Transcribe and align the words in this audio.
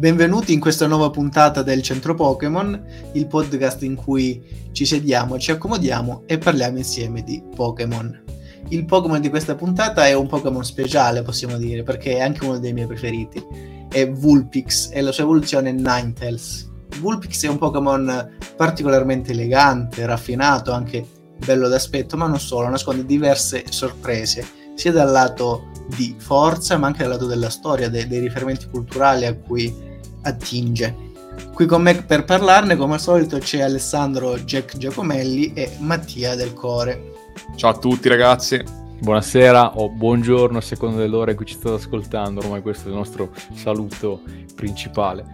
Benvenuti 0.00 0.54
in 0.54 0.60
questa 0.60 0.86
nuova 0.86 1.10
puntata 1.10 1.62
del 1.62 1.82
Centro 1.82 2.14
Pokémon, 2.14 2.84
il 3.12 3.26
podcast 3.26 3.82
in 3.82 3.96
cui 3.96 4.42
ci 4.72 4.86
sediamo, 4.86 5.38
ci 5.38 5.50
accomodiamo 5.50 6.22
e 6.24 6.38
parliamo 6.38 6.78
insieme 6.78 7.22
di 7.22 7.42
Pokémon. 7.54 8.22
Il 8.70 8.86
Pokémon 8.86 9.20
di 9.20 9.28
questa 9.28 9.56
puntata 9.56 10.06
è 10.06 10.14
un 10.14 10.26
Pokémon 10.26 10.64
speciale, 10.64 11.20
possiamo 11.20 11.58
dire, 11.58 11.82
perché 11.82 12.14
è 12.14 12.22
anche 12.22 12.46
uno 12.46 12.58
dei 12.58 12.72
miei 12.72 12.86
preferiti. 12.86 13.44
È 13.90 14.08
Vulpix 14.08 14.88
e 14.90 15.02
la 15.02 15.12
sua 15.12 15.24
evoluzione 15.24 15.70
Ninetales. 15.70 16.66
Vulpix 16.98 17.44
è 17.44 17.48
un 17.48 17.58
Pokémon 17.58 18.38
particolarmente 18.56 19.32
elegante, 19.32 20.06
raffinato, 20.06 20.72
anche 20.72 21.06
bello 21.36 21.68
d'aspetto, 21.68 22.16
ma 22.16 22.26
non 22.26 22.40
solo, 22.40 22.70
nasconde 22.70 23.04
diverse 23.04 23.64
sorprese, 23.68 24.48
sia 24.76 24.92
dal 24.92 25.10
lato 25.10 25.68
di 25.94 26.14
forza, 26.16 26.78
ma 26.78 26.86
anche 26.86 27.02
dal 27.02 27.12
lato 27.12 27.26
della 27.26 27.50
storia, 27.50 27.90
dei, 27.90 28.06
dei 28.06 28.20
riferimenti 28.20 28.66
culturali 28.70 29.26
a 29.26 29.36
cui 29.36 29.88
attinge. 30.22 31.08
Qui 31.54 31.66
con 31.66 31.82
me 31.82 32.02
per 32.02 32.24
parlarne, 32.24 32.76
come 32.76 32.94
al 32.94 33.00
solito, 33.00 33.38
c'è 33.38 33.60
Alessandro 33.60 34.38
Jack 34.38 34.76
Giacomelli 34.76 35.52
e 35.54 35.76
Mattia 35.78 36.34
Del 36.34 36.52
Core. 36.52 37.12
Ciao 37.56 37.70
a 37.70 37.78
tutti 37.78 38.08
ragazzi. 38.08 38.62
Buonasera 39.00 39.78
o 39.78 39.88
buongiorno 39.88 40.58
a 40.58 40.60
seconda 40.60 40.98
dell'ora 40.98 41.30
in 41.30 41.36
cui 41.38 41.46
ci 41.46 41.54
state 41.54 41.76
ascoltando, 41.76 42.40
ormai 42.40 42.60
questo 42.60 42.88
è 42.88 42.90
il 42.90 42.96
nostro 42.96 43.30
saluto 43.54 44.20
principale. 44.54 45.24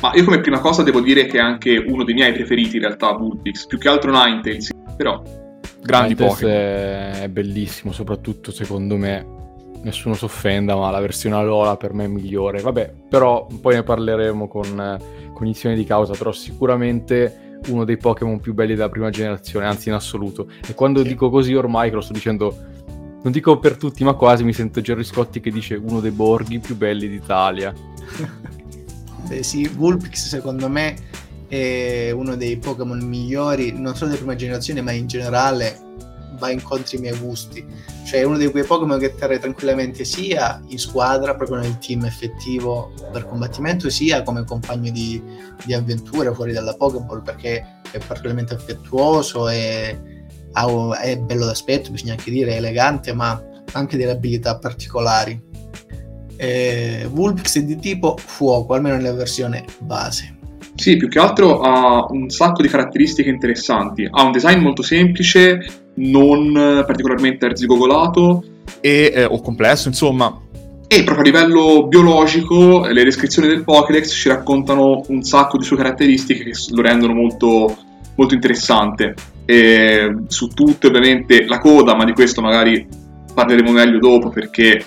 Ma 0.00 0.12
io 0.14 0.24
come 0.24 0.40
prima 0.40 0.60
cosa 0.60 0.84
devo 0.84 1.00
dire 1.00 1.26
che 1.26 1.38
è 1.38 1.40
anche 1.40 1.76
uno 1.76 2.04
dei 2.04 2.14
miei 2.14 2.32
preferiti 2.32 2.76
in 2.76 2.82
realtà 2.82 3.14
Bullpix, 3.14 3.66
più 3.66 3.78
che 3.78 3.88
altro 3.88 4.12
Ninetales, 4.12 4.70
però 4.96 5.20
grandi 5.82 6.14
Pokémon. 6.14 6.52
È 6.52 7.28
bellissimo, 7.28 7.90
soprattutto 7.90 8.52
secondo 8.52 8.96
me 8.96 9.26
nessuno 9.82 10.14
si 10.14 10.24
offenda, 10.24 10.76
ma 10.76 10.90
la 10.90 11.00
versione 11.00 11.36
Alola 11.36 11.76
per 11.76 11.92
me 11.92 12.04
è 12.04 12.08
migliore. 12.08 12.60
Vabbè, 12.60 12.92
però 13.08 13.46
poi 13.60 13.74
ne 13.74 13.82
parleremo 13.82 14.48
con 14.48 14.98
cognizione 15.32 15.74
di 15.74 15.84
causa, 15.84 16.14
però 16.14 16.32
sicuramente 16.32 17.60
uno 17.68 17.84
dei 17.84 17.96
Pokémon 17.96 18.40
più 18.40 18.54
belli 18.54 18.74
della 18.74 18.88
prima 18.88 19.10
generazione, 19.10 19.66
anzi 19.66 19.88
in 19.88 19.94
assoluto. 19.94 20.48
E 20.66 20.74
quando 20.74 21.02
sì. 21.02 21.08
dico 21.08 21.30
così 21.30 21.54
ormai, 21.54 21.90
che 21.90 21.96
lo 21.96 22.00
sto 22.00 22.12
dicendo, 22.12 22.56
non 23.22 23.32
dico 23.32 23.58
per 23.58 23.76
tutti, 23.76 24.04
ma 24.04 24.14
quasi 24.14 24.44
mi 24.44 24.52
sento 24.52 24.80
Gerry 24.80 25.04
Scotti 25.04 25.40
che 25.40 25.50
dice 25.50 25.74
uno 25.74 26.00
dei 26.00 26.10
borghi 26.10 26.58
più 26.58 26.76
belli 26.76 27.08
d'Italia. 27.08 27.72
Beh 29.28 29.42
sì, 29.42 29.68
Vulpix 29.68 30.28
secondo 30.28 30.68
me 30.68 30.96
è 31.48 32.10
uno 32.12 32.36
dei 32.36 32.56
Pokémon 32.56 32.98
migliori, 32.98 33.72
non 33.72 33.94
solo 33.94 34.10
della 34.10 34.22
prima 34.22 34.36
generazione, 34.36 34.80
ma 34.80 34.92
in 34.92 35.06
generale 35.06 35.87
va 36.38 36.50
incontro 36.50 36.96
ai 36.96 37.02
miei 37.02 37.18
gusti. 37.18 37.64
Cioè 38.06 38.20
è 38.20 38.24
uno 38.24 38.38
di 38.38 38.50
quei 38.50 38.64
Pokémon 38.64 38.98
che 38.98 39.14
terrei 39.14 39.38
tranquillamente 39.38 40.04
sia 40.04 40.62
in 40.68 40.78
squadra, 40.78 41.34
proprio 41.34 41.58
nel 41.58 41.78
team 41.78 42.04
effettivo 42.04 42.92
per 43.12 43.26
combattimento, 43.26 43.90
sia 43.90 44.22
come 44.22 44.44
compagno 44.44 44.90
di, 44.90 45.22
di 45.64 45.74
avventura 45.74 46.32
fuori 46.32 46.52
dalla 46.52 46.74
Pokéball, 46.74 47.22
perché 47.22 47.80
è 47.90 47.98
particolarmente 47.98 48.54
affettuoso 48.54 49.48
e 49.48 50.16
è 51.00 51.16
bello 51.18 51.44
d'aspetto, 51.44 51.90
bisogna 51.90 52.12
anche 52.12 52.30
dire, 52.30 52.52
è 52.52 52.56
elegante, 52.56 53.12
ma 53.12 53.30
ha 53.30 53.42
anche 53.72 53.96
delle 53.96 54.12
abilità 54.12 54.58
particolari. 54.58 55.40
Eh, 56.36 57.06
Vulpix 57.10 57.58
è 57.58 57.62
di 57.64 57.78
tipo 57.78 58.16
fuoco, 58.16 58.74
almeno 58.74 58.96
nella 58.96 59.12
versione 59.12 59.64
base. 59.80 60.36
Sì, 60.74 60.96
più 60.96 61.08
che 61.08 61.18
altro 61.18 61.60
ha 61.60 62.06
un 62.10 62.30
sacco 62.30 62.62
di 62.62 62.68
caratteristiche 62.68 63.28
interessanti. 63.28 64.08
Ha 64.08 64.22
un 64.22 64.30
design 64.30 64.60
molto 64.60 64.82
semplice, 64.82 65.87
non 65.98 66.84
particolarmente 66.86 67.46
arzigogolato 67.46 68.42
e, 68.80 69.12
eh, 69.14 69.24
o 69.24 69.40
complesso, 69.40 69.88
insomma. 69.88 70.40
E 70.90 71.04
proprio 71.04 71.20
a 71.20 71.22
livello 71.22 71.86
biologico, 71.86 72.86
le 72.86 73.04
descrizioni 73.04 73.48
del 73.48 73.62
Pokédex 73.62 74.10
ci 74.10 74.28
raccontano 74.28 75.02
un 75.08 75.22
sacco 75.22 75.58
di 75.58 75.64
sue 75.64 75.76
caratteristiche 75.76 76.44
che 76.44 76.52
lo 76.70 76.80
rendono 76.80 77.12
molto, 77.12 77.76
molto 78.14 78.34
interessante. 78.34 79.14
E 79.44 80.14
su 80.28 80.48
tutte, 80.48 80.86
ovviamente, 80.86 81.44
la 81.44 81.58
coda, 81.58 81.94
ma 81.94 82.04
di 82.04 82.12
questo 82.12 82.40
magari 82.40 82.86
parleremo 83.34 83.70
meglio 83.70 83.98
dopo 83.98 84.30
perché 84.30 84.82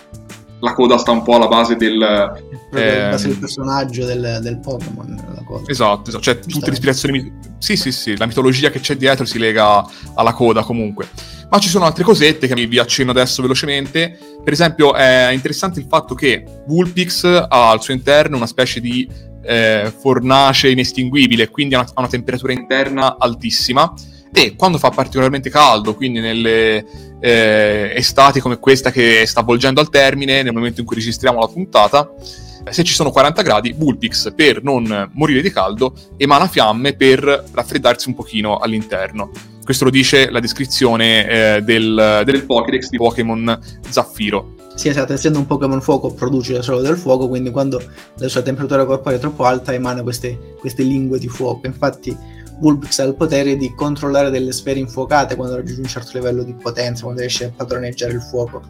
la 0.62 0.74
coda 0.74 0.98
sta 0.98 1.12
un 1.12 1.24
po' 1.24 1.36
alla 1.36 1.48
base 1.48 1.76
del... 1.76 2.02
Eh, 2.74 3.18
del 3.18 3.38
personaggio 3.38 4.06
del, 4.06 4.40
del 4.42 4.60
Pokémon. 4.60 5.44
Esatto, 5.66 6.10
esatto, 6.10 6.24
cioè 6.24 6.40
tutte 6.40 6.68
le 6.68 6.74
ispirazioni... 6.74 7.34
Sì, 7.58 7.76
sì, 7.76 7.92
sì, 7.92 8.16
la 8.18 8.26
mitologia 8.26 8.70
che 8.70 8.80
c'è 8.80 8.96
dietro 8.96 9.26
si 9.26 9.38
lega 9.38 9.86
alla 10.16 10.34
coda 10.34 10.64
comunque. 10.64 11.10
Ma 11.50 11.60
ci 11.60 11.68
sono 11.68 11.86
altre 11.86 12.04
cosette 12.04 12.48
che 12.48 12.66
vi 12.66 12.80
accenno 12.80 13.12
adesso 13.12 13.42
velocemente. 13.42 14.18
Per 14.42 14.54
esempio 14.54 14.94
è 14.94 15.32
interessante 15.32 15.80
il 15.80 15.86
fatto 15.90 16.16
che 16.16 16.46
Vulpix 16.66 17.26
ha 17.26 17.70
al 17.70 17.82
suo 17.82 17.94
interno 17.94 18.38
una 18.38 18.48
specie 18.48 18.80
di 18.80 19.08
eh, 19.44 19.92
fornace 20.00 20.70
inestinguibile, 20.70 21.50
quindi 21.50 21.76
ha 21.76 21.80
una, 21.80 21.90
una 21.96 22.08
temperatura 22.08 22.54
interna 22.54 23.18
altissima 23.20 23.94
e 24.34 24.56
quando 24.56 24.78
fa 24.78 24.90
particolarmente 24.90 25.50
caldo, 25.50 25.96
quindi 25.96 26.20
nelle 26.20 26.86
eh, 27.20 27.94
estati 27.96 28.40
come 28.40 28.60
questa 28.60 28.92
che 28.92 29.26
sta 29.26 29.42
volgendo 29.42 29.82
al 29.82 29.90
termine, 29.90 30.42
nel 30.42 30.54
momento 30.54 30.80
in 30.80 30.86
cui 30.86 30.96
registriamo 30.96 31.40
la 31.40 31.48
puntata, 31.48 32.14
se 32.70 32.84
ci 32.84 32.94
sono 32.94 33.12
40 33.12 33.42
gradi, 33.42 33.74
Vulpix 33.74 34.34
per 34.34 34.64
non 34.64 35.10
morire 35.14 35.42
di 35.42 35.52
caldo 35.52 35.94
emana 36.16 36.48
fiamme 36.48 36.94
per 36.94 37.46
raffreddarsi 37.52 38.08
un 38.08 38.16
pochino 38.16 38.58
all'interno. 38.58 39.32
Questo 39.64 39.86
lo 39.86 39.90
dice 39.90 40.30
la 40.30 40.40
descrizione 40.40 41.28
eh, 41.28 41.62
del, 41.62 42.24
del 42.26 42.46
Pokédex 42.46 42.90
di 42.90 42.98
Pokémon 42.98 43.60
Zaffiro. 43.88 44.56
Sì, 44.76 44.88
esatto, 44.88 45.14
essendo 45.14 45.38
un 45.38 45.46
Pokémon 45.46 45.82
fuoco 45.82 46.14
produce 46.14 46.62
solo 46.62 46.82
del 46.82 46.98
fuoco, 46.98 47.28
quindi 47.28 47.52
quando 47.52 47.82
la 48.18 48.28
sua 48.28 48.42
temperatura 48.42 48.86
corporea 48.86 49.18
è 49.18 49.22
troppo 49.22 49.44
alta 49.44 49.74
emana 49.74 50.02
queste, 50.02 50.56
queste 50.60 50.84
lingue 50.84 51.20
di 51.20 51.28
fuoco. 51.28 51.68
Infatti 51.68 52.16
Vulpix 52.62 53.00
ha 53.00 53.04
il 53.04 53.16
potere 53.16 53.58
di 53.58 53.74
controllare 53.74 54.30
delle 54.30 54.52
sfere 54.52 54.80
infuocate 54.80 55.36
quando 55.36 55.56
raggiunge 55.56 55.82
un 55.82 55.88
certo 55.88 56.12
livello 56.14 56.44
di 56.44 56.54
potenza, 56.54 57.04
quando 57.04 57.22
riesce 57.22 57.46
a 57.46 57.52
padroneggiare 57.56 58.14
il 58.14 58.22
fuoco. 58.22 58.62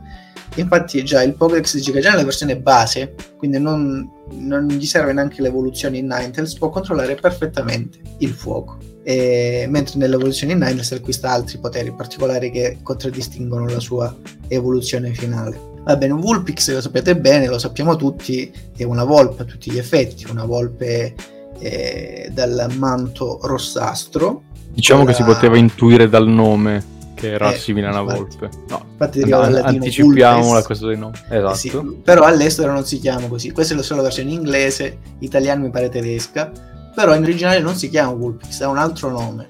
Infatti 0.56 1.04
già 1.04 1.22
il 1.24 1.36
Pokédex 1.36 1.76
dice 1.76 1.92
che 1.92 2.00
già 2.00 2.12
nella 2.12 2.24
versione 2.24 2.58
base, 2.58 3.16
quindi 3.38 3.60
non, 3.60 4.10
non 4.32 4.68
gli 4.68 4.86
serve 4.86 5.12
neanche 5.12 5.42
l'evoluzione 5.42 5.98
in 5.98 6.08
Ninetales, 6.08 6.54
può 6.56 6.70
controllare 6.70 7.16
perfettamente 7.16 8.00
il 8.20 8.30
fuoco. 8.30 8.78
E, 9.04 9.66
mentre 9.68 9.98
nell'evoluzione 9.98 10.54
in 10.54 10.60
Ninetales 10.60 10.92
acquista 10.94 11.30
altri 11.30 11.58
poteri 11.58 11.94
particolari 11.94 12.50
che 12.50 12.78
contraddistinguono 12.82 13.68
la 13.68 13.80
sua 13.80 14.16
evoluzione 14.48 15.14
finale. 15.14 15.70
Va 15.84 15.98
bene, 15.98 16.14
Vulpix 16.14 16.72
lo 16.72 16.80
sapete 16.80 17.18
bene, 17.18 17.48
lo 17.48 17.58
sappiamo 17.58 17.96
tutti, 17.98 18.52
è 18.78 18.84
una 18.84 19.04
volpe 19.04 19.42
a 19.42 19.46
tutti 19.46 19.72
gli 19.72 19.78
effetti, 19.78 20.30
una 20.30 20.46
volpe 20.46 21.16
eh, 21.62 22.30
dal 22.34 22.68
manto 22.78 23.40
rossastro. 23.44 24.44
Diciamo 24.74 25.04
era... 25.04 25.12
che 25.12 25.18
si 25.18 25.24
poteva 25.24 25.58
intuire 25.58 26.10
dal 26.10 26.28
nome 26.28 27.00
che 27.22 27.34
era 27.34 27.54
eh, 27.54 27.58
simile 27.58 27.88
a 27.88 27.92
una 27.92 28.02
volpe. 28.02 28.50
No, 28.70 28.84
infatti 28.92 29.20
deriva 29.20 29.48
latino 29.48 29.68
Anticipiamo 29.68 30.54
la 30.54 30.64
cosa 30.64 30.88
dei 30.88 30.98
nomi. 30.98 31.16
Esatto. 31.30 31.54
Eh 31.54 31.56
sì, 31.56 32.02
però 32.04 32.24
all'estero 32.24 32.74
non 32.74 32.84
si 32.84 33.00
chiama 33.00 33.28
così. 33.28 33.52
Questa 33.52 33.74
è 33.74 33.78
la 33.78 33.84
sola 33.84 34.02
versione 34.02 34.32
inglese, 34.32 34.98
italiana 35.20 35.62
mi 35.62 35.70
pare 35.70 35.90
tedesca, 35.90 36.52
però 36.96 37.14
in 37.16 37.22
originale 37.22 37.60
non 37.60 37.76
si 37.76 37.90
chiama 37.90 38.14
Vulpix, 38.14 38.62
ha 38.62 38.68
un 38.68 38.78
altro 38.78 39.12
nome. 39.12 39.50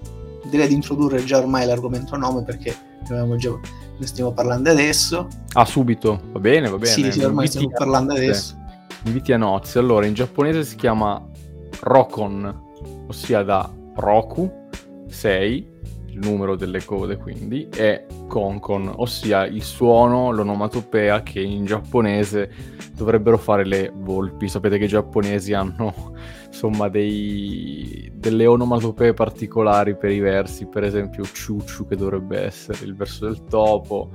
Direi 0.49 0.67
di 0.67 0.73
introdurre 0.73 1.23
già 1.23 1.37
ormai 1.37 1.65
l'argomento 1.65 2.17
nome 2.17 2.43
perché 2.43 2.75
già, 3.07 3.23
ne 3.23 4.05
stiamo 4.05 4.33
parlando 4.33 4.69
adesso. 4.69 5.27
Ah, 5.53 5.63
subito, 5.63 6.19
va 6.33 6.39
bene, 6.39 6.69
va 6.69 6.77
bene. 6.77 6.91
Sì, 6.91 7.11
sì, 7.11 7.23
ormai 7.23 7.47
stiamo 7.47 7.69
parlando 7.69 8.13
adesso. 8.13 8.57
Inviti 9.03 9.31
a 9.31 9.37
nozze. 9.37 9.79
Allora, 9.79 10.05
in 10.05 10.13
giapponese 10.13 10.65
si 10.65 10.75
chiama 10.75 11.23
Rokon, 11.81 13.05
ossia 13.07 13.43
da 13.43 13.69
Roku 13.95 14.51
6, 15.07 15.69
il 16.07 16.19
numero 16.19 16.55
delle 16.55 16.83
code 16.83 17.17
quindi, 17.17 17.69
e 17.69 18.05
Konkon, 18.27 18.91
ossia 18.97 19.45
il 19.45 19.63
suono, 19.63 20.31
l'onomatopea 20.31 21.23
che 21.23 21.39
in 21.39 21.65
giapponese 21.65 22.49
dovrebbero 22.93 23.37
fare 23.37 23.65
le 23.65 23.91
volpi. 23.93 24.47
Sapete 24.47 24.77
che 24.77 24.85
i 24.85 24.89
giapponesi 24.89 25.53
hanno 25.53 26.13
insomma 26.47 26.89
dei, 26.89 28.11
delle 28.13 28.45
onomatopee 28.45 29.13
particolari 29.13 29.95
per 29.95 30.11
i 30.11 30.19
versi, 30.19 30.65
per 30.65 30.83
esempio 30.83 31.23
Chuchu 31.23 31.87
che 31.87 31.95
dovrebbe 31.95 32.43
essere 32.43 32.85
il 32.85 32.95
verso 32.95 33.25
del 33.25 33.43
topo, 33.45 34.11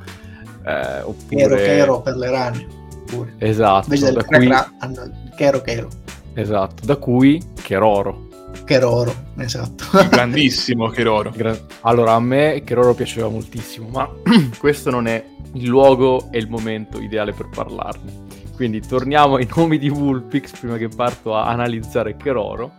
eh, 0.64 1.00
oppure... 1.00 1.36
Chero 1.36 1.56
Chero 1.56 2.00
per 2.00 2.16
le 2.16 2.30
rane. 2.30 2.66
Pure. 3.06 3.34
Esatto. 3.38 3.94
Invece 3.94 4.12
del 4.12 4.24
cui... 4.24 4.50
hanno 4.50 5.10
Chero 5.36 5.60
Chero. 5.62 5.88
Esatto, 6.36 6.84
da 6.84 6.96
cui 6.96 7.40
Cheroro. 7.62 8.28
Cheroro, 8.66 9.10
esatto. 9.38 9.84
Grandissimo 10.10 10.88
Cheroro. 10.92 11.32
Allora, 11.80 12.12
a 12.12 12.20
me 12.20 12.62
Cheroro 12.62 12.92
piaceva 12.92 13.30
moltissimo, 13.30 13.88
ma 13.88 14.06
questo 14.58 14.90
non 14.90 15.06
è 15.06 15.24
il 15.54 15.66
luogo 15.66 16.28
e 16.30 16.36
il 16.36 16.50
momento 16.50 17.00
ideale 17.00 17.32
per 17.32 17.48
parlarne. 17.48 18.24
Quindi 18.54 18.80
torniamo 18.80 19.36
ai 19.36 19.48
nomi 19.56 19.78
di 19.78 19.88
Vulpix 19.88 20.58
prima 20.58 20.76
che 20.76 20.88
parto 20.88 21.34
a 21.34 21.46
analizzare 21.46 22.16
Cheroro. 22.18 22.74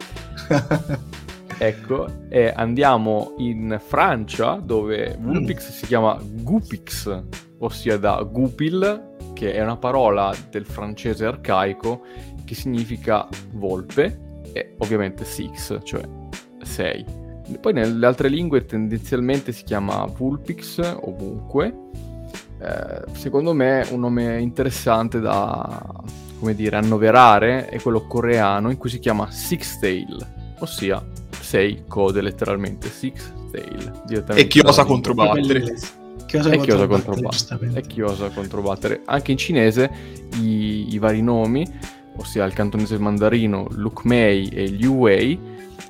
ecco, 1.57 2.05
e 2.29 2.53
andiamo 2.55 3.33
in 3.37 3.81
Francia 3.83 4.59
dove 4.61 5.17
Vulpix 5.19 5.67
mm. 5.67 5.71
si 5.71 5.85
chiama 5.87 6.19
Gupix, 6.21 7.23
ossia 7.57 7.97
da 7.97 8.21
Gupil 8.21 9.15
che 9.37 9.53
è 9.53 9.61
una 9.61 9.77
parola 9.77 10.33
del 10.49 10.65
francese 10.65 11.23
arcaico 11.23 12.01
che 12.47 12.55
significa 12.55 13.27
volpe 13.51 14.45
e 14.53 14.75
ovviamente 14.77 15.25
six, 15.25 15.77
cioè 15.83 16.01
6. 16.61 17.05
Poi 17.59 17.73
nelle 17.73 18.05
altre 18.05 18.29
lingue 18.29 18.65
tendenzialmente 18.65 19.51
si 19.51 19.63
chiama 19.63 20.05
Vulpix 20.05 20.79
ovunque. 21.01 21.73
Eh, 22.59 23.03
secondo 23.11 23.53
me 23.53 23.85
un 23.91 23.99
nome 23.99 24.39
interessante 24.39 25.19
da 25.19 26.05
come 26.39 26.55
dire, 26.55 26.77
annoverare 26.77 27.67
è 27.67 27.79
quello 27.81 28.05
coreano 28.05 28.69
in 28.69 28.77
cui 28.77 28.89
si 28.89 28.99
chiama 28.99 29.29
Six 29.31 29.79
Tail, 29.79 30.25
ossia 30.59 31.03
6 31.39 31.83
code 31.87 32.21
letteralmente, 32.21 32.89
Six 32.89 33.31
Tail. 33.51 34.25
E 34.35 34.47
chi 34.47 34.59
osa 34.59 34.85
controbattere. 34.85 35.75
Chi 36.25 36.37
osa 36.37 36.49
e 36.51 36.59
chi 36.59 36.71
osa 36.71 36.87
controbattere. 36.87 37.71
E 37.73 37.81
chi 37.81 38.01
osa 38.01 38.29
controbattere. 38.29 39.01
Anche 39.05 39.31
in 39.31 39.37
cinese 39.37 39.89
i, 40.41 40.93
i 40.93 40.99
vari 40.99 41.21
nomi, 41.21 41.65
ossia 42.17 42.45
il 42.45 42.53
cantonese 42.53 42.97
mandarino, 42.97 43.67
Lukmei 43.71 44.47
e 44.49 44.65
Liu 44.65 44.95
Wei, 44.95 45.39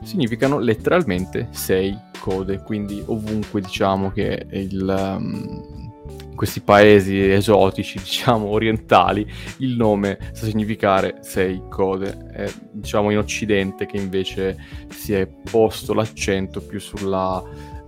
significano 0.03 0.59
letteralmente 0.59 1.47
6 1.51 2.05
code, 2.19 2.61
quindi 2.61 3.01
ovunque 3.05 3.61
diciamo 3.61 4.11
che 4.11 4.45
il, 4.51 5.15
um, 5.17 5.87
questi 6.35 6.61
paesi 6.61 7.19
esotici, 7.31 7.99
diciamo 8.03 8.47
orientali, 8.47 9.29
il 9.57 9.75
nome 9.75 10.17
sa 10.33 10.45
significare 10.45 11.17
sei 11.21 11.61
code. 11.69 12.29
È, 12.31 12.51
diciamo 12.71 13.09
in 13.11 13.17
Occidente 13.17 13.85
che 13.85 13.97
invece 13.97 14.57
si 14.89 15.13
è 15.13 15.27
posto 15.27 15.93
l'accento 15.93 16.61
più 16.61 16.79
sulla 16.79 17.43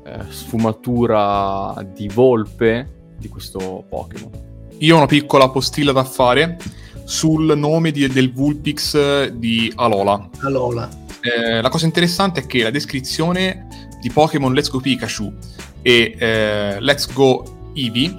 eh, 0.05 0.23
sfumatura 0.29 1.75
di 1.93 2.07
volpe 2.07 3.13
di 3.17 3.29
questo 3.29 3.85
Pokémon. 3.87 4.47
Io 4.79 4.95
ho 4.95 4.97
una 4.97 5.07
piccola 5.07 5.49
postilla 5.49 5.91
da 5.91 6.03
fare 6.05 6.57
sul 7.09 7.57
nome 7.57 7.89
di, 7.89 8.07
del 8.07 8.31
Vulpix 8.31 9.29
di 9.29 9.73
Alola. 9.75 10.29
Alola. 10.41 10.87
Eh, 11.21 11.59
la 11.59 11.69
cosa 11.69 11.85
interessante 11.85 12.41
è 12.41 12.45
che 12.45 12.61
la 12.61 12.69
descrizione 12.69 13.67
di 13.99 14.11
Pokémon 14.11 14.53
Let's 14.53 14.69
Go 14.69 14.79
Pikachu 14.79 15.33
e 15.81 16.15
eh, 16.15 16.79
Let's 16.79 17.11
Go 17.11 17.71
Eevee 17.73 18.15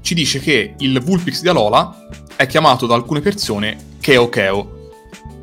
ci 0.00 0.14
dice 0.14 0.40
che 0.40 0.74
il 0.78 1.00
Vulpix 1.00 1.42
di 1.42 1.48
Alola 1.48 2.08
è 2.34 2.46
chiamato 2.46 2.86
da 2.86 2.96
alcune 2.96 3.20
persone 3.20 3.76
Keo 4.00 4.28
Keo. 4.28 4.90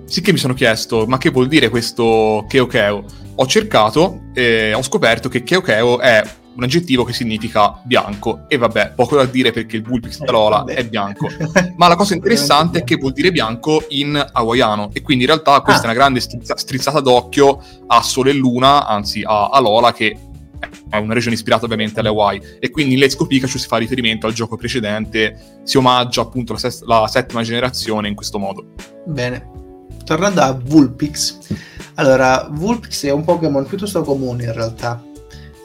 Sicché 0.04 0.34
mi 0.34 0.38
sono 0.38 0.54
chiesto, 0.54 1.06
ma 1.08 1.18
che 1.18 1.30
vuol 1.30 1.48
dire 1.48 1.70
questo 1.70 2.46
Keo 2.50 2.68
Keo? 2.68 3.06
Ho 3.36 3.48
cercato 3.48 4.32
e 4.34 4.74
ho 4.74 4.82
scoperto 4.82 5.30
che 5.30 5.44
Keo 5.44 5.62
Keo 5.62 6.00
è 6.00 6.22
un 6.56 6.64
aggettivo 6.64 7.04
che 7.04 7.14
significa 7.14 7.80
bianco. 7.84 8.46
E 8.48 8.58
vabbè, 8.58 8.94
poco 8.96 9.16
da 9.16 9.26
dire 9.26 9.52
perché 9.52 9.78
il 9.78 9.86
Alola 10.26 10.64
eh, 10.66 10.76
è 10.76 10.86
bianco. 10.86 11.28
Ma 11.76 11.88
la 11.88 11.96
cosa 11.96 12.14
interessante 12.14 12.80
è 12.80 12.84
che 12.84 12.96
vuol 12.96 13.14
dire 13.14 13.32
bianco 13.32 13.84
in 13.90 14.24
hawaiano. 14.34 14.90
E 14.94 15.02
quindi 15.02 15.24
in 15.24 15.30
realtà 15.30 15.62
questa 15.62 15.82
ah. 15.82 15.84
è 15.84 15.88
una 15.88 16.00
grande 16.00 16.20
strizza- 16.20 16.58
strizzata 16.58 17.00
d'occhio 17.00 17.62
a 17.88 18.02
Sole 18.02 18.32
e 18.32 18.34
Luna, 18.34 18.86
anzi 18.88 19.22
a 19.26 19.50
Alola, 19.50 19.94
che 19.94 20.18
è 20.90 20.98
una 20.98 21.14
regione 21.14 21.36
ispirata 21.36 21.66
ovviamente 21.66 22.00
alle 22.00 22.10
Hawaii 22.10 22.42
e 22.60 22.70
quindi 22.72 22.94
in 22.94 23.00
Let's 23.00 23.16
Go 23.16 23.26
Pikachu 23.26 23.58
si 23.58 23.68
fa 23.68 23.78
riferimento 23.78 24.28
al 24.28 24.34
gioco 24.34 24.56
precedente, 24.56 25.62
si 25.64 25.78
omaggia 25.78 26.22
appunto 26.22 26.54
la, 26.54 26.60
sest- 26.60 26.84
la 26.86 27.08
settima 27.08 27.44
generazione 27.44 28.08
in 28.08 28.16
questo 28.16 28.40
modo. 28.40 28.74
Bene, 29.06 29.50
tornando 30.04 30.42
a 30.42 30.52
Vulpix, 30.54 31.40
allora 31.96 32.48
Vulpix 32.52 33.06
è 33.06 33.12
un 33.12 33.24
Pokémon 33.24 33.66
piuttosto 33.66 34.02
comune 34.04 34.46
in 34.46 34.54
realtà, 34.54 35.04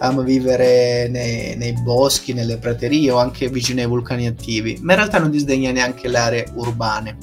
ama 0.02 0.22
vivere 0.22 1.08
nei, 1.08 1.56
nei, 1.56 1.72
boschi, 1.82 2.32
nelle 2.32 2.56
praterie 2.56 3.10
o 3.10 3.18
anche 3.18 3.48
vicino 3.48 3.80
ai 3.80 3.86
vulcani 3.86 4.26
attivi, 4.26 4.78
ma 4.82 4.92
in 4.92 4.98
realtà 4.98 5.18
non 5.18 5.30
disdegna 5.30 5.70
neanche 5.72 6.08
le 6.08 6.18
aree 6.18 6.52
urbane. 6.54 7.16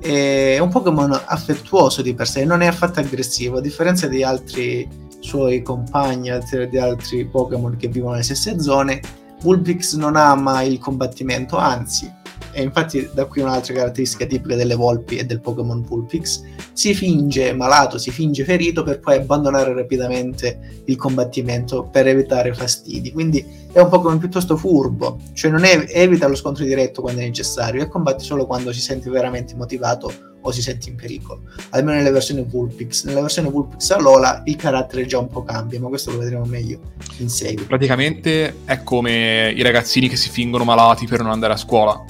È 0.00 0.58
un 0.58 0.70
Pokémon 0.70 1.20
affettuoso 1.26 2.00
di 2.00 2.14
per 2.14 2.28
sé, 2.28 2.44
non 2.44 2.62
è 2.62 2.66
affatto 2.66 3.00
aggressivo, 3.00 3.58
a 3.58 3.60
differenza 3.60 4.06
di 4.06 4.22
altri 4.22 4.88
suoi 5.20 5.62
compagni 5.62 6.30
di 6.70 6.78
altri 6.78 7.26
Pokémon 7.26 7.76
che 7.76 7.88
vivono 7.88 8.12
nelle 8.12 8.24
stesse 8.24 8.60
zone, 8.60 9.00
Vulpix 9.42 9.94
non 9.96 10.16
ama 10.16 10.62
il 10.62 10.78
combattimento, 10.78 11.56
anzi, 11.56 12.10
e 12.52 12.62
infatti 12.62 13.08
da 13.12 13.26
qui 13.26 13.42
un'altra 13.42 13.74
caratteristica 13.74 14.26
tipica 14.26 14.56
delle 14.56 14.74
volpi 14.74 15.16
e 15.16 15.24
del 15.24 15.40
Pokémon 15.40 15.82
Vulpix, 15.82 16.42
si 16.72 16.94
finge 16.94 17.52
malato, 17.52 17.98
si 17.98 18.10
finge 18.10 18.44
ferito 18.44 18.82
per 18.82 19.00
poi 19.00 19.16
abbandonare 19.16 19.72
rapidamente 19.74 20.82
il 20.86 20.96
combattimento 20.96 21.84
per 21.84 22.06
evitare 22.06 22.54
fastidi. 22.54 23.12
Quindi 23.12 23.44
è 23.72 23.80
un 23.80 23.88
Pokémon 23.88 24.18
piuttosto 24.18 24.56
furbo, 24.56 25.18
cioè 25.32 25.50
non 25.50 25.64
è, 25.64 25.86
evita 25.88 26.26
lo 26.26 26.34
scontro 26.34 26.64
diretto 26.64 27.02
quando 27.02 27.20
è 27.20 27.24
necessario 27.24 27.82
e 27.82 27.88
combatte 27.88 28.24
solo 28.24 28.46
quando 28.46 28.72
si 28.72 28.80
sente 28.80 29.10
veramente 29.10 29.54
motivato 29.54 30.12
o 30.42 30.50
si 30.50 30.62
sente 30.62 30.88
in 30.88 30.96
pericolo. 30.96 31.42
Almeno 31.70 31.98
nelle 31.98 32.10
versioni 32.10 32.42
Vulpix. 32.42 33.04
Nella 33.04 33.20
versione 33.20 33.50
Vulpix 33.50 33.90
Alola 33.90 34.42
il 34.44 34.56
carattere 34.56 35.06
già 35.06 35.18
un 35.18 35.28
po' 35.28 35.42
cambia, 35.42 35.80
ma 35.80 35.88
questo 35.88 36.10
lo 36.12 36.18
vedremo 36.18 36.44
meglio 36.44 36.80
in 37.18 37.28
seguito. 37.28 37.66
Praticamente 37.66 38.54
è 38.64 38.82
come 38.82 39.52
i 39.54 39.62
ragazzini 39.62 40.08
che 40.08 40.16
si 40.16 40.30
fingono 40.30 40.64
malati 40.64 41.06
per 41.06 41.22
non 41.22 41.30
andare 41.30 41.52
a 41.52 41.56
scuola. 41.56 42.04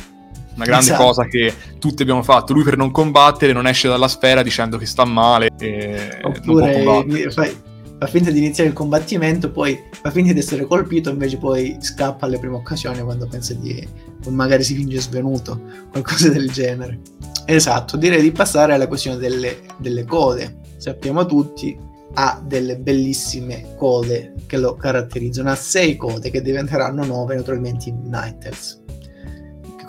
Una 0.54 0.64
grande 0.64 0.86
esatto. 0.86 1.02
cosa 1.02 1.24
che 1.24 1.54
tutti 1.78 2.02
abbiamo 2.02 2.22
fatto. 2.22 2.52
Lui 2.52 2.64
per 2.64 2.76
non 2.76 2.90
combattere 2.90 3.52
non 3.52 3.66
esce 3.66 3.88
dalla 3.88 4.08
sfera 4.08 4.42
dicendo 4.42 4.76
che 4.78 4.86
sta 4.86 5.04
male 5.04 5.50
e 5.58 6.18
Oppure 6.22 7.30
fai, 7.30 7.56
fa 7.98 8.06
finta 8.06 8.30
di 8.30 8.38
iniziare 8.38 8.70
il 8.70 8.74
combattimento, 8.74 9.50
poi 9.50 9.78
fa 9.90 10.10
finta 10.10 10.32
di 10.32 10.38
essere 10.38 10.66
colpito, 10.66 11.10
invece 11.10 11.36
poi 11.36 11.76
scappa 11.80 12.26
alle 12.26 12.38
prime 12.38 12.56
occasioni 12.56 13.00
quando 13.02 13.26
pensa 13.26 13.52
di... 13.54 13.86
magari 14.28 14.64
si 14.64 14.74
finge 14.74 15.00
svenuto, 15.00 15.60
qualcosa 15.90 16.30
del 16.30 16.50
genere. 16.50 17.00
Esatto, 17.44 17.96
direi 17.96 18.22
di 18.22 18.32
passare 18.32 18.72
alla 18.72 18.86
questione 18.86 19.18
delle, 19.18 19.60
delle 19.76 20.04
code. 20.04 20.60
Sappiamo 20.78 21.26
tutti, 21.26 21.78
ha 22.14 22.42
delle 22.42 22.76
bellissime 22.78 23.74
code 23.76 24.34
che 24.46 24.56
lo 24.56 24.76
caratterizzano, 24.76 25.50
ha 25.50 25.54
sei 25.54 25.96
code 25.96 26.30
che 26.30 26.40
diventeranno 26.40 27.04
nove 27.04 27.34
naturalmente 27.34 27.90
in 27.90 28.00
Ninetales. 28.04 28.82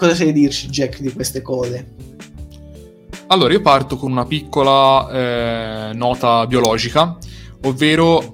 Cosa 0.01 0.15
sai 0.15 0.33
dirci 0.33 0.67
Jack 0.69 0.99
di 0.99 1.13
queste 1.13 1.43
code? 1.43 1.93
Allora 3.27 3.53
io 3.53 3.61
parto 3.61 3.97
con 3.97 4.11
una 4.11 4.25
piccola 4.25 5.91
eh, 5.91 5.93
nota 5.93 6.47
biologica, 6.47 7.15
ovvero 7.65 8.33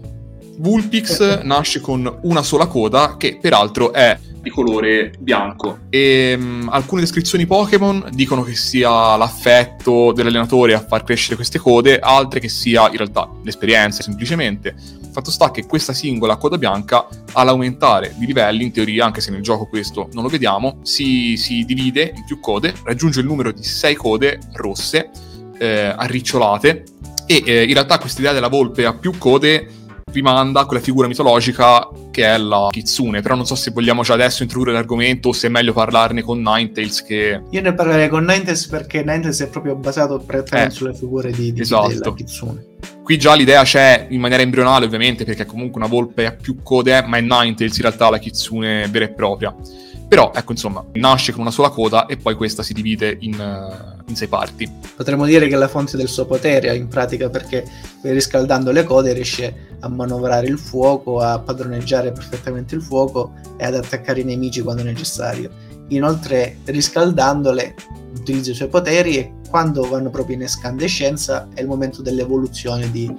Vulpix 0.60 1.42
nasce 1.42 1.82
con 1.82 2.20
una 2.22 2.42
sola 2.42 2.68
coda 2.68 3.18
che 3.18 3.38
peraltro 3.42 3.92
è 3.92 4.18
di 4.42 4.50
colore 4.50 5.12
bianco. 5.20 5.80
E 5.90 6.38
um, 6.40 6.70
alcune 6.72 7.02
descrizioni 7.02 7.46
Pokémon 7.46 8.12
dicono 8.14 8.44
che 8.44 8.56
sia 8.56 9.18
l'affetto 9.18 10.14
dell'allenatore 10.14 10.74
a 10.74 10.80
far 10.80 11.04
crescere 11.04 11.36
queste 11.36 11.60
code, 11.60 12.00
altre 12.00 12.40
che 12.40 12.48
sia 12.48 12.90
in 12.90 12.96
realtà 12.96 13.30
l'esperienza 13.44 14.02
semplicemente. 14.02 14.74
Fatto 15.18 15.32
sta 15.32 15.50
che 15.50 15.66
questa 15.66 15.94
singola 15.94 16.36
coda 16.36 16.60
bianca, 16.60 17.08
all'aumentare 17.34 18.14
di 18.20 18.28
livelli, 18.28 18.66
in 18.66 18.72
teoria, 18.72 19.04
anche 19.04 19.20
se 19.20 19.32
nel 19.32 19.42
gioco 19.42 19.66
questo 19.66 20.10
non 20.12 20.22
lo 20.22 20.30
vediamo, 20.30 20.78
si, 20.84 21.36
si 21.38 21.66
divide 21.66 22.14
in 22.16 22.24
più 22.24 22.40
code, 22.40 22.76
raggiunge 22.84 23.22
il 23.22 23.26
numero 23.26 23.52
di 23.52 23.64
6 23.64 23.96
code 23.96 24.38
rosse, 24.54 25.10
eh, 25.58 25.92
arricciolate, 25.98 26.84
e 27.26 27.42
eh, 27.44 27.64
in 27.64 27.74
realtà 27.74 27.98
questa 27.98 28.20
idea 28.20 28.32
della 28.32 28.48
volpe 28.48 28.86
a 28.86 28.94
più 28.94 29.18
code 29.18 29.68
rimanda 30.12 30.60
a 30.60 30.66
quella 30.68 30.84
figura 30.84 31.08
mitologica 31.08 31.90
che 32.12 32.24
è 32.24 32.38
la 32.38 32.68
Kitsune, 32.70 33.22
però 33.22 33.34
non 33.34 33.48
so 33.48 33.56
se 33.56 33.72
vogliamo 33.72 34.04
già 34.04 34.14
adesso 34.14 34.44
introdurre 34.44 34.74
l'argomento 34.74 35.30
o 35.30 35.34
se 35.34 35.48
è 35.48 35.50
meglio 35.50 35.74
parlarne 35.74 36.22
con 36.22 36.42
Ninetales 36.42 37.02
che... 37.02 37.42
Io 37.50 37.62
ne 37.62 37.74
parlerei 37.74 38.08
con 38.08 38.24
Ninetales 38.24 38.68
perché 38.68 39.00
Ninetales 39.00 39.42
è 39.42 39.48
proprio 39.48 39.76
basato 39.76 40.20
prettamente 40.20 40.74
eh, 40.74 40.78
sulle 40.78 40.94
figure 40.94 41.32
di, 41.32 41.54
di 41.54 41.62
esatto. 41.62 41.88
della 41.88 42.14
Kitsune. 42.14 42.76
Qui 43.04 43.18
già 43.18 43.36
l'idea 43.36 43.64
c'è 43.64 44.08
in 44.10 44.20
maniera 44.20 44.44
embrionale 44.44 44.86
ovviamente 44.86 45.24
perché 45.24 45.46
comunque 45.46 45.80
una 45.80 45.90
volpe 45.90 46.26
ha 46.26 46.32
più 46.32 46.62
code, 46.62 47.04
ma 47.04 47.18
è 47.18 47.22
Ninetales 47.22 47.78
in 47.78 47.82
realtà 47.84 48.10
la 48.10 48.18
Kitsune 48.18 48.88
vera 48.90 49.06
e 49.06 49.10
propria. 49.10 49.56
Però, 50.08 50.32
ecco, 50.34 50.54
insomma, 50.54 50.86
nasce 50.94 51.34
con 51.34 51.42
una 51.42 51.52
sola 51.52 51.70
coda 51.70 52.06
e 52.06 52.16
poi 52.16 52.36
questa 52.36 52.64
si 52.64 52.74
divide 52.74 53.18
in, 53.20 53.34
uh, 53.34 54.04
in 54.08 54.16
sei 54.16 54.30
parti. 54.30 54.72
Potremmo 54.96 55.26
dire 55.26 55.50
che 55.50 55.56
è 55.56 55.58
la 55.58 55.68
fonte 55.68 55.98
del 55.98 56.08
suo 56.08 56.26
potere, 56.26 56.74
in 56.78 56.88
pratica, 56.88 57.30
perché 57.30 57.66
riscaldando 58.04 58.72
le 58.72 58.86
code 58.86 59.12
riesce 59.12 59.76
a 59.82 59.90
manovrare 59.90 60.48
il 60.48 60.58
fuoco, 60.58 61.20
a 61.20 61.40
padroneggiare 61.40 62.14
perfettamente 62.14 62.74
il 62.74 62.82
fuoco 62.82 63.34
e 63.58 63.66
ad 63.66 63.76
attaccare 63.76 64.22
i 64.22 64.24
nemici 64.24 64.62
quando 64.62 64.82
necessario. 64.82 65.52
Inoltre, 65.90 66.60
riscaldandole, 66.64 67.76
utilizza 68.18 68.52
i 68.52 68.56
suoi 68.56 68.68
poteri 68.68 69.18
e 69.18 69.34
quando 69.50 69.88
vanno 69.88 70.10
proprio 70.10 70.36
in 70.36 70.44
escandescenza 70.44 71.48
è 71.54 71.62
il 71.62 71.68
momento 71.68 72.02
dell'evoluzione 72.02 72.92
di, 72.92 73.14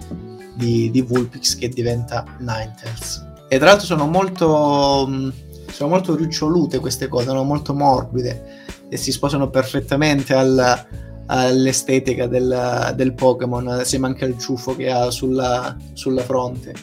di, 0.55 0.91
di 0.91 1.03
Vulpix 1.03 1.57
che 1.57 1.69
diventa 1.69 2.25
Ninetales. 2.39 3.27
E 3.49 3.57
tra 3.57 3.67
l'altro 3.69 3.87
sono 3.87 4.07
molto 4.07 5.33
sono 5.71 5.91
molto 5.91 6.17
ricciolute 6.17 6.79
queste 6.79 7.09
cose, 7.09 7.27
sono 7.27 7.45
molto 7.45 7.75
morbide 7.75 8.65
e 8.89 8.97
si 8.97 9.13
sposano 9.13 9.51
perfettamente 9.51 10.35
al, 10.35 10.87
all'estetica 11.27 12.27
del, 12.27 12.93
del, 12.97 13.13
Pokémon, 13.15 13.69
assieme 13.69 14.07
anche 14.07 14.25
al 14.25 14.39
ciuffo 14.39 14.75
che 14.75 14.91
ha 14.91 15.11
sulla, 15.11 15.77
sulla 15.93 16.23
fronte. 16.23 16.75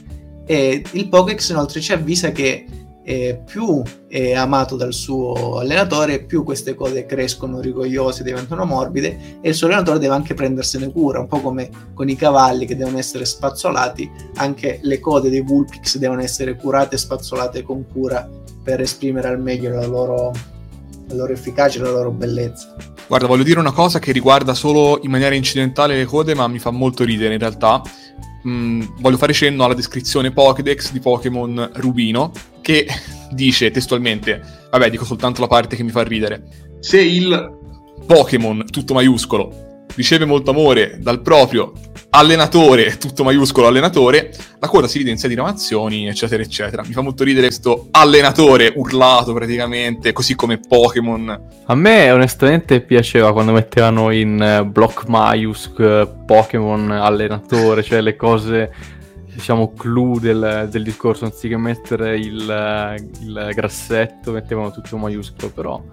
E 0.45 0.83
il 0.91 1.09
Pokéx 1.09 1.49
inoltre 1.49 1.81
ci 1.81 1.93
avvisa 1.93 2.31
che 2.31 2.65
eh, 3.05 3.39
più 3.45 3.83
è 4.07 4.33
amato 4.33 4.75
dal 4.75 4.93
suo 4.93 5.59
allenatore, 5.59 6.23
più 6.23 6.43
queste 6.43 6.73
code 6.73 7.05
crescono 7.05 7.59
rigogliose, 7.59 8.23
diventano 8.23 8.65
morbide 8.65 9.37
e 9.41 9.49
il 9.49 9.55
suo 9.55 9.67
allenatore 9.67 9.99
deve 9.99 10.15
anche 10.15 10.33
prendersene 10.33 10.91
cura, 10.91 11.19
un 11.19 11.27
po' 11.27 11.39
come 11.39 11.69
con 11.93 12.09
i 12.09 12.15
cavalli 12.15 12.65
che 12.65 12.75
devono 12.75 12.97
essere 12.97 13.25
spazzolati, 13.25 14.09
anche 14.35 14.79
le 14.81 14.99
code 14.99 15.29
dei 15.29 15.41
Vulpix 15.41 15.97
devono 15.97 16.21
essere 16.21 16.55
curate 16.55 16.95
e 16.95 16.97
spazzolate 16.97 17.61
con 17.61 17.85
cura 17.87 18.27
per 18.63 18.81
esprimere 18.81 19.27
al 19.27 19.39
meglio 19.39 19.69
la 19.69 19.85
loro, 19.85 20.31
la 21.07 21.13
loro 21.13 21.31
efficacia 21.31 21.81
la 21.83 21.91
loro 21.91 22.09
bellezza. 22.09 22.75
Guarda, 23.07 23.27
voglio 23.27 23.43
dire 23.43 23.59
una 23.59 23.71
cosa 23.71 23.99
che 23.99 24.11
riguarda 24.11 24.55
solo 24.55 24.99
in 25.03 25.11
maniera 25.11 25.35
incidentale 25.35 25.95
le 25.95 26.05
code, 26.05 26.33
ma 26.33 26.47
mi 26.47 26.57
fa 26.57 26.71
molto 26.71 27.03
ridere 27.03 27.33
in 27.33 27.39
realtà. 27.39 27.83
Mm, 28.47 28.81
voglio 28.99 29.17
fare 29.17 29.33
cenno 29.33 29.63
alla 29.63 29.73
descrizione 29.73 30.31
Pokédex 30.31 30.91
di 30.91 30.99
Pokémon 30.99 31.71
Rubino, 31.75 32.31
che 32.61 32.87
dice 33.31 33.71
testualmente, 33.71 34.41
vabbè 34.69 34.89
dico 34.89 35.05
soltanto 35.05 35.41
la 35.41 35.47
parte 35.47 35.75
che 35.75 35.83
mi 35.83 35.91
fa 35.91 36.03
ridere, 36.03 36.43
se 36.79 37.01
il 37.01 37.57
Pokémon, 38.05 38.65
tutto 38.69 38.93
maiuscolo, 38.93 39.85
riceve 39.95 40.25
molto 40.25 40.51
amore 40.51 40.99
dal 41.01 41.21
proprio 41.21 41.73
allenatore, 42.15 42.97
tutto 42.97 43.23
maiuscolo 43.25 43.67
allenatore, 43.67 44.31
la 44.59 44.67
coda 44.67 44.87
si 44.87 44.97
evidenzia 44.97 45.27
diramazioni, 45.27 46.07
eccetera, 46.07 46.41
eccetera. 46.41 46.83
Mi 46.85 46.93
fa 46.93 47.01
molto 47.01 47.25
ridere 47.25 47.47
questo 47.47 47.87
allenatore 47.91 48.71
urlato 48.75 49.33
praticamente, 49.33 50.13
così 50.13 50.33
come 50.33 50.57
Pokémon. 50.57 51.47
A 51.65 51.75
me 51.75 52.11
onestamente 52.11 52.79
piaceva 52.81 53.33
quando 53.33 53.51
mettevano 53.51 54.11
in 54.11 54.61
uh, 54.61 54.65
block 54.65 55.07
maiusc 55.07 55.77
uh, 55.77 56.25
Pokémon 56.25 56.89
allenatore, 56.91 57.83
cioè 57.83 57.99
le 57.99 58.15
cose 58.15 58.73
diciamo 59.33 59.73
clou 59.73 60.17
del, 60.17 60.69
del, 60.71 60.83
discorso 60.83 61.25
anziché 61.25 61.57
mettere 61.57 62.17
il, 62.17 62.49
eh, 62.49 62.95
il 63.19 63.49
grassetto 63.53 64.31
mettevano 64.31 64.71
tutto 64.71 64.95
maiuscolo 64.95 65.51
però 65.51 65.83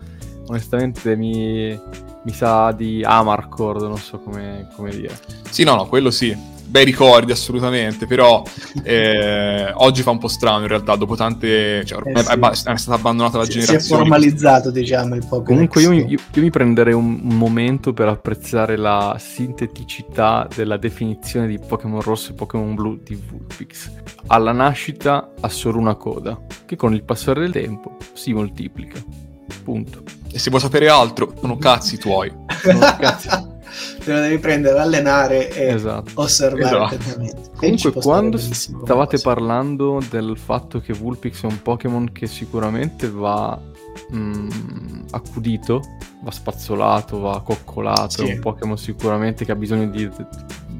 onestamente 0.52 1.16
mi, 1.16 1.78
mi 2.24 2.32
sa 2.32 2.72
di 2.72 3.02
Amarcord, 3.04 3.82
non 3.82 3.96
so 3.96 4.18
come, 4.20 4.68
come, 4.74 4.90
dire. 4.90 5.18
Sì, 5.50 5.64
no, 5.64 5.74
no, 5.74 5.86
quello 5.86 6.10
sì. 6.10 6.50
Bei 6.72 6.86
ricordi 6.86 7.32
assolutamente, 7.32 8.06
però 8.06 8.42
eh, 8.82 9.70
oggi 9.74 10.00
fa 10.00 10.10
un 10.10 10.16
po' 10.16 10.28
strano 10.28 10.62
in 10.62 10.68
realtà, 10.68 10.96
dopo 10.96 11.16
tante... 11.16 11.84
Cioè, 11.84 12.00
eh, 12.02 12.22
sì. 12.22 12.30
è, 12.30 12.38
è, 12.38 12.76
stata 12.78 12.94
abbandonata 12.94 13.36
la 13.36 13.44
si, 13.44 13.50
generazione. 13.50 13.80
Si 13.80 13.92
è 13.92 13.96
formalizzato, 13.96 14.70
diciamo, 14.70 15.14
il 15.14 15.20
Pokémon. 15.20 15.44
Comunque 15.44 15.82
io, 15.82 15.92
io, 15.92 16.18
io, 16.32 16.40
mi 16.40 16.48
prenderei 16.48 16.94
un, 16.94 17.20
un, 17.22 17.36
momento 17.36 17.92
per 17.92 18.08
apprezzare 18.08 18.76
la 18.78 19.16
sinteticità 19.18 20.48
della 20.54 20.78
definizione 20.78 21.46
di 21.46 21.58
Pokémon 21.58 22.00
Rosso 22.00 22.30
e 22.30 22.34
Pokémon 22.36 22.74
Blu 22.74 23.02
di 23.02 23.20
Vulpix. 23.28 23.90
Alla 24.28 24.52
nascita 24.52 25.32
ha 25.38 25.48
solo 25.50 25.78
una 25.78 25.96
coda, 25.96 26.40
che 26.64 26.76
con 26.76 26.94
il 26.94 27.02
passare 27.04 27.40
del 27.40 27.52
tempo 27.52 27.98
si 28.14 28.32
moltiplica. 28.32 28.98
Punto. 29.62 30.21
E 30.32 30.38
se 30.38 30.48
vuoi 30.48 30.62
sapere 30.62 30.88
altro, 30.88 31.34
sono 31.38 31.58
cazzi 31.58 31.98
tuoi. 31.98 32.32
Sono 32.62 32.78
cazzi. 32.98 33.28
Te 34.04 34.12
lo 34.12 34.20
devi 34.20 34.38
prendere, 34.38 34.78
allenare 34.78 35.50
e 35.50 35.74
esatto. 35.74 36.10
osservare 36.14 36.96
esatto. 36.96 37.50
Comunque, 37.56 37.92
quando 37.92 38.38
stavate 38.38 39.18
parlando 39.18 40.00
del 40.10 40.36
fatto 40.36 40.80
che 40.80 40.92
Vulpix 40.92 41.42
è 41.42 41.46
un 41.46 41.62
Pokémon 41.62 42.10
che 42.12 42.26
sicuramente 42.26 43.08
va 43.08 43.58
mh, 44.10 44.16
mm, 44.16 45.00
accudito, 45.10 45.80
va 46.22 46.30
spazzolato, 46.30 47.20
va 47.20 47.40
coccolato, 47.42 48.24
sì. 48.24 48.30
è 48.30 48.34
un 48.34 48.40
Pokémon 48.40 48.76
sicuramente 48.76 49.44
che 49.44 49.52
ha 49.52 49.56
bisogno 49.56 49.86
di, 49.88 50.10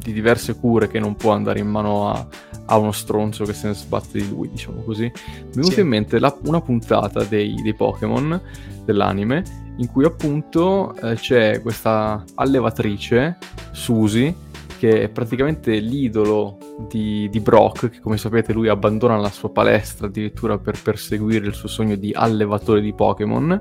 di 0.02 0.12
diverse 0.12 0.56
cure 0.56 0.88
che 0.88 0.98
non 0.98 1.14
può 1.14 1.32
andare 1.32 1.60
in 1.60 1.68
mano 1.68 2.10
a, 2.10 2.26
a 2.66 2.76
uno 2.76 2.92
stronzo 2.92 3.44
che 3.44 3.52
se 3.52 3.68
ne 3.68 3.74
sbatte 3.74 4.18
di 4.18 4.28
lui, 4.28 4.50
diciamo 4.50 4.82
così. 4.82 5.04
Mi 5.04 5.10
è 5.10 5.54
venuta 5.54 5.74
sì. 5.74 5.80
in 5.80 5.88
mente 5.88 6.18
la, 6.18 6.36
una 6.44 6.60
puntata 6.60 7.24
dei, 7.24 7.54
dei, 7.62 7.74
Pokémon 7.74 8.40
dell'anime 8.84 9.60
in 9.76 9.86
cui 9.90 10.04
appunto 10.04 10.94
eh, 10.96 11.14
c'è 11.14 11.60
questa 11.62 12.24
allevatrice, 12.34 13.38
Susie, 13.70 14.34
che 14.78 15.02
è 15.02 15.08
praticamente 15.08 15.78
l'idolo 15.78 16.58
di, 16.88 17.28
di, 17.30 17.40
Brock, 17.40 17.88
che 17.88 18.00
come 18.00 18.16
sapete 18.16 18.52
lui 18.52 18.68
abbandona 18.68 19.16
la 19.16 19.30
sua 19.30 19.50
palestra 19.50 20.08
addirittura 20.08 20.58
per 20.58 20.80
perseguire 20.82 21.46
il 21.46 21.54
suo 21.54 21.68
sogno 21.68 21.94
di 21.94 22.12
allevatore 22.12 22.80
di 22.80 22.92
Pokémon, 22.92 23.46
non 23.46 23.60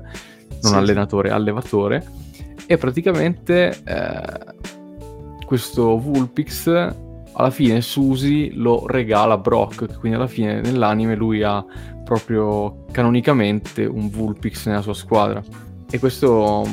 sì. 0.60 0.74
allenatore, 0.74 1.30
allevatore, 1.30 2.04
e 2.66 2.76
praticamente 2.76 3.82
eh, 3.84 4.80
questo 5.52 5.98
Vulpix 5.98 6.66
alla 7.34 7.50
fine 7.50 7.82
Susie 7.82 8.50
lo 8.54 8.86
regala 8.86 9.34
a 9.34 9.36
Brock, 9.36 9.98
quindi 9.98 10.16
alla 10.16 10.26
fine 10.26 10.62
nell'anime 10.62 11.14
lui 11.14 11.42
ha 11.42 11.62
proprio 12.04 12.86
canonicamente 12.90 13.84
un 13.84 14.08
Vulpix 14.08 14.64
nella 14.64 14.80
sua 14.80 14.94
squadra. 14.94 15.42
E 15.90 15.98
questo 15.98 16.66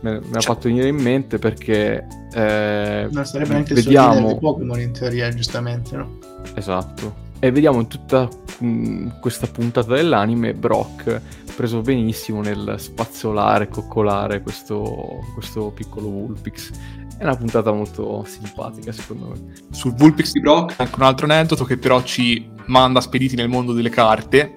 me, 0.00 0.20
me 0.20 0.28
l'ha 0.32 0.40
fatto 0.42 0.68
venire 0.68 0.88
in 0.88 0.96
mente 0.96 1.38
perché 1.38 2.06
eh, 2.34 3.08
non 3.10 3.24
sarebbe 3.24 3.52
neanche 3.52 3.72
vediamo... 3.72 4.32
il 4.32 4.38
Pokémon 4.38 4.80
in 4.80 4.92
teoria, 4.92 5.30
giustamente, 5.30 5.96
no? 5.96 6.18
Esatto. 6.56 7.24
E 7.38 7.50
vediamo 7.50 7.80
in 7.80 7.86
tutta 7.86 8.28
mh, 8.58 8.66
mm, 8.66 9.08
questa 9.18 9.46
puntata 9.46 9.94
dell'anime 9.94 10.52
Brock 10.52 11.22
preso 11.56 11.80
benissimo 11.80 12.42
nel 12.42 12.74
spazzolare, 12.76 13.70
coccolare 13.70 14.42
questo, 14.42 15.24
questo 15.34 15.70
piccolo 15.70 16.10
Vulpix 16.10 16.70
è 17.18 17.22
una 17.22 17.36
puntata 17.36 17.72
molto 17.72 18.24
simpatica, 18.26 18.92
secondo 18.92 19.28
me. 19.28 19.52
Sul 19.70 19.94
Vulpix 19.94 20.32
di 20.32 20.40
Brock, 20.40 20.74
anche 20.78 20.94
un 20.96 21.02
altro 21.02 21.26
aneddoto 21.26 21.64
che 21.64 21.78
però 21.78 22.02
ci 22.02 22.48
manda 22.66 23.00
spediti 23.00 23.36
nel 23.36 23.48
mondo 23.48 23.72
delle 23.72 23.88
carte. 23.88 24.56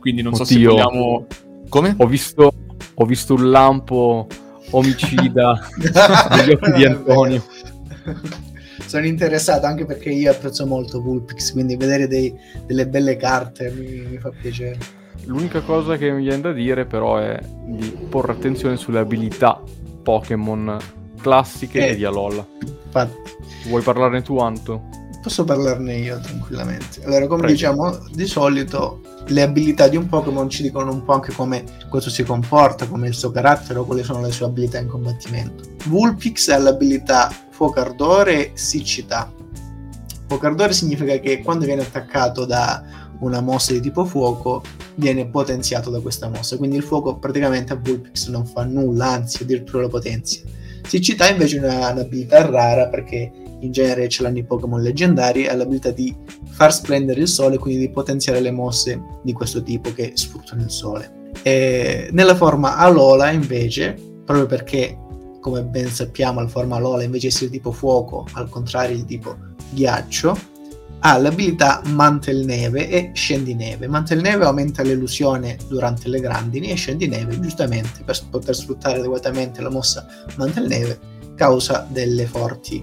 Quindi 0.00 0.22
non 0.22 0.32
Oddio. 0.32 0.44
so 0.44 0.52
se 0.52 0.64
vogliamo. 0.64 1.26
Come? 1.68 1.94
Ho 1.98 2.06
visto, 2.06 2.52
ho 2.94 3.04
visto 3.04 3.34
un 3.34 3.50
lampo 3.50 4.26
omicida 4.70 5.68
negli 6.30 6.50
occhi 6.50 6.72
di 6.72 6.84
Antonio. 6.84 7.44
Sono 8.86 9.06
interessato 9.06 9.66
anche 9.66 9.86
perché 9.86 10.10
io 10.10 10.30
apprezzo 10.30 10.66
molto 10.66 11.00
Vulpix, 11.00 11.52
quindi 11.52 11.76
vedere 11.76 12.08
dei, 12.08 12.34
delle 12.66 12.88
belle 12.88 13.16
carte 13.16 13.70
mi, 13.70 14.04
mi 14.10 14.18
fa 14.18 14.30
piacere. 14.30 14.78
L'unica 15.26 15.60
cosa 15.60 15.96
che 15.96 16.10
mi 16.10 16.22
viene 16.22 16.42
da 16.42 16.52
dire 16.52 16.84
però 16.84 17.16
è 17.16 17.38
di 17.66 17.96
porre 18.08 18.32
attenzione 18.32 18.76
sulle 18.76 18.98
abilità 18.98 19.60
Pokémon 20.02 20.76
classiche 21.24 21.88
eh, 21.88 21.96
di 21.96 22.04
Alola. 22.04 22.46
Infatti. 22.60 23.32
Vuoi 23.68 23.80
parlarne 23.80 24.20
tu, 24.20 24.38
Anto? 24.38 24.82
Posso 25.22 25.44
parlarne 25.44 25.96
io 25.96 26.20
tranquillamente. 26.20 27.02
Allora, 27.02 27.26
come 27.26 27.40
Prego. 27.40 27.54
diciamo, 27.54 27.98
di 28.12 28.26
solito 28.26 29.00
le 29.28 29.40
abilità 29.40 29.88
di 29.88 29.96
un 29.96 30.06
Pokémon 30.06 30.50
ci 30.50 30.62
dicono 30.62 30.92
un 30.92 31.02
po' 31.02 31.14
anche 31.14 31.32
come 31.32 31.64
questo 31.88 32.10
si 32.10 32.24
comporta, 32.24 32.86
come 32.86 33.08
il 33.08 33.14
suo 33.14 33.30
carattere 33.30 33.78
o 33.78 33.86
quali 33.86 34.04
sono 34.04 34.20
le 34.20 34.30
sue 34.30 34.44
abilità 34.44 34.78
in 34.78 34.86
combattimento. 34.86 35.64
Vulpix 35.86 36.48
ha 36.48 36.58
l'abilità 36.58 37.32
Fuoco 37.48 37.80
Ardore 37.80 38.50
Siccità. 38.52 39.32
Fuoco 40.26 40.44
Ardore 40.44 40.74
significa 40.74 41.16
che 41.16 41.40
quando 41.42 41.64
viene 41.64 41.80
attaccato 41.80 42.44
da 42.44 42.84
una 43.20 43.40
mossa 43.40 43.72
di 43.72 43.80
tipo 43.80 44.04
fuoco 44.04 44.62
viene 44.96 45.26
potenziato 45.26 45.88
da 45.88 46.00
questa 46.00 46.28
mossa, 46.28 46.58
quindi 46.58 46.76
il 46.76 46.82
fuoco 46.82 47.16
praticamente 47.16 47.72
a 47.72 47.76
Vulpix 47.76 48.28
non 48.28 48.44
fa 48.44 48.64
nulla, 48.64 49.06
anzi 49.06 49.44
addirittura 49.44 49.82
lo 49.82 49.88
potenzia 49.88 50.42
Siccità 50.86 51.28
invece 51.28 51.56
è 51.56 51.60
una, 51.60 51.90
un'abilità 51.90 52.46
rara 52.46 52.88
perché 52.88 53.30
in 53.60 53.72
genere 53.72 54.08
ce 54.08 54.22
l'hanno 54.22 54.38
i 54.38 54.44
Pokémon 54.44 54.80
leggendari, 54.80 55.46
ha 55.46 55.56
l'abilità 55.56 55.90
di 55.90 56.14
far 56.50 56.72
splendere 56.72 57.20
il 57.20 57.28
sole, 57.28 57.58
quindi 57.58 57.86
di 57.86 57.90
potenziare 57.90 58.40
le 58.40 58.50
mosse 58.50 59.00
di 59.22 59.32
questo 59.32 59.62
tipo 59.62 59.92
che 59.92 60.12
sfruttano 60.14 60.62
il 60.62 60.70
sole. 60.70 61.30
E 61.42 62.08
nella 62.12 62.34
forma 62.34 62.76
Alola 62.76 63.30
invece, 63.30 63.98
proprio 64.24 64.46
perché 64.46 64.98
come 65.40 65.62
ben 65.62 65.88
sappiamo 65.88 66.40
la 66.40 66.48
forma 66.48 66.76
Alola 66.76 67.02
invece 67.02 67.28
di 67.28 67.34
essere 67.34 67.50
tipo 67.50 67.72
fuoco, 67.72 68.26
al 68.32 68.48
contrario 68.48 68.96
di 68.96 69.04
tipo 69.04 69.36
ghiaccio, 69.70 70.36
ha 71.06 71.18
l'abilità 71.18 71.82
Mantelneve 71.84 72.88
e 72.88 73.10
Scendineve. 73.12 73.86
Mantelneve 73.86 74.46
aumenta 74.46 74.82
l'illusione 74.82 75.58
durante 75.68 76.08
le 76.08 76.18
grandini 76.18 76.70
e 76.70 76.76
Scendineve, 76.76 77.38
giustamente, 77.40 78.02
per 78.04 78.18
poter 78.30 78.54
sfruttare 78.54 78.98
adeguatamente 79.00 79.60
la 79.60 79.68
mossa 79.68 80.06
Mantelneve, 80.36 80.98
causa 81.36 81.86
delle 81.90 82.24
forti 82.24 82.82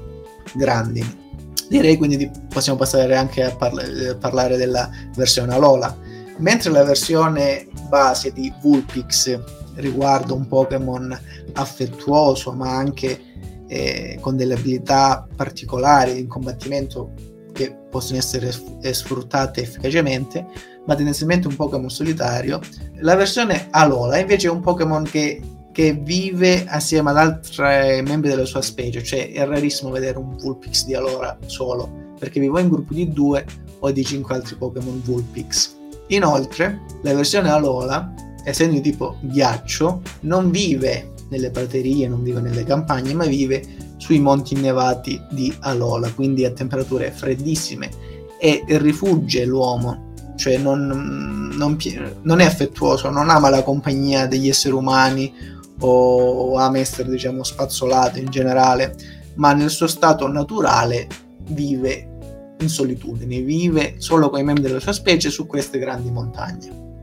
grandini. 0.53 1.19
Direi 1.67 1.97
quindi 1.97 2.17
di, 2.17 2.29
possiamo 2.47 2.77
passare 2.77 3.15
anche 3.15 3.41
a 3.41 3.55
parla- 3.55 3.81
eh, 3.81 4.15
parlare 4.15 4.55
della 4.55 4.87
versione 5.15 5.55
Alola. 5.55 5.97
Mentre 6.37 6.69
la 6.69 6.83
versione 6.83 7.69
base 7.89 8.31
di 8.31 8.53
Vulpix 8.61 9.39
riguarda 9.75 10.33
un 10.33 10.47
Pokémon 10.47 11.19
affettuoso 11.53 12.51
ma 12.51 12.75
anche 12.75 13.19
eh, 13.67 14.19
con 14.21 14.35
delle 14.35 14.53
abilità 14.53 15.27
particolari 15.35 16.19
in 16.19 16.27
combattimento 16.27 17.13
che 17.51 17.75
possono 17.89 18.19
essere 18.19 18.51
sfruttate 18.51 19.61
efficacemente, 19.61 20.45
ma 20.85 20.95
tendenzialmente 20.95 21.47
un 21.47 21.55
Pokémon 21.55 21.89
solitario. 21.89 22.59
La 23.01 23.15
versione 23.15 23.67
Alola 23.71 24.17
invece 24.17 24.47
è 24.47 24.51
un 24.51 24.61
Pokémon 24.61 25.03
che, 25.03 25.41
che 25.71 25.93
vive 25.93 26.65
assieme 26.67 27.11
ad 27.11 27.17
altri 27.17 28.01
membri 28.01 28.29
della 28.29 28.45
sua 28.45 28.61
specie, 28.61 29.03
cioè 29.03 29.31
è 29.31 29.45
rarissimo 29.45 29.91
vedere 29.91 30.17
un 30.17 30.35
Vulpix 30.37 30.85
di 30.85 30.95
Alola 30.95 31.37
solo, 31.45 32.13
perché 32.17 32.39
vive 32.39 32.61
in 32.61 32.69
gruppi 32.69 32.95
di 32.95 33.11
due 33.11 33.45
o 33.79 33.91
di 33.91 34.03
cinque 34.05 34.35
altri 34.35 34.55
Pokémon 34.55 35.01
Vulpix. 35.03 35.75
Inoltre, 36.07 36.81
la 37.03 37.13
versione 37.13 37.49
Alola, 37.49 38.13
essendo 38.43 38.73
di 38.73 38.81
tipo 38.81 39.17
ghiaccio, 39.21 40.01
non 40.21 40.51
vive 40.51 41.13
nelle 41.29 41.51
praterie, 41.51 42.07
non 42.07 42.23
vive 42.23 42.41
nelle 42.41 42.63
campagne, 42.63 43.13
ma 43.13 43.25
vive 43.25 43.63
sui 44.11 44.19
monti 44.19 44.55
innevati 44.55 45.21
di 45.29 45.55
Alola, 45.61 46.11
quindi 46.11 46.43
a 46.43 46.51
temperature 46.51 47.11
freddissime 47.11 47.89
e 48.37 48.61
rifugge 48.67 49.45
l'uomo, 49.45 50.13
cioè 50.35 50.57
non, 50.57 51.53
non, 51.55 51.77
non 52.23 52.39
è 52.41 52.45
affettuoso, 52.45 53.09
non 53.09 53.29
ama 53.29 53.47
la 53.47 53.63
compagnia 53.63 54.27
degli 54.27 54.49
esseri 54.49 54.73
umani 54.73 55.33
o 55.79 56.57
ama 56.57 56.79
essere 56.79 57.09
diciamo 57.09 57.41
spazzolato 57.41 58.19
in 58.19 58.29
generale, 58.29 58.97
ma 59.35 59.53
nel 59.53 59.69
suo 59.69 59.87
stato 59.87 60.27
naturale 60.27 61.07
vive 61.51 62.55
in 62.59 62.67
solitudine, 62.67 63.39
vive 63.39 63.95
solo 63.99 64.29
con 64.29 64.39
i 64.39 64.43
membri 64.43 64.63
della 64.63 64.81
sua 64.81 64.91
specie 64.91 65.29
su 65.29 65.47
queste 65.47 65.79
grandi 65.79 66.11
montagne. 66.11 66.99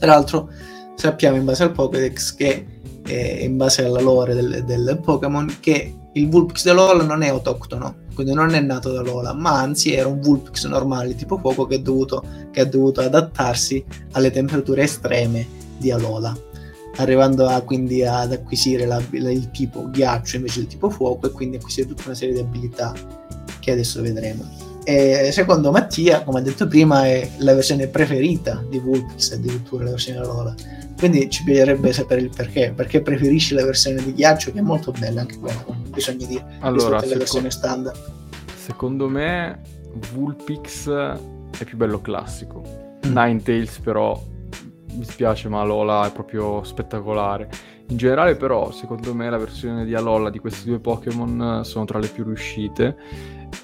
Tra 0.00 0.14
l'altro 0.14 0.50
sappiamo 0.96 1.36
in 1.36 1.44
base 1.44 1.62
al 1.62 1.70
Pokédex 1.70 2.34
che 2.34 2.66
eh, 3.06 3.44
in 3.44 3.56
base 3.56 3.84
alla 3.84 4.00
lore 4.00 4.34
del, 4.34 4.64
del 4.64 4.98
Pokémon 5.00 5.58
che 5.60 5.94
il 6.14 6.28
Vulpix 6.28 6.64
dell'Ola 6.64 7.04
non 7.04 7.22
è 7.22 7.28
autoctono, 7.28 8.06
quindi 8.14 8.32
non 8.32 8.52
è 8.54 8.60
nato 8.60 8.90
da 8.92 9.00
Lola, 9.00 9.32
ma 9.32 9.60
anzi 9.60 9.92
era 9.92 10.08
un 10.08 10.20
Vulpix 10.20 10.66
normale 10.66 11.14
tipo 11.14 11.38
fuoco 11.38 11.66
che, 11.66 11.82
che 12.50 12.60
ha 12.60 12.64
dovuto 12.64 13.00
adattarsi 13.00 13.84
alle 14.12 14.30
temperature 14.30 14.82
estreme 14.82 15.46
di 15.78 15.90
Alola, 15.90 16.36
arrivando 16.96 17.46
a, 17.46 17.60
quindi 17.62 18.04
ad 18.04 18.32
acquisire 18.32 18.86
la, 18.86 19.00
la, 19.12 19.30
il 19.30 19.50
tipo 19.50 19.88
ghiaccio 19.88 20.36
invece 20.36 20.60
del 20.60 20.68
tipo 20.68 20.90
fuoco 20.90 21.28
e 21.28 21.30
quindi 21.30 21.56
acquisire 21.56 21.86
tutta 21.86 22.02
una 22.06 22.14
serie 22.14 22.34
di 22.34 22.40
abilità 22.40 22.92
che 23.60 23.70
adesso 23.70 24.02
vedremo. 24.02 24.68
E 24.82 25.30
secondo 25.32 25.70
Mattia, 25.70 26.24
come 26.24 26.40
ha 26.40 26.42
detto 26.42 26.66
prima, 26.66 27.06
è 27.06 27.30
la 27.38 27.54
versione 27.54 27.86
preferita 27.86 28.64
di 28.68 28.78
Vulpix, 28.78 29.32
addirittura 29.32 29.84
la 29.84 29.90
versione 29.90 30.18
Alola. 30.18 30.54
Quindi 31.00 31.30
ci 31.30 31.44
piacerebbe 31.44 31.94
sapere 31.94 32.20
il 32.20 32.28
perché. 32.28 32.74
Perché 32.76 33.00
preferisci 33.00 33.54
la 33.54 33.64
versione 33.64 34.04
di 34.04 34.12
ghiaccio, 34.12 34.52
che 34.52 34.58
è 34.58 34.62
molto 34.62 34.92
bella 34.92 35.22
anche 35.22 35.38
quella, 35.38 35.64
bisogna 35.88 36.26
dire, 36.26 36.44
allora, 36.60 37.00
la 37.00 37.16
versione 37.16 37.50
standard. 37.50 37.98
Secondo 38.54 39.08
me 39.08 39.62
Vulpix 40.12 40.90
è 40.90 41.64
più 41.64 41.78
bello 41.78 42.02
classico. 42.02 42.62
Mm. 43.06 43.16
Ninetales 43.16 43.78
però 43.78 44.22
mi 44.92 45.04
spiace, 45.04 45.48
ma 45.48 45.62
Alola 45.62 46.06
è 46.06 46.12
proprio 46.12 46.62
spettacolare. 46.64 47.48
In 47.88 47.96
generale, 47.96 48.36
però, 48.36 48.70
secondo 48.70 49.14
me 49.14 49.30
la 49.30 49.38
versione 49.38 49.86
di 49.86 49.94
Alola 49.94 50.28
di 50.28 50.38
questi 50.38 50.68
due 50.68 50.80
Pokémon 50.80 51.62
sono 51.64 51.86
tra 51.86 51.98
le 51.98 52.08
più 52.08 52.24
riuscite. 52.24 52.96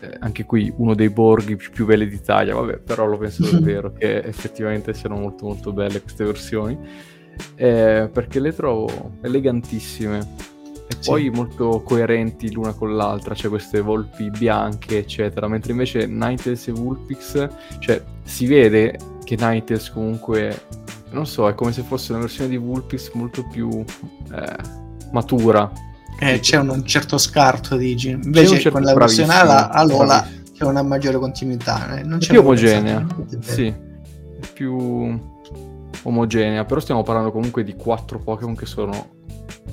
Eh, 0.00 0.16
anche 0.20 0.46
qui 0.46 0.72
uno 0.78 0.94
dei 0.94 1.10
borghi 1.10 1.56
più, 1.56 1.70
più 1.70 1.84
belli 1.84 2.08
d'Italia, 2.08 2.54
vabbè, 2.54 2.78
però 2.78 3.04
lo 3.04 3.18
penso 3.18 3.42
davvero 3.52 3.92
che 3.92 4.20
effettivamente 4.20 4.94
siano 4.94 5.16
molto 5.16 5.44
molto 5.44 5.74
belle 5.74 6.00
queste 6.00 6.24
versioni. 6.24 6.78
Eh, 7.54 8.08
perché 8.12 8.40
le 8.40 8.54
trovo 8.54 9.12
elegantissime 9.22 10.18
e 10.88 10.94
sì. 10.98 11.10
poi 11.10 11.30
molto 11.30 11.82
coerenti 11.82 12.52
l'una 12.52 12.72
con 12.72 12.94
l'altra, 12.96 13.34
cioè 13.34 13.50
queste 13.50 13.80
volpi 13.80 14.30
bianche, 14.30 14.98
eccetera. 14.98 15.48
Mentre 15.48 15.72
invece 15.72 16.06
Ninetales 16.06 16.68
e 16.68 16.72
Vulpix, 16.72 17.48
cioè 17.78 18.02
si 18.22 18.46
vede 18.46 18.98
che 19.24 19.36
Ninetales 19.36 19.90
comunque 19.90 20.62
non 21.10 21.26
so, 21.26 21.48
è 21.48 21.54
come 21.54 21.72
se 21.72 21.82
fosse 21.82 22.12
una 22.12 22.20
versione 22.20 22.50
di 22.50 22.56
Vulpix 22.56 23.12
molto 23.14 23.46
più 23.46 23.84
eh, 24.32 24.56
matura. 25.12 25.70
Eh, 26.18 26.40
c'è 26.40 26.58
un, 26.58 26.68
un, 26.70 26.84
certo 26.84 27.18
scarto, 27.18 27.76
dici. 27.76 28.10
Invece 28.10 28.58
certo, 28.58 28.70
con 28.70 28.82
la 28.82 28.94
versione 28.94 29.32
a 29.34 29.84
Lola 29.84 30.28
c'è 30.52 30.64
una 30.64 30.82
maggiore 30.82 31.18
continuità. 31.18 31.98
Eh? 31.98 32.02
Non 32.02 32.18
è 32.22 32.26
più 32.26 32.40
omogenea. 32.40 33.06
Sì, 33.40 33.66
è 33.66 34.46
più 34.52 35.34
omogenea. 36.06 36.64
Però 36.64 36.80
stiamo 36.80 37.02
parlando 37.02 37.30
comunque 37.30 37.64
di 37.64 37.74
quattro 37.74 38.18
Pokémon 38.18 38.56
che 38.56 38.66
sono 38.66 39.14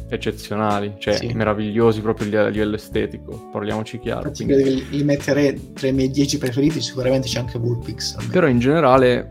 eccezionali, 0.10 0.96
cioè 1.00 1.16
sì. 1.16 1.32
meravigliosi 1.34 2.02
proprio 2.02 2.40
a 2.40 2.48
livello 2.48 2.76
estetico, 2.76 3.50
parliamoci 3.52 4.00
chiaro. 4.00 4.32
Quindi... 4.32 4.88
Li 4.90 5.04
metterei 5.04 5.74
tra 5.74 5.88
i 5.88 5.94
miei 5.94 6.12
dieci 6.12 6.38
preferiti, 6.38 6.82
sicuramente 6.82 7.28
c'è 7.28 7.40
anche 7.40 7.58
Vulpix. 7.58 8.28
Però 8.28 8.48
in 8.48 8.60
generale 8.60 9.30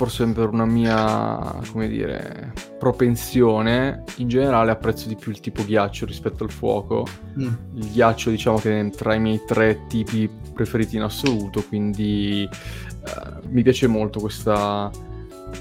forse 0.00 0.26
per 0.28 0.48
una 0.48 0.64
mia, 0.64 1.60
come 1.70 1.86
dire, 1.86 2.54
propensione, 2.78 4.04
in 4.16 4.28
generale 4.28 4.70
apprezzo 4.70 5.08
di 5.08 5.14
più 5.14 5.30
il 5.30 5.40
tipo 5.40 5.62
ghiaccio 5.62 6.06
rispetto 6.06 6.42
al 6.42 6.50
fuoco. 6.50 7.04
Mm. 7.38 7.52
Il 7.74 7.90
ghiaccio 7.90 8.30
diciamo 8.30 8.56
che 8.56 8.80
è 8.80 8.90
tra 8.90 9.12
i 9.12 9.20
miei 9.20 9.42
tre 9.46 9.84
tipi 9.88 10.26
preferiti 10.54 10.96
in 10.96 11.02
assoluto, 11.02 11.62
quindi 11.68 12.48
eh, 12.48 13.48
mi 13.50 13.62
piace 13.62 13.88
molto 13.88 14.20
questa 14.20 14.90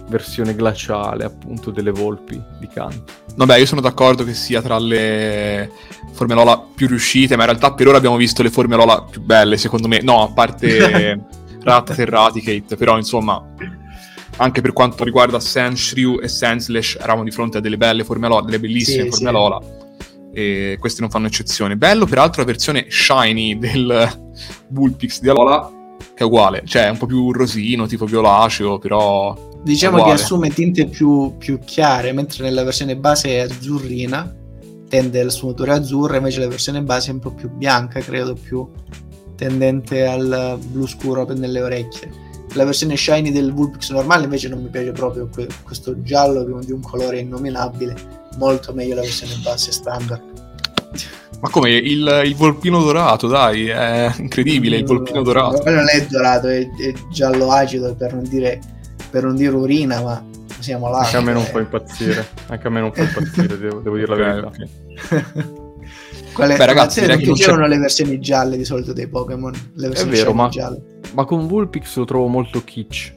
versione 0.08 0.56
glaciale 0.56 1.24
appunto 1.24 1.72
delle 1.72 1.92
volpi 1.92 2.42
di 2.60 2.68
canto. 2.68 3.14
Vabbè, 3.36 3.58
io 3.58 3.66
sono 3.66 3.82
d'accordo 3.82 4.24
che 4.24 4.34
sia 4.34 4.62
tra 4.62 4.78
le 4.78 5.72
forme 6.12 6.34
Lola 6.34 6.58
più 6.58 6.88
riuscite, 6.88 7.36
ma 7.36 7.44
in 7.44 7.50
realtà 7.50 7.74
per 7.74 7.88
ora 7.88 7.98
abbiamo 7.98 8.18
visto 8.18 8.44
le 8.44 8.50
forme 8.50 8.76
Lola 8.76 9.04
più 9.04 9.22
belle, 9.22 9.58
secondo 9.58 9.88
me. 9.88 10.02
No, 10.02 10.24
a 10.24 10.32
parte 10.32 11.20
Rat 11.62 11.98
e 11.98 12.06
Raticate, 12.06 12.76
però 12.76 12.98
insomma 12.98 13.44
anche 14.38 14.62
per 14.62 14.72
quanto 14.72 15.04
riguarda 15.04 15.40
Sandshrew 15.40 16.20
e 16.22 16.28
Sandslash 16.28 16.96
eravamo 16.96 17.24
di 17.24 17.32
fronte 17.32 17.58
a 17.58 17.62
delle 17.62 17.78
belle 17.78 18.04
forme 18.04 18.28
Alola, 18.28 18.46
delle 18.46 18.60
bellissime 18.60 19.12
sì, 19.12 19.24
forme 19.24 19.60
sì. 19.62 19.88
E 20.32 20.78
queste 20.80 21.02
non 21.02 21.10
fanno 21.10 21.28
eccezione. 21.28 21.76
Bello 21.76 22.06
peraltro 22.06 22.42
la 22.42 22.48
versione 22.48 22.86
shiny 22.88 23.58
del 23.58 24.32
Bullpix 24.68 25.20
di 25.20 25.30
Alola 25.30 25.78
che 26.20 26.24
è 26.24 26.28
uguale, 26.28 26.64
cioè 26.66 26.86
è 26.86 26.90
un 26.90 26.98
po' 26.98 27.06
più 27.06 27.32
rosino, 27.32 27.88
tipo 27.88 28.06
violaceo, 28.06 28.78
però... 28.78 29.48
Diciamo 29.64 30.04
che 30.04 30.12
assume 30.12 30.50
tinte 30.50 30.86
più, 30.88 31.36
più 31.38 31.60
chiare, 31.60 32.14
mentre 32.14 32.44
nella 32.44 32.64
versione 32.64 32.96
base 32.96 33.30
è 33.30 33.40
azzurrina, 33.40 34.36
tende 34.88 35.20
alla 35.20 35.30
sfumatura 35.30 35.76
azzurra, 35.76 36.18
invece 36.18 36.40
la 36.40 36.48
versione 36.48 36.82
base 36.82 37.12
è 37.12 37.14
un 37.14 37.20
po' 37.20 37.32
più 37.32 37.50
bianca, 37.50 38.00
credo, 38.00 38.34
più 38.34 38.68
tendente 39.36 40.06
al 40.06 40.60
blu 40.62 40.86
scuro 40.88 41.26
nelle 41.34 41.62
orecchie. 41.62 42.28
La 42.54 42.66
versione 42.66 42.98
shiny 42.98 43.32
del 43.32 43.54
Vulpix 43.54 43.92
normale 43.92 44.24
invece 44.24 44.50
non 44.50 44.62
mi 44.62 44.70
piace 44.70 44.92
proprio 44.92 45.30
questo 45.64 46.02
giallo 46.02 46.44
di 46.44 46.72
un 46.72 46.82
colore 46.82 47.20
innominabile 47.20 47.96
molto 48.38 48.74
meglio 48.74 48.96
la 48.96 49.02
versione 49.02 49.36
base 49.44 49.72
standard. 49.72 50.22
Ma 51.42 51.50
come 51.50 51.72
il, 51.72 52.22
il, 52.26 52.36
volpino 52.36 52.82
dorato 52.82 53.28
dai 53.28 53.68
è 53.68 54.12
incredibile 54.18 54.78
il 54.78 54.86
volpino 54.86 55.22
dorato. 55.22 55.64
non 55.70 55.88
è 55.88 56.06
dorato 56.08 56.48
è, 56.48 56.60
è, 56.60 56.94
giallo 57.12 57.52
acido 57.52 57.96
per 57.96 58.14
non 58.14 58.24
dire 58.24 58.60
per 59.10 59.24
non 59.24 59.36
dire 59.36 59.56
urina 59.56 60.02
ma 60.02 60.24
siamo 60.60 60.90
là 60.90 61.00
anche 61.00 61.18
a 61.18 61.22
me 61.22 61.34
non 61.34 61.44
fa 61.44 61.60
impazzire 61.60 62.28
anche 62.48 62.68
a 62.68 62.70
me 62.70 62.80
non 62.80 62.92
fa 62.94 63.02
impazzire 63.02 63.58
devo, 63.58 63.80
devo 63.80 63.96
dire 63.96 64.08
la 64.08 64.16
verità 64.16 64.48
okay. 64.48 65.58
Quale, 66.34 66.56
Beh, 66.56 66.66
ragazzi, 66.66 67.06
non 67.06 67.18
piacevano 67.18 67.68
le 67.68 67.78
versioni 67.78 68.20
gialle 68.20 68.56
di 68.56 68.64
solito 68.64 68.94
dei 68.94 69.08
Pokémon. 69.08 69.52
Le 69.74 69.88
versioni 69.88 70.12
è 70.12 70.16
vero, 70.16 70.34
ma, 70.34 70.50
ma, 71.14 71.26
con 71.26 71.48
Vulpix 71.48 71.98
lo 71.98 72.06
trovo 72.06 72.28
molto 72.28 72.64
kitsch. 72.64 73.14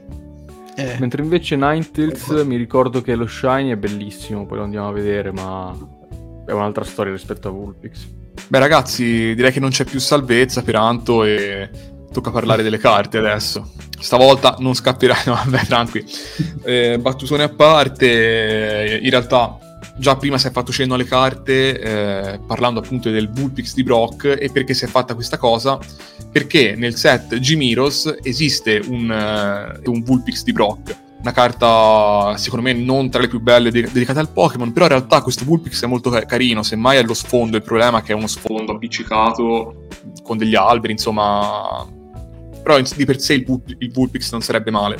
Eh. 0.74 0.96
Mentre 0.98 1.22
invece 1.22 1.54
Ninetales 1.54 2.28
eh. 2.30 2.44
mi 2.44 2.56
ricordo 2.56 3.00
che 3.02 3.14
lo 3.14 3.26
Shiny 3.26 3.70
è 3.70 3.76
bellissimo, 3.76 4.46
poi 4.46 4.58
lo 4.58 4.64
andiamo 4.64 4.88
a 4.88 4.92
vedere, 4.92 5.30
ma 5.30 5.76
è 6.46 6.50
un'altra 6.50 6.84
storia 6.84 7.12
rispetto 7.12 7.48
a 7.48 7.50
Vulpix. 7.52 8.08
Beh 8.48 8.58
ragazzi, 8.58 9.34
direi 9.34 9.52
che 9.52 9.60
non 9.60 9.70
c'è 9.70 9.84
più 9.84 10.00
salvezza 10.00 10.62
per 10.62 10.74
Anto 10.76 11.24
e 11.24 11.68
tocca 12.12 12.30
parlare 12.30 12.62
delle 12.62 12.78
carte 12.78 13.18
adesso. 13.18 13.72
Stavolta 13.98 14.56
non 14.58 14.74
scapperai, 14.74 15.22
no, 15.26 15.34
vabbè, 15.34 15.66
tranqui. 15.66 16.04
Eh, 16.64 16.98
battutone 17.00 17.42
a 17.42 17.48
parte, 17.48 19.00
in 19.02 19.10
realtà 19.10 19.58
già 19.96 20.16
prima 20.16 20.38
si 20.38 20.46
è 20.46 20.50
fatto 20.50 20.72
cenno 20.72 20.94
alle 20.94 21.04
carte 21.04 21.78
eh, 21.78 22.40
parlando 22.46 22.80
appunto 22.80 23.10
del 23.10 23.28
Bullpix 23.28 23.74
di 23.74 23.82
Brock 23.82 24.36
e 24.38 24.50
perché 24.50 24.74
si 24.74 24.84
è 24.84 24.88
fatta 24.88 25.14
questa 25.14 25.38
cosa 25.38 25.78
perché 26.30 26.74
nel 26.76 26.96
set 26.96 27.38
Gimiros 27.38 28.16
esiste 28.22 28.80
un, 28.86 29.10
uh, 29.10 29.90
un 29.90 30.02
Bullpix 30.02 30.44
di 30.44 30.52
Brock 30.52 30.96
una 31.20 31.32
carta 31.32 32.36
secondo 32.36 32.64
me 32.64 32.72
non 32.72 33.10
tra 33.10 33.20
le 33.20 33.28
più 33.28 33.40
belle 33.40 33.70
de- 33.70 33.90
dedicate 33.92 34.18
al 34.18 34.30
Pokémon 34.30 34.72
però 34.72 34.86
in 34.86 34.92
realtà 34.92 35.20
questo 35.20 35.44
Bullpix 35.44 35.84
è 35.84 35.86
molto 35.86 36.10
ca- 36.10 36.24
carino 36.24 36.62
semmai 36.62 36.98
è 36.98 37.02
lo 37.02 37.14
sfondo 37.14 37.56
il 37.56 37.62
problema 37.62 37.98
è 37.98 38.02
che 38.02 38.12
è 38.12 38.16
uno 38.16 38.26
sfondo 38.26 38.72
appiccicato 38.72 39.86
con 40.22 40.36
degli 40.36 40.54
alberi 40.54 40.92
insomma 40.92 41.86
però 42.62 42.80
di 42.80 43.04
per 43.04 43.20
sé 43.20 43.34
il, 43.34 43.62
il 43.78 43.90
Bullpix 43.90 44.30
non 44.32 44.42
sarebbe 44.42 44.70
male 44.70 44.96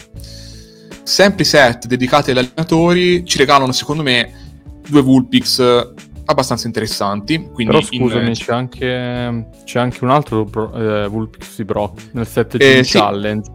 sempre 1.03 1.43
i 1.43 1.47
set 1.47 1.87
dedicati 1.87 2.31
agli 2.31 2.39
allenatori 2.39 3.25
ci 3.25 3.39
regalano 3.39 3.73
secondo 3.73 4.03
me 4.03 4.43
due 4.89 5.03
Vulpix 5.03 5.59
eh, 5.59 5.93
abbastanza 6.25 6.67
interessanti. 6.67 7.51
Però 7.55 7.81
scusami, 7.81 8.29
in... 8.29 8.33
c'è, 8.35 8.53
anche, 8.53 9.49
c'è, 9.65 9.79
anche, 9.79 10.05
un 10.05 10.11
altro 10.11 10.45
eh, 10.75 11.09
Vulpix 11.09 11.57
di 11.57 11.65
Brock 11.65 12.11
nel 12.13 12.27
set 12.27 12.57
Gym 12.57 12.79
eh, 12.79 12.83
Challenge. 12.85 13.51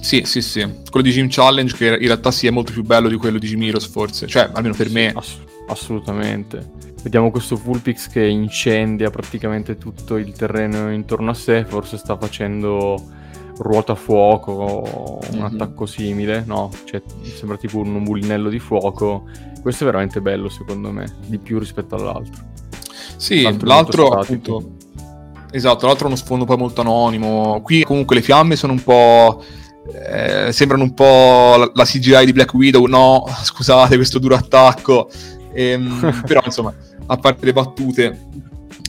Sì. 0.00 0.22
sì, 0.24 0.42
sì, 0.42 0.42
sì. 0.42 0.74
Quello 0.90 1.06
di 1.06 1.12
Gym 1.12 1.28
Challenge 1.30 1.74
che 1.74 1.86
in 1.86 2.06
realtà 2.06 2.30
sì 2.30 2.46
è 2.46 2.50
molto 2.50 2.72
più 2.72 2.82
bello 2.82 3.08
di 3.08 3.16
quello 3.16 3.38
di 3.38 3.46
Gimiros 3.46 3.86
forse, 3.86 4.26
cioè 4.26 4.50
almeno 4.52 4.74
per 4.74 4.90
me. 4.90 5.12
Ass- 5.14 5.40
assolutamente. 5.68 6.72
Vediamo 7.02 7.30
questo 7.30 7.56
Vulpix 7.56 8.08
che 8.08 8.24
incendia 8.24 9.10
praticamente 9.10 9.76
tutto 9.76 10.16
il 10.16 10.32
terreno 10.32 10.90
intorno 10.90 11.30
a 11.30 11.34
sé, 11.34 11.64
forse 11.66 11.98
sta 11.98 12.16
facendo 12.16 12.96
ruota 13.58 13.94
fuoco, 13.94 15.20
un 15.30 15.38
mm-hmm. 15.38 15.44
attacco 15.44 15.86
simile, 15.86 16.44
no, 16.46 16.70
cioè, 16.84 17.02
sembra 17.22 17.56
tipo 17.56 17.78
un 17.78 17.92
mulinello 17.92 18.48
di 18.48 18.58
fuoco. 18.58 19.24
Questo 19.60 19.84
è 19.84 19.86
veramente 19.86 20.20
bello 20.20 20.48
secondo 20.48 20.90
me, 20.90 21.06
di 21.26 21.38
più 21.38 21.58
rispetto 21.58 21.94
all'altro. 21.94 22.52
Sì, 23.16 23.42
l'altro, 23.42 23.66
l'altro 23.66 24.08
appunto... 24.08 24.72
Esatto, 25.50 25.86
l'altro 25.86 26.06
ha 26.06 26.08
uno 26.08 26.16
sfondo 26.16 26.44
poi 26.44 26.56
molto 26.56 26.80
anonimo. 26.80 27.60
Qui 27.62 27.84
comunque 27.84 28.16
le 28.16 28.22
fiamme 28.22 28.56
sono 28.56 28.72
un 28.72 28.82
po'... 28.82 29.42
Eh, 29.86 30.50
sembrano 30.50 30.82
un 30.82 30.94
po' 30.94 31.56
la, 31.56 31.70
la, 31.72 31.84
CGI 31.84 32.24
di 32.24 32.32
Black 32.32 32.52
Widow. 32.54 32.86
No, 32.86 33.24
scusate, 33.42 33.96
questo 33.96 34.18
duro 34.18 34.34
attacco. 34.34 35.08
Ehm, 35.52 36.22
però 36.26 36.40
insomma, 36.44 36.74
a 37.06 37.16
parte 37.16 37.44
le 37.46 37.52
battute, 37.52 38.26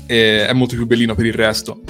eh, 0.08 0.48
è 0.48 0.54
molto 0.54 0.76
più 0.76 0.88
bellino 0.88 1.14
per 1.14 1.26
il 1.26 1.34
resto. 1.34 1.82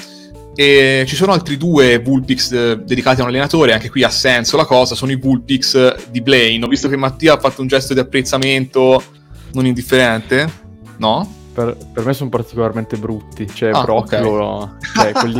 E 0.55 1.03
ci 1.05 1.15
sono 1.15 1.33
altri 1.33 1.57
due 1.57 2.01
Bullpix 2.01 2.51
eh, 2.53 2.79
dedicati 2.81 3.19
a 3.19 3.23
un 3.23 3.29
allenatore, 3.29 3.73
anche 3.73 3.89
qui 3.89 4.03
ha 4.03 4.09
senso 4.09 4.55
la 4.55 4.65
cosa, 4.65 4.95
sono 4.95 5.11
i 5.11 5.17
Bullpix 5.17 6.09
di 6.09 6.21
Blaine. 6.21 6.63
Ho 6.63 6.69
visto 6.69 6.87
che 6.87 6.95
Mattia 6.95 7.33
ha 7.33 7.39
fatto 7.39 7.61
un 7.61 7.67
gesto 7.67 7.93
di 7.93 7.99
apprezzamento 7.99 9.03
non 9.51 9.65
indifferente, 9.65 10.49
no? 10.97 11.43
Per, 11.53 11.77
per 11.93 12.05
me 12.05 12.13
sono 12.13 12.29
particolarmente 12.29 12.97
brutti, 12.97 13.47
cioè 13.47 13.71
ah, 13.71 13.83
Brock, 13.83 14.07
okay. 14.07 14.21
loro, 14.21 14.77
cioè, 14.93 15.11
quelli, 15.13 15.39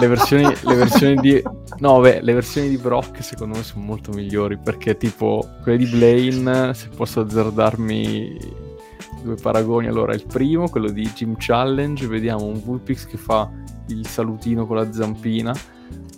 le, 0.00 0.06
versioni, 0.08 0.42
le 0.42 0.74
versioni 0.74 1.14
di... 1.20 1.42
No, 1.78 2.00
beh, 2.00 2.20
le 2.20 2.32
versioni 2.32 2.68
di 2.68 2.76
Brock 2.76 3.22
secondo 3.22 3.56
me 3.56 3.62
sono 3.62 3.84
molto 3.84 4.10
migliori, 4.12 4.58
perché 4.58 4.96
tipo 4.96 5.48
quelle 5.62 5.78
di 5.78 5.86
Blaine, 5.86 6.74
se 6.74 6.88
posso 6.88 7.20
azzardarmi 7.20 8.36
due 9.22 9.34
paragoni, 9.34 9.86
allora 9.86 10.14
il 10.14 10.24
primo, 10.26 10.68
quello 10.68 10.90
di 10.90 11.10
Gym 11.14 11.34
Challenge, 11.38 12.06
vediamo 12.06 12.44
un 12.44 12.60
Vulpix 12.62 13.06
che 13.06 13.16
fa 13.16 13.50
il 13.88 14.06
salutino 14.06 14.66
con 14.66 14.76
la 14.76 14.92
zampina 14.92 15.54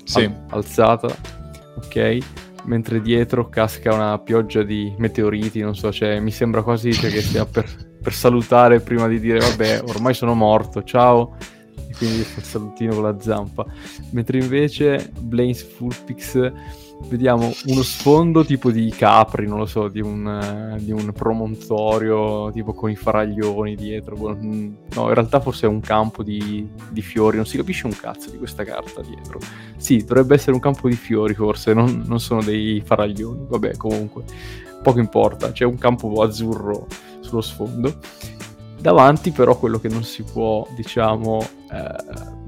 sì. 0.04 0.24
al- 0.24 0.44
alzata, 0.50 1.08
ok? 1.76 2.18
Mentre 2.64 3.00
dietro 3.02 3.48
casca 3.48 3.92
una 3.92 4.18
pioggia 4.18 4.62
di 4.62 4.94
meteoriti, 4.98 5.60
non 5.60 5.74
so, 5.74 5.92
cioè 5.92 6.18
mi 6.20 6.30
sembra 6.30 6.62
quasi 6.62 6.92
cioè, 6.92 7.10
che 7.10 7.20
sia 7.20 7.44
per, 7.44 7.66
per 8.00 8.12
salutare 8.12 8.80
prima 8.80 9.06
di 9.06 9.20
dire 9.20 9.38
vabbè, 9.38 9.82
ormai 9.88 10.14
sono 10.14 10.34
morto, 10.34 10.82
ciao 10.82 11.36
e 11.76 11.94
quindi 11.96 12.22
fa 12.22 12.40
il 12.40 12.46
salutino 12.46 12.94
con 12.94 13.02
la 13.02 13.20
zampa. 13.20 13.66
Mentre 14.10 14.38
invece 14.38 15.10
Blaine's 15.18 15.62
Fulpix 15.62 16.52
vediamo 17.08 17.52
uno 17.66 17.82
sfondo 17.82 18.44
tipo 18.44 18.70
di 18.70 18.90
Capri, 18.90 19.46
non 19.46 19.58
lo 19.58 19.66
so, 19.66 19.88
di 19.88 20.00
un, 20.00 20.24
uh, 20.24 20.82
di 20.82 20.90
un 20.90 21.12
promontorio 21.12 22.50
tipo 22.52 22.72
con 22.72 22.90
i 22.90 22.96
faraglioni 22.96 23.74
dietro. 23.74 24.16
Boh, 24.16 24.34
mm, 24.34 24.74
no, 24.94 25.08
in 25.08 25.14
realtà 25.14 25.40
forse 25.40 25.66
è 25.66 25.68
un 25.68 25.80
campo 25.80 26.22
di, 26.22 26.68
di, 26.90 27.02
fiori, 27.02 27.36
non 27.36 27.46
si 27.46 27.56
capisce 27.56 27.86
un 27.86 27.96
cazzo 27.96 28.30
di 28.30 28.38
questa 28.38 28.64
carta 28.64 29.02
dietro. 29.02 29.38
Sì, 29.76 29.98
dovrebbe 30.04 30.34
essere 30.34 30.52
un 30.52 30.60
campo 30.60 30.88
di 30.88 30.96
fiori 30.96 31.34
forse, 31.34 31.74
non, 31.74 32.04
non 32.06 32.20
sono 32.20 32.42
dei 32.42 32.82
faraglioni, 32.84 33.46
vabbè 33.48 33.76
comunque, 33.76 34.24
poco 34.82 34.98
importa, 34.98 35.52
c'è 35.52 35.64
un 35.64 35.78
campo 35.78 36.22
azzurro 36.22 36.86
sullo 37.20 37.40
sfondo. 37.40 37.98
Davanti 38.80 39.30
però 39.30 39.56
quello 39.58 39.78
che 39.78 39.88
non 39.88 40.04
si 40.04 40.22
può, 40.22 40.66
diciamo... 40.74 41.40
Eh, 41.70 42.42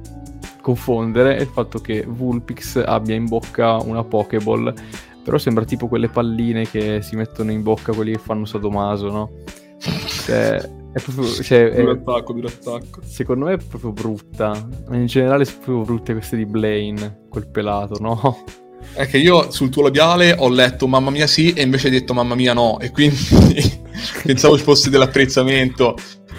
confondere 0.66 1.36
è 1.36 1.42
il 1.42 1.46
fatto 1.46 1.78
che 1.78 2.04
Vulpix 2.04 2.82
abbia 2.84 3.14
in 3.14 3.26
bocca 3.26 3.76
una 3.76 4.02
Pokéball, 4.02 4.74
però 5.22 5.38
sembra 5.38 5.64
tipo 5.64 5.86
quelle 5.86 6.08
palline 6.08 6.68
che 6.68 7.02
si 7.02 7.14
mettono 7.14 7.52
in 7.52 7.62
bocca 7.62 7.92
quelli 7.92 8.10
che 8.10 8.18
fanno 8.18 8.46
Sadomaso, 8.46 9.08
no? 9.08 9.30
Cioè, 9.78 10.56
è 10.92 11.00
proprio... 11.00 11.24
Cioè, 11.24 11.70
duro 11.70 11.92
attacco, 11.92 12.32
duro 12.32 12.48
attacco. 12.48 13.00
Secondo 13.04 13.44
me 13.44 13.52
è 13.52 13.58
proprio 13.58 13.92
brutta, 13.92 14.68
ma 14.88 14.96
in 14.96 15.06
generale 15.06 15.44
sono 15.44 15.58
proprio 15.62 15.84
brutte 15.84 16.12
queste 16.14 16.36
di 16.36 16.46
Blaine, 16.46 17.26
quel 17.28 17.46
pelato, 17.46 17.98
no? 18.00 18.42
È 18.92 19.06
che 19.06 19.18
io 19.18 19.52
sul 19.52 19.68
tuo 19.68 19.82
labiale 19.82 20.34
ho 20.36 20.48
letto 20.48 20.88
mamma 20.88 21.10
mia 21.10 21.28
sì 21.28 21.52
e 21.52 21.62
invece 21.62 21.86
hai 21.86 21.92
detto 21.92 22.12
mamma 22.12 22.34
mia 22.34 22.54
no 22.54 22.80
e 22.80 22.90
quindi 22.90 23.16
pensavo 24.24 24.58
ci 24.58 24.64
fosse 24.64 24.90
dell'apprezzamento. 24.90 25.94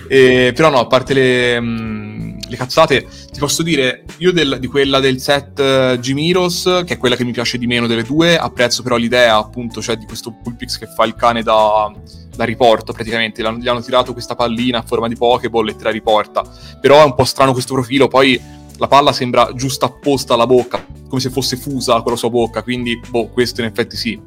E, 0.09 0.51
però 0.53 0.69
no, 0.69 0.79
a 0.79 0.87
parte 0.87 1.13
le... 1.13 1.59
Mh, 1.61 2.36
le 2.49 2.55
cazzate, 2.55 3.07
ti 3.31 3.39
posso 3.39 3.63
dire, 3.63 4.05
io 4.17 4.31
del, 4.31 4.57
di 4.59 4.67
quella 4.67 4.99
del 4.99 5.19
set 5.19 5.59
uh, 5.59 5.99
Gimiros, 5.99 6.83
che 6.85 6.95
è 6.95 6.97
quella 6.97 7.15
che 7.15 7.23
mi 7.23 7.31
piace 7.31 7.57
di 7.57 7.67
meno 7.67 7.87
delle 7.87 8.03
due, 8.03 8.37
apprezzo 8.37 8.83
però 8.83 8.95
l'idea 8.95 9.35
appunto, 9.35 9.81
cioè 9.81 9.95
di 9.95 10.05
questo 10.05 10.31
Pulpix 10.31 10.77
che 10.77 10.87
fa 10.87 11.05
il 11.05 11.15
cane 11.15 11.43
da, 11.43 11.91
da 12.35 12.43
riporto 12.43 12.93
praticamente, 12.93 13.41
L'hanno, 13.41 13.59
gli 13.59 13.67
hanno 13.67 13.81
tirato 13.81 14.13
questa 14.13 14.35
pallina 14.35 14.79
a 14.79 14.83
forma 14.83 15.07
di 15.07 15.15
Pokéball 15.15 15.69
e 15.69 15.75
te 15.75 15.83
la 15.83 15.91
riporta, 15.91 16.43
però 16.79 17.01
è 17.01 17.05
un 17.05 17.15
po' 17.15 17.25
strano 17.25 17.51
questo 17.51 17.73
profilo, 17.73 18.07
poi 18.07 18.39
la 18.77 18.87
palla 18.87 19.11
sembra 19.11 19.51
giusto 19.53 19.85
apposta 19.85 20.33
alla 20.35 20.45
bocca, 20.45 20.85
come 21.07 21.21
se 21.21 21.29
fosse 21.29 21.57
fusa 21.57 22.01
con 22.01 22.11
la 22.11 22.17
sua 22.17 22.29
bocca, 22.29 22.63
quindi 22.63 22.99
boh, 23.09 23.27
questo 23.27 23.61
in 23.61 23.67
effetti 23.67 23.97
sì. 23.97 24.19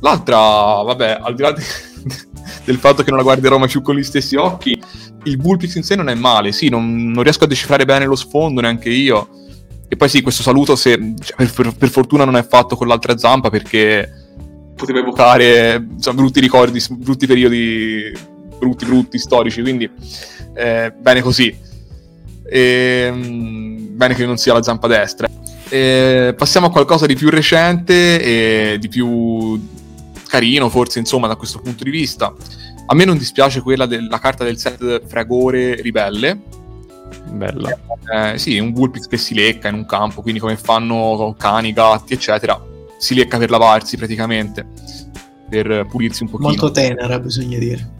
L'altra, 0.00 0.36
vabbè, 0.36 1.18
al 1.20 1.34
di 1.34 1.42
là 1.42 1.52
de- 1.52 1.62
del 2.64 2.78
fatto 2.78 3.02
che 3.02 3.10
non 3.10 3.18
la 3.18 3.24
guarderò 3.24 3.58
mai 3.58 3.68
più 3.68 3.82
con 3.82 3.96
gli 3.96 4.02
stessi 4.02 4.36
occhi, 4.36 4.79
il 5.24 5.36
Bullpix 5.36 5.74
in 5.74 5.82
sé 5.82 5.96
non 5.96 6.08
è 6.08 6.14
male, 6.14 6.52
sì, 6.52 6.68
non, 6.68 7.10
non, 7.10 7.22
riesco 7.22 7.44
a 7.44 7.46
decifrare 7.46 7.84
bene 7.84 8.06
lo 8.06 8.16
sfondo 8.16 8.60
neanche 8.60 8.88
io. 8.88 9.28
E 9.88 9.96
poi 9.96 10.08
sì, 10.08 10.22
questo 10.22 10.42
saluto 10.42 10.76
se, 10.76 11.14
cioè, 11.20 11.46
per, 11.48 11.74
per, 11.76 11.88
fortuna 11.88 12.24
non 12.24 12.36
è 12.36 12.46
fatto 12.46 12.76
con 12.76 12.86
l'altra 12.86 13.18
zampa 13.18 13.50
perché 13.50 14.08
poteva 14.76 15.00
evocare 15.00 15.84
insomma, 15.90 16.20
brutti 16.20 16.38
ricordi, 16.38 16.82
brutti 16.90 17.26
periodi, 17.26 18.12
brutti, 18.58 18.84
brutti, 18.84 19.18
storici, 19.18 19.62
quindi 19.62 19.90
eh, 20.54 20.92
bene 20.96 21.20
così. 21.20 21.54
E, 22.48 23.04
ehm, 23.08 23.88
bene 23.96 24.14
che 24.14 24.24
non 24.24 24.36
sia 24.36 24.52
la 24.52 24.62
zampa 24.62 24.86
destra. 24.86 25.28
E, 25.68 26.34
passiamo 26.36 26.68
a 26.68 26.70
qualcosa 26.70 27.06
di 27.06 27.14
più 27.14 27.28
recente 27.28 28.22
e 28.22 28.78
di 28.78 28.88
più 28.88 29.60
carino, 30.28 30.68
forse, 30.68 31.00
insomma, 31.00 31.26
da 31.26 31.34
questo 31.34 31.58
punto 31.58 31.82
di 31.82 31.90
vista. 31.90 32.32
A 32.86 32.94
me 32.94 33.04
non 33.04 33.18
dispiace 33.18 33.60
quella 33.60 33.86
della 33.86 34.18
carta 34.18 34.44
del 34.44 34.58
set 34.58 35.06
Fragore 35.06 35.80
Ribelle. 35.80 36.40
Bella. 37.32 37.78
Eh, 38.12 38.38
sì, 38.38 38.58
un 38.58 38.72
Vulpix 38.72 39.06
che 39.06 39.16
si 39.16 39.34
lecca 39.34 39.68
in 39.68 39.74
un 39.74 39.86
campo, 39.86 40.22
quindi 40.22 40.40
come 40.40 40.56
fanno 40.56 41.34
cani, 41.38 41.72
gatti, 41.72 42.14
eccetera. 42.14 42.60
Si 42.98 43.14
lecca 43.14 43.38
per 43.38 43.50
lavarsi 43.50 43.96
praticamente, 43.96 44.66
per 45.48 45.86
pulirsi 45.88 46.22
un 46.22 46.30
pochino. 46.30 46.48
Molto 46.48 46.70
tenera, 46.70 47.18
bisogna 47.18 47.58
dire. 47.58 47.98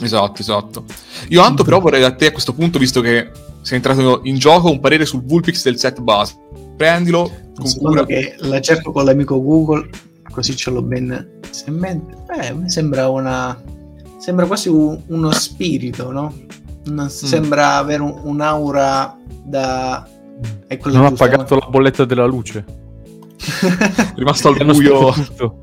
Esatto, 0.00 0.40
esatto. 0.40 0.84
Io 1.28 1.42
Anto 1.42 1.64
però 1.64 1.80
vorrei 1.80 2.00
da 2.00 2.14
te 2.14 2.26
a 2.26 2.32
questo 2.32 2.52
punto, 2.52 2.78
visto 2.78 3.00
che 3.00 3.30
sei 3.62 3.76
entrato 3.76 4.20
in 4.24 4.38
gioco, 4.38 4.70
un 4.70 4.80
parere 4.80 5.04
sul 5.06 5.22
Vulpix 5.22 5.62
del 5.64 5.78
set 5.78 6.00
base. 6.00 6.34
Prendilo 6.76 7.30
con 7.54 7.72
cura. 7.78 8.04
che 8.04 8.34
la 8.38 8.60
cerco 8.60 8.92
con 8.92 9.04
l'amico 9.04 9.40
Google, 9.40 9.88
così 10.30 10.56
ce 10.56 10.70
l'ho 10.70 10.82
ben 10.82 11.40
in 11.66 11.74
mente. 11.74 12.16
Beh, 12.26 12.52
mi 12.52 12.68
sembra 12.68 13.08
una 13.08 13.60
sembra 14.24 14.46
quasi 14.46 14.70
un, 14.70 14.98
uno 15.08 15.30
spirito, 15.32 16.10
no? 16.10 16.32
Non, 16.86 17.04
mm. 17.04 17.08
Sembra 17.08 17.76
avere 17.76 18.00
un, 18.00 18.20
un'aura 18.22 19.18
da... 19.42 20.08
Ecco 20.66 20.88
non 20.88 21.04
ha 21.04 21.10
pagato 21.10 21.56
la 21.56 21.66
bolletta 21.68 22.06
della 22.06 22.24
luce. 22.24 22.64
è 23.60 24.12
rimasto 24.16 24.48
al 24.48 24.64
buio. 24.64 25.12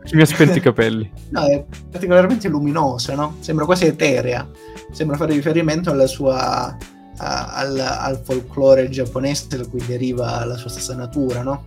Chi 0.03 0.15
mi 0.15 0.21
ha 0.21 0.27
spento 0.27 0.59
i 0.59 0.61
capelli? 0.61 1.11
No, 1.29 1.47
è 1.47 1.65
particolarmente 1.89 2.49
luminosa, 2.49 3.15
no? 3.15 3.37
Sembra 3.39 3.65
quasi 3.65 3.85
eterea. 3.85 4.47
Sembra 4.91 5.17
fare 5.17 5.33
riferimento 5.33 5.89
alla 5.89 6.05
sua... 6.05 6.77
al, 7.17 7.79
al, 7.79 8.21
folklore 8.23 8.89
giapponese 8.89 9.57
da 9.57 9.67
cui 9.67 9.83
deriva 9.87 10.45
la 10.45 10.55
sua 10.55 10.69
stessa 10.69 10.95
natura, 10.95 11.41
no? 11.41 11.63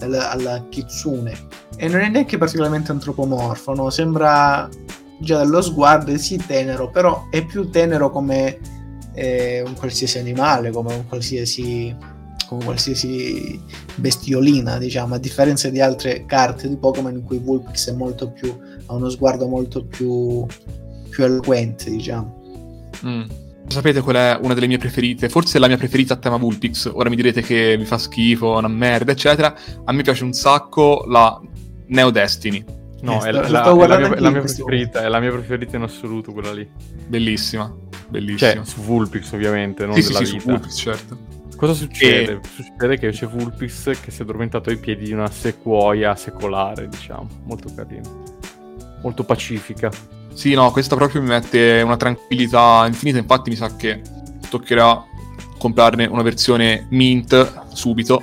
Alla, 0.00 0.30
alla 0.30 0.66
kitsune. 0.68 1.32
E 1.76 1.88
non 1.88 2.02
è 2.02 2.10
neanche 2.10 2.36
particolarmente 2.36 2.92
antropomorfo, 2.92 3.72
no? 3.72 3.88
Sembra 3.88 4.68
già 5.20 5.36
dallo 5.36 5.60
sguardo 5.60 6.12
è 6.12 6.18
sì 6.18 6.36
tenero, 6.44 6.90
però 6.90 7.28
è 7.30 7.44
più 7.44 7.68
tenero 7.70 8.10
come 8.10 8.58
eh, 9.14 9.62
un 9.64 9.74
qualsiasi 9.74 10.18
animale, 10.18 10.70
come 10.70 10.94
un 10.94 11.06
qualsiasi, 11.06 11.94
come 12.48 12.64
qualsiasi 12.64 13.60
bestiolina, 13.96 14.78
diciamo, 14.78 15.14
a 15.14 15.18
differenza 15.18 15.68
di 15.68 15.80
altre 15.80 16.24
carte 16.26 16.68
di 16.68 16.76
Pokémon 16.76 17.14
in 17.14 17.22
cui 17.22 17.38
Vulpix 17.38 17.94
più, 18.32 18.58
ha 18.86 18.94
uno 18.94 19.08
sguardo 19.10 19.46
molto 19.46 19.84
più, 19.84 20.44
più 21.10 21.24
eloquente, 21.24 21.90
diciamo. 21.90 22.38
Mm. 23.04 23.22
Sapete 23.68 24.00
qual 24.00 24.16
è 24.16 24.38
una 24.42 24.54
delle 24.54 24.66
mie 24.66 24.78
preferite? 24.78 25.28
Forse 25.28 25.60
la 25.60 25.68
mia 25.68 25.76
preferita 25.76 26.14
a 26.14 26.16
tema 26.16 26.38
Vulpix. 26.38 26.90
Ora 26.92 27.08
mi 27.08 27.14
direte 27.14 27.40
che 27.40 27.76
mi 27.78 27.84
fa 27.84 27.98
schifo, 27.98 28.56
una 28.56 28.66
merda, 28.66 29.12
eccetera. 29.12 29.54
A 29.84 29.92
me 29.92 30.02
piace 30.02 30.24
un 30.24 30.32
sacco 30.32 31.04
la 31.06 31.40
Neo 31.86 32.10
Destiny 32.10 32.78
No, 33.02 33.24
eh, 33.24 33.28
è, 33.28 33.32
la, 33.32 33.48
la, 33.48 33.64
è, 33.64 33.86
la, 33.86 33.98
mia, 33.98 34.20
la 34.20 34.30
mia 34.30 34.40
preferita, 34.40 35.02
è 35.02 35.08
la 35.08 35.20
mia 35.20 35.30
preferita 35.30 35.76
in 35.76 35.82
assoluto 35.82 36.32
quella 36.32 36.52
lì. 36.52 36.68
Bellissima, 37.06 37.74
bellissima. 38.08 38.52
Cioè, 38.52 38.64
su 38.64 38.80
Vulpix 38.80 39.32
ovviamente, 39.32 39.86
non 39.86 39.94
sì, 39.94 40.08
della 40.08 40.18
sì, 40.18 40.26
sì, 40.26 40.32
vita. 40.32 40.42
su 40.42 40.48
Vulpix, 40.50 40.76
certo. 40.76 41.18
Cosa 41.56 41.72
succede? 41.74 42.32
E... 42.32 42.40
Succede 42.62 42.98
che 42.98 43.10
c'è 43.10 43.26
Vulpix 43.26 44.00
che 44.00 44.10
si 44.10 44.20
è 44.20 44.22
addormentato 44.22 44.70
ai 44.70 44.78
piedi 44.78 45.04
di 45.04 45.12
una 45.12 45.30
sequoia 45.30 46.14
secolare, 46.14 46.88
diciamo. 46.88 47.28
Molto 47.44 47.72
carino. 47.74 48.22
Molto 49.02 49.24
pacifica. 49.24 49.90
Sì, 50.32 50.54
no, 50.54 50.70
questa 50.70 50.96
proprio 50.96 51.20
mi 51.20 51.28
mette 51.28 51.82
una 51.82 51.96
tranquillità 51.96 52.84
infinita. 52.86 53.18
Infatti 53.18 53.50
mi 53.50 53.56
sa 53.56 53.74
che 53.76 54.00
toccherà 54.48 55.04
comprarne 55.58 56.06
una 56.06 56.22
versione 56.22 56.86
mint 56.90 57.74
subito 57.74 58.22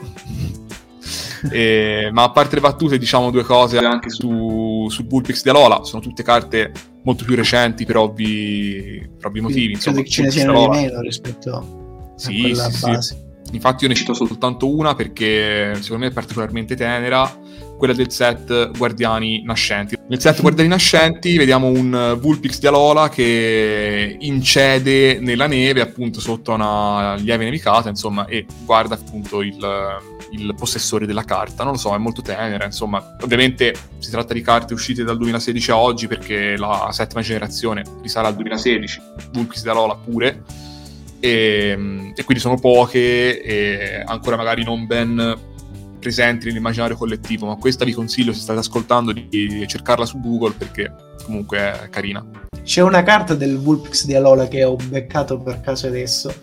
E, 1.50 2.10
ma 2.12 2.24
a 2.24 2.32
parte 2.32 2.56
le 2.56 2.62
battute, 2.62 2.98
diciamo 2.98 3.32
due 3.32 3.44
cose 3.44 3.78
anche 3.78 4.10
su, 4.10 4.88
sul 4.90 5.06
Bullpix 5.06 5.44
di 5.44 5.50
Alola. 5.50 5.84
Sono 5.84 6.02
tutte 6.02 6.24
carte 6.24 6.72
molto 7.04 7.24
più 7.24 7.36
recenti 7.36 7.86
per 7.86 7.98
ovvi, 7.98 9.08
per 9.18 9.28
ovvi 9.28 9.42
motivi. 9.42 9.74
Insomma, 9.74 10.02
Credo 10.02 10.10
che 10.10 10.14
ce 10.14 10.22
ne 10.24 10.32
siano 10.32 10.62
di 10.62 10.78
meno 10.78 11.02
rispetto 11.02 12.14
sì, 12.16 12.36
a 12.36 12.42
quella 12.42 12.70
sì, 12.70 12.86
base. 12.86 13.16
Sì. 13.16 13.27
Infatti 13.52 13.84
io 13.84 13.90
ne 13.90 13.96
cito 13.96 14.14
soltanto 14.14 14.74
una 14.74 14.94
perché 14.94 15.74
secondo 15.76 16.06
me 16.06 16.12
è 16.12 16.14
particolarmente 16.14 16.76
tenera, 16.76 17.32
quella 17.78 17.94
del 17.94 18.12
set 18.12 18.72
Guardiani 18.78 19.44
Nascenti. 19.44 19.96
Nel 20.08 20.20
set 20.20 20.42
Guardiani 20.42 20.70
Nascenti 20.70 21.38
vediamo 21.38 21.68
un 21.68 22.18
Vulpix 22.20 22.60
di 22.60 22.68
Alola 22.68 23.08
che 23.10 24.18
incede 24.20 25.20
nella 25.20 25.48
neve 25.48 25.82
appunto 25.82 26.20
sotto 26.20 26.54
una 26.54 27.16
lieve 27.16 27.46
nevicata, 27.46 27.88
insomma, 27.88 28.26
e 28.26 28.46
guarda 28.66 28.96
appunto 28.96 29.42
il, 29.42 29.58
il 30.32 30.56
possessore 30.58 31.06
della 31.06 31.24
carta. 31.24 31.64
Non 31.64 31.74
lo 31.74 31.80
so, 31.80 31.94
è 31.94 31.98
molto 31.98 32.22
tenera, 32.22 32.66
insomma. 32.66 33.16
Ovviamente 33.22 33.74
si 34.00 34.10
tratta 34.10 34.34
di 34.34 34.42
carte 34.42 34.74
uscite 34.74 35.04
dal 35.04 35.18
2016 35.18 35.72
a 35.72 35.78
oggi 35.78 36.08
perché 36.08 36.58
la 36.58 36.90
settima 36.92 37.22
generazione 37.22 37.84
risale 38.02 38.28
al 38.28 38.36
2016, 38.36 39.02
Vulpix 39.32 39.62
di 39.62 39.70
Alola 39.70 39.96
pure 39.96 40.44
e, 41.20 42.14
e, 42.16 42.24
quindi 42.24 42.40
sono 42.40 42.58
poche 42.58 43.42
e 43.42 44.04
ancora 44.06 44.36
magari 44.36 44.64
non 44.64 44.86
ben 44.86 45.38
presenti 46.00 46.48
nell'immaginario 46.48 46.96
collettivo, 46.96 47.48
ma 47.48 47.56
questa 47.56 47.86
vi 47.86 47.92
consiglio 47.92 48.34
se 48.34 48.42
state 48.42 48.60
ascoltando 48.60 49.12
di 49.12 49.66
cercarla 49.68 50.06
su 50.06 50.20
Google 50.20 50.54
perché 50.58 50.94
comunque 51.24 51.58
è 51.58 51.90
carina. 51.90 52.26
C'è 52.64 52.82
una 52.82 53.04
carta 53.04 53.34
del 53.34 53.58
Vulpix 53.58 54.06
di 54.06 54.14
Alola 54.14 54.48
che 54.48 54.64
ho 54.64 54.76
beccato 54.76 55.40
per 55.40 55.62
caso 55.62 55.88
adesso 55.88 56.34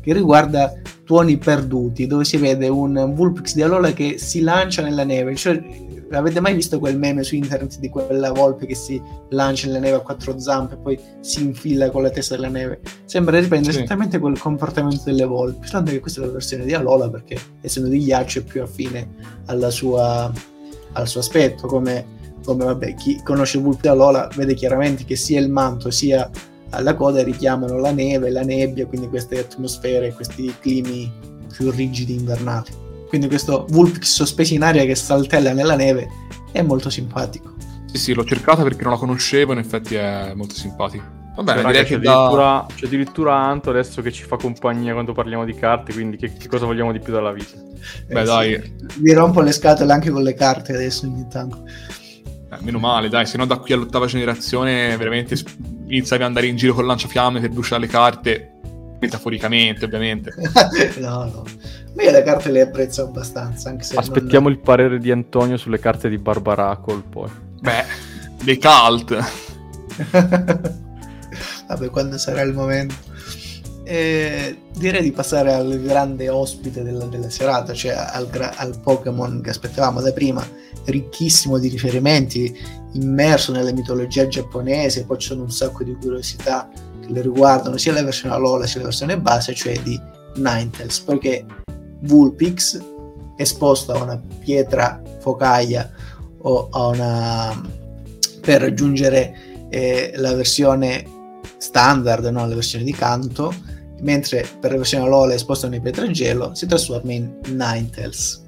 che 0.00 0.12
riguarda 0.12 0.72
tuoni 1.04 1.38
perduti, 1.38 2.06
dove 2.06 2.24
si 2.24 2.36
vede 2.36 2.68
un 2.68 3.12
Vulpix 3.14 3.54
di 3.54 3.62
Alola 3.62 3.92
che 3.92 4.18
si 4.18 4.40
lancia 4.40 4.82
nella 4.82 5.04
neve, 5.04 5.34
cioè 5.34 5.62
avete 6.10 6.40
mai 6.40 6.54
visto 6.54 6.78
quel 6.78 6.98
meme 6.98 7.22
su 7.22 7.34
internet 7.34 7.78
di 7.78 7.88
quella 7.88 8.32
volpe 8.32 8.66
che 8.66 8.74
si 8.74 9.00
lancia 9.30 9.66
nella 9.66 9.80
neve 9.80 9.96
a 9.96 10.00
quattro 10.00 10.38
zampe 10.38 10.74
e 10.74 10.78
poi 10.78 11.00
si 11.20 11.42
infila 11.42 11.90
con 11.90 12.02
la 12.02 12.10
testa 12.10 12.34
della 12.36 12.48
neve? 12.48 12.80
Sembra 13.04 13.38
riprendere 13.38 13.72
sì. 13.72 13.78
esattamente 13.80 14.18
quel 14.18 14.38
comportamento 14.38 15.02
delle 15.04 15.24
volpi, 15.24 15.62
soltanto 15.62 15.90
che 15.90 16.00
questa 16.00 16.22
è 16.22 16.26
la 16.26 16.32
versione 16.32 16.64
di 16.64 16.74
Alola 16.74 17.08
perché 17.08 17.38
essendo 17.60 17.88
di 17.88 17.98
ghiaccio 17.98 18.40
è 18.40 18.42
più 18.42 18.62
affine 18.62 19.08
sua, 19.68 20.32
al 20.92 21.08
suo 21.08 21.20
aspetto, 21.20 21.66
come, 21.66 22.04
come 22.44 22.64
vabbè, 22.64 22.94
chi 22.94 23.20
conosce 23.22 23.58
il 23.58 23.62
vulpe 23.62 23.82
di 23.82 23.88
Alola 23.88 24.28
vede 24.34 24.54
chiaramente 24.54 25.04
che 25.04 25.16
sia 25.16 25.40
il 25.40 25.50
manto 25.50 25.90
sia 25.90 26.30
alla 26.70 26.94
coda 26.94 27.22
richiamano 27.22 27.78
la 27.78 27.92
neve, 27.92 28.30
la 28.30 28.42
nebbia, 28.42 28.86
quindi 28.86 29.08
queste 29.08 29.38
atmosfere, 29.38 30.12
questi 30.12 30.52
climi 30.60 31.10
più 31.52 31.70
rigidi 31.70 32.14
invernali. 32.14 32.83
Quindi 33.14 33.30
questo 33.30 33.64
Vulpix 33.68 34.12
sospeso 34.12 34.54
in 34.54 34.64
aria 34.64 34.84
che 34.84 34.96
saltella 34.96 35.52
nella 35.52 35.76
neve 35.76 36.08
è 36.50 36.62
molto 36.62 36.90
simpatico. 36.90 37.54
Sì, 37.86 37.96
sì, 37.96 38.12
l'ho 38.12 38.24
cercata 38.24 38.64
perché 38.64 38.82
non 38.82 38.90
la 38.90 38.98
conoscevo, 38.98 39.52
in 39.52 39.58
effetti 39.58 39.94
è 39.94 40.32
molto 40.34 40.56
simpatico. 40.56 41.04
Va 41.36 41.44
bene, 41.44 41.60
cioè, 41.60 41.70
direi 41.70 41.82
c'è, 41.84 41.88
che 41.90 41.94
addirittura, 41.94 42.42
da... 42.42 42.66
c'è 42.74 42.86
addirittura 42.86 43.36
Anto 43.36 43.70
adesso 43.70 44.02
che 44.02 44.10
ci 44.10 44.24
fa 44.24 44.34
compagnia 44.34 44.94
quando 44.94 45.12
parliamo 45.12 45.44
di 45.44 45.54
carte, 45.54 45.92
quindi 45.92 46.16
che, 46.16 46.32
che 46.32 46.48
cosa 46.48 46.66
vogliamo 46.66 46.90
di 46.90 46.98
più 46.98 47.12
dalla 47.12 47.30
vita? 47.30 47.56
Beh, 48.08 48.20
eh, 48.20 48.24
dai. 48.24 48.74
Sì. 48.88 49.00
Mi 49.00 49.12
rompo 49.12 49.40
le 49.40 49.52
scatole 49.52 49.92
anche 49.92 50.10
con 50.10 50.24
le 50.24 50.34
carte 50.34 50.72
adesso 50.72 51.06
ogni 51.06 51.28
tanto. 51.28 51.62
Eh, 51.64 52.56
meno 52.62 52.80
male, 52.80 53.08
dai, 53.08 53.26
se 53.26 53.36
no 53.36 53.46
da 53.46 53.58
qui 53.58 53.74
all'ottava 53.74 54.06
generazione 54.06 54.96
veramente 54.96 55.36
iniziavi 55.86 56.20
ad 56.20 56.28
andare 56.28 56.48
in 56.48 56.56
giro 56.56 56.74
con 56.74 56.84
lanciafiamme 56.84 57.38
per 57.38 57.50
bruciare 57.50 57.82
le 57.82 57.86
carte, 57.86 58.53
metaforicamente 59.04 59.84
ovviamente. 59.84 60.32
no, 60.98 61.24
no. 61.24 61.44
Ma 61.94 62.02
io 62.02 62.10
le 62.10 62.22
carte 62.22 62.50
le 62.50 62.62
apprezzo 62.62 63.02
abbastanza. 63.02 63.68
Anche 63.68 63.84
se 63.84 63.96
Aspettiamo 63.96 64.48
non... 64.48 64.56
il 64.56 64.62
parere 64.62 64.98
di 64.98 65.10
Antonio 65.10 65.56
sulle 65.56 65.78
carte 65.78 66.08
di 66.08 66.18
Barbaracol 66.18 67.02
poi. 67.02 67.30
Beh, 67.60 67.84
dei 68.42 68.58
cult. 68.58 69.16
Vabbè, 71.66 71.90
quando 71.90 72.18
sarà 72.18 72.42
il 72.42 72.52
momento. 72.52 72.94
E 73.86 74.60
direi 74.74 75.02
di 75.02 75.12
passare 75.12 75.52
al 75.52 75.78
grande 75.82 76.30
ospite 76.30 76.82
della, 76.82 77.04
della 77.04 77.28
serata, 77.28 77.74
cioè 77.74 77.92
al, 77.92 78.28
al, 78.56 78.80
Pokémon 78.82 79.42
che 79.42 79.50
aspettavamo 79.50 80.00
da 80.00 80.10
prima, 80.12 80.42
ricchissimo 80.86 81.58
di 81.58 81.68
riferimenti, 81.68 82.56
immerso 82.92 83.52
nella 83.52 83.72
mitologia 83.72 84.26
giapponese, 84.26 85.04
poi 85.04 85.18
ci 85.18 85.28
sono 85.28 85.42
un 85.42 85.50
sacco 85.50 85.84
di 85.84 85.94
curiosità 86.00 86.66
che 87.04 87.12
le 87.12 87.22
riguardano 87.22 87.76
sia 87.76 87.92
la 87.92 88.02
versione 88.02 88.34
Alola 88.34 88.66
sia 88.66 88.80
la 88.80 88.86
versione 88.86 89.18
base, 89.18 89.54
cioè 89.54 89.78
di 89.82 90.00
Ninetales, 90.36 91.00
perché 91.00 91.44
Vulpix 92.00 92.80
esposto 93.36 93.92
a 93.92 94.02
una 94.02 94.20
pietra 94.40 95.02
focaia 95.20 95.90
o 96.38 96.68
a 96.70 96.86
una 96.88 97.82
per 98.40 98.60
raggiungere 98.60 99.66
eh, 99.70 100.12
la 100.16 100.34
versione 100.34 101.04
standard, 101.56 102.26
no? 102.26 102.46
la 102.46 102.54
versione 102.54 102.84
di 102.84 102.92
canto, 102.92 103.52
mentre 104.00 104.46
per 104.60 104.72
la 104.72 104.76
versione 104.76 105.04
Alola 105.04 105.34
esposta 105.34 105.66
a 105.66 105.70
una 105.70 105.80
pietra 105.80 106.10
gelo 106.10 106.54
si 106.54 106.66
trasforma 106.66 107.12
in 107.12 107.40
Ninetales. 107.46 108.42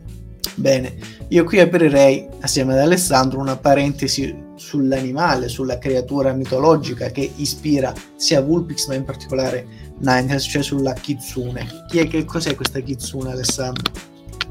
Bene, 0.55 0.95
io 1.29 1.45
qui 1.45 1.61
aprirei 1.61 2.29
assieme 2.41 2.75
ad 2.75 2.81
Alessandro 2.81 3.41
una 3.41 3.57
parentesi 3.57 4.45
sull'animale, 4.67 5.49
sulla 5.49 5.79
creatura 5.79 6.33
mitologica 6.33 7.11
che 7.11 7.31
ispira 7.37 7.95
sia 8.17 8.41
Vulpix 8.41 8.89
ma 8.89 8.95
in 8.95 9.05
particolare 9.05 9.67
Ninetales, 9.99 10.43
cioè 10.43 10.63
sulla 10.63 10.93
Kitsune. 10.93 11.85
Chi 11.89 11.99
è, 11.99 12.09
che 12.09 12.25
cos'è 12.25 12.57
questa 12.57 12.81
Kitsune, 12.81 13.31
Alessandro? 13.31 13.93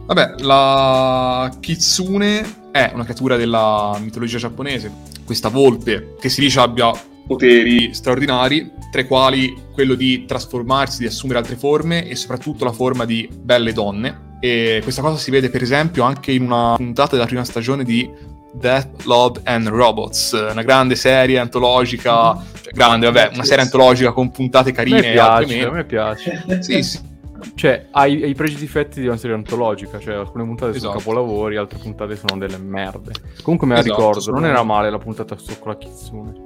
Vabbè, 0.05 0.35
la 0.39 1.51
Kitsune 1.59 2.71
è 2.71 2.91
una 2.93 3.03
creatura 3.03 3.35
della 3.35 3.97
mitologia 3.99 4.37
giapponese, 4.37 4.89
questa 5.25 5.49
volpe 5.49 6.15
che 6.19 6.29
si 6.29 6.39
dice 6.39 6.59
abbia 6.59 6.91
poteri 7.27 7.93
straordinari, 7.93 8.71
tra 8.91 9.01
i 9.01 9.07
quali 9.07 9.53
quello 9.73 9.95
di 9.95 10.23
trasformarsi, 10.25 10.99
di 10.99 11.07
assumere 11.07 11.39
altre 11.39 11.57
forme 11.57 12.07
e 12.07 12.15
soprattutto 12.15 12.63
la 12.63 12.71
forma 12.71 13.03
di 13.03 13.27
belle 13.33 13.73
donne. 13.73 14.37
E 14.39 14.79
questa 14.83 15.01
cosa 15.01 15.17
si 15.17 15.31
vede 15.31 15.49
per 15.49 15.61
esempio 15.61 16.03
anche 16.03 16.31
in 16.31 16.43
una 16.43 16.75
puntata 16.77 17.15
della 17.15 17.25
prima 17.25 17.43
stagione 17.43 17.83
di 17.83 18.09
Death, 18.59 19.03
Love 19.05 19.41
and 19.43 19.67
Robots, 19.67 20.31
una 20.51 20.63
grande 20.63 20.95
serie 20.95 21.39
antologica, 21.39 22.35
cioè, 22.61 22.73
grande, 22.73 23.11
vabbè, 23.11 23.31
una 23.33 23.43
serie 23.43 23.63
antologica 23.63 24.11
con 24.11 24.31
puntate 24.31 24.71
carine. 24.71 25.17
A 25.17 25.39
me 25.39 25.45
piace, 25.45 25.65
a 25.65 25.71
me 25.71 25.85
piace. 25.85 26.43
sì, 26.61 26.83
sì. 26.83 27.13
Cioè, 27.53 27.87
ha 27.91 28.05
i, 28.07 28.33
pregi 28.33 28.55
difetti 28.55 29.01
di 29.01 29.07
una 29.07 29.17
serie 29.17 29.35
antologica, 29.35 29.99
cioè 29.99 30.15
alcune 30.15 30.45
puntate 30.45 30.71
esatto. 30.71 30.85
sono 30.85 30.97
capolavori, 30.97 31.57
altre 31.57 31.77
puntate 31.77 32.15
sono 32.15 32.37
delle 32.37 32.57
merde. 32.57 33.11
Comunque 33.43 33.67
me 33.67 33.75
la 33.75 33.81
esatto, 33.81 33.95
ricordo, 33.95 34.31
non 34.31 34.45
era 34.45 34.63
male 34.63 34.89
la 34.89 34.97
puntata 34.97 35.37
su 35.37 35.59
con 35.59 35.71
la 35.71 35.77
Kitsune. 35.77 36.44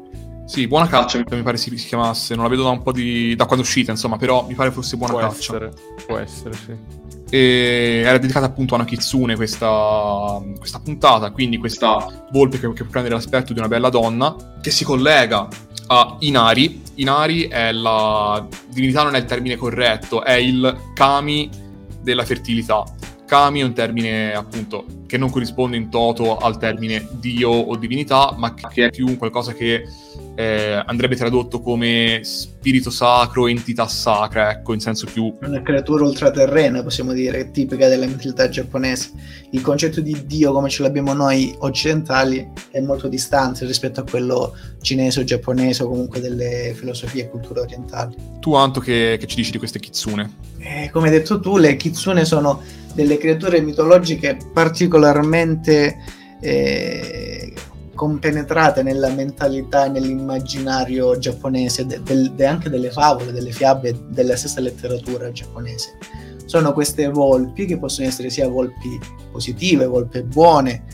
Sì, 0.49 0.67
buona 0.67 0.87
caccia 0.87 1.23
mi 1.29 1.43
pare 1.43 1.57
si, 1.57 1.77
si, 1.77 1.87
chiamasse, 1.87 2.33
non 2.33 2.43
la 2.43 2.49
vedo 2.49 2.63
da 2.63 2.69
un 2.69 2.81
po' 2.81 2.91
di... 2.91 3.35
da 3.35 3.45
quando 3.45 3.63
è 3.63 3.67
uscita, 3.67 3.91
insomma, 3.91 4.17
però 4.17 4.47
mi 4.47 4.55
pare 4.55 4.71
fosse 4.71 4.97
buona 4.97 5.13
può 5.13 5.21
caccia. 5.21 5.55
Essere, 5.55 5.73
può 6.07 6.17
essere, 6.17 6.53
sì 6.53 7.07
e 7.31 8.01
era 8.03 8.17
dedicata 8.17 8.47
appunto 8.47 8.73
a 8.73 8.77
una 8.77 8.87
kitsune 8.87 9.35
questa, 9.35 10.41
questa 10.57 10.79
puntata, 10.79 11.29
quindi 11.29 11.57
questa 11.57 12.27
volpe 12.31 12.59
che, 12.59 12.67
che 12.73 12.81
può 12.81 12.91
prendere 12.91 13.13
l'aspetto 13.13 13.53
di 13.53 13.59
una 13.59 13.67
bella 13.67 13.89
donna, 13.89 14.35
che 14.61 14.71
si 14.71 14.83
collega 14.83 15.47
a 15.87 16.15
Inari. 16.19 16.81
Inari 16.95 17.47
è 17.47 17.71
la 17.71 18.45
divinità, 18.69 19.03
non 19.03 19.15
è 19.15 19.19
il 19.19 19.25
termine 19.25 19.55
corretto, 19.55 20.23
è 20.23 20.33
il 20.33 20.91
kami 20.95 21.49
della 22.01 22.25
fertilità. 22.25 22.83
Kami 23.27 23.59
è 23.59 23.63
un 23.63 23.73
termine 23.73 24.33
appunto 24.33 24.85
che 25.05 25.17
non 25.17 25.29
corrisponde 25.29 25.77
in 25.77 25.89
toto 25.89 26.37
al 26.37 26.57
termine 26.57 27.07
dio 27.11 27.51
o 27.51 27.75
divinità, 27.75 28.33
ma 28.35 28.55
che 28.55 28.85
è 28.85 28.89
più 28.89 29.17
qualcosa 29.17 29.53
che 29.53 29.87
eh, 30.39 30.81
andrebbe 30.85 31.17
tradotto 31.17 31.59
come 31.59 32.21
spirito 32.23 32.89
sacro, 32.89 33.47
entità 33.47 33.89
sacra, 33.89 34.51
ecco, 34.51 34.71
in 34.71 34.79
senso 34.79 35.05
più... 35.05 35.35
Una 35.41 35.61
creatura 35.61 36.05
ultraterrena, 36.05 36.81
possiamo 36.81 37.11
dire, 37.11 37.51
tipica 37.51 37.89
della 37.89 38.05
mentalità 38.05 38.47
giapponese. 38.47 39.11
Il 39.51 39.59
concetto 39.59 39.99
di 39.99 40.25
Dio, 40.25 40.53
come 40.53 40.69
ce 40.69 40.83
l'abbiamo 40.83 41.11
noi 41.11 41.53
occidentali, 41.57 42.51
è 42.71 42.79
molto 42.79 43.09
distante 43.09 43.65
rispetto 43.65 43.99
a 43.99 44.05
quello 44.09 44.55
cinese 44.81 45.19
o 45.19 45.23
giapponese 45.25 45.83
o 45.83 45.89
comunque 45.89 46.21
delle 46.21 46.73
filosofie 46.73 47.23
e 47.23 47.29
culture 47.29 47.59
orientali. 47.59 48.15
Tu, 48.39 48.53
Anto, 48.55 48.79
che, 48.79 49.17
che 49.19 49.27
ci 49.27 49.35
dici 49.35 49.51
di 49.51 49.57
queste 49.57 49.79
kitsune? 49.79 50.35
Eh, 50.59 50.89
come 50.93 51.09
hai 51.09 51.13
detto 51.15 51.41
tu, 51.41 51.57
le 51.57 51.75
kitsune 51.75 52.23
sono 52.23 52.61
delle 52.93 53.17
creature 53.17 53.59
mitologiche 53.59 54.37
particolarmente... 54.53 55.97
Eh, 56.39 57.38
compenetrate 57.99 58.81
nella 58.81 59.09
mentalità 59.09 59.83
e 59.83 59.89
nell'immaginario 59.89 61.17
giapponese, 61.17 61.85
de, 61.85 62.01
de, 62.01 62.33
de 62.33 62.45
anche 62.45 62.69
delle 62.69 62.91
favole, 62.91 63.33
delle 63.33 63.51
fiabe, 63.51 63.93
della 64.07 64.37
stessa 64.37 64.61
letteratura 64.61 65.29
giapponese. 65.33 65.97
Sono 66.45 66.71
queste 66.71 67.09
volpi 67.09 67.65
che 67.65 67.77
possono 67.77 68.07
essere 68.07 68.29
sia 68.29 68.47
volpi 68.47 68.97
positive, 69.29 69.85
volpi 69.85 70.23
buone 70.23 70.85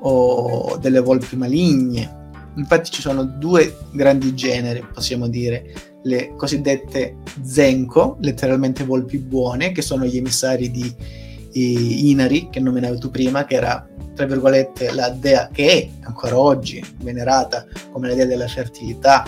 o 0.00 0.78
delle 0.80 1.00
volpi 1.00 1.36
maligne. 1.36 2.30
Infatti 2.56 2.90
ci 2.90 3.02
sono 3.02 3.24
due 3.24 3.76
grandi 3.92 4.34
generi, 4.34 4.86
possiamo 4.90 5.28
dire, 5.28 5.70
le 6.04 6.32
cosiddette 6.34 7.16
zenko, 7.42 8.16
letteralmente 8.20 8.84
volpi 8.84 9.18
buone, 9.18 9.72
che 9.72 9.82
sono 9.82 10.06
gli 10.06 10.16
emissari 10.16 10.70
di 10.70 11.22
Inari, 11.54 12.48
che 12.50 12.60
nominavi 12.60 12.98
tu 12.98 13.10
prima, 13.10 13.44
che 13.44 13.54
era 13.54 13.86
tra 14.14 14.26
virgolette 14.26 14.92
la 14.92 15.10
dea 15.10 15.48
che 15.52 15.70
è 15.70 15.88
ancora 16.02 16.38
oggi 16.38 16.84
venerata 17.02 17.66
come 17.90 18.08
la 18.08 18.14
dea 18.14 18.26
della 18.26 18.46
fertilità, 18.46 19.24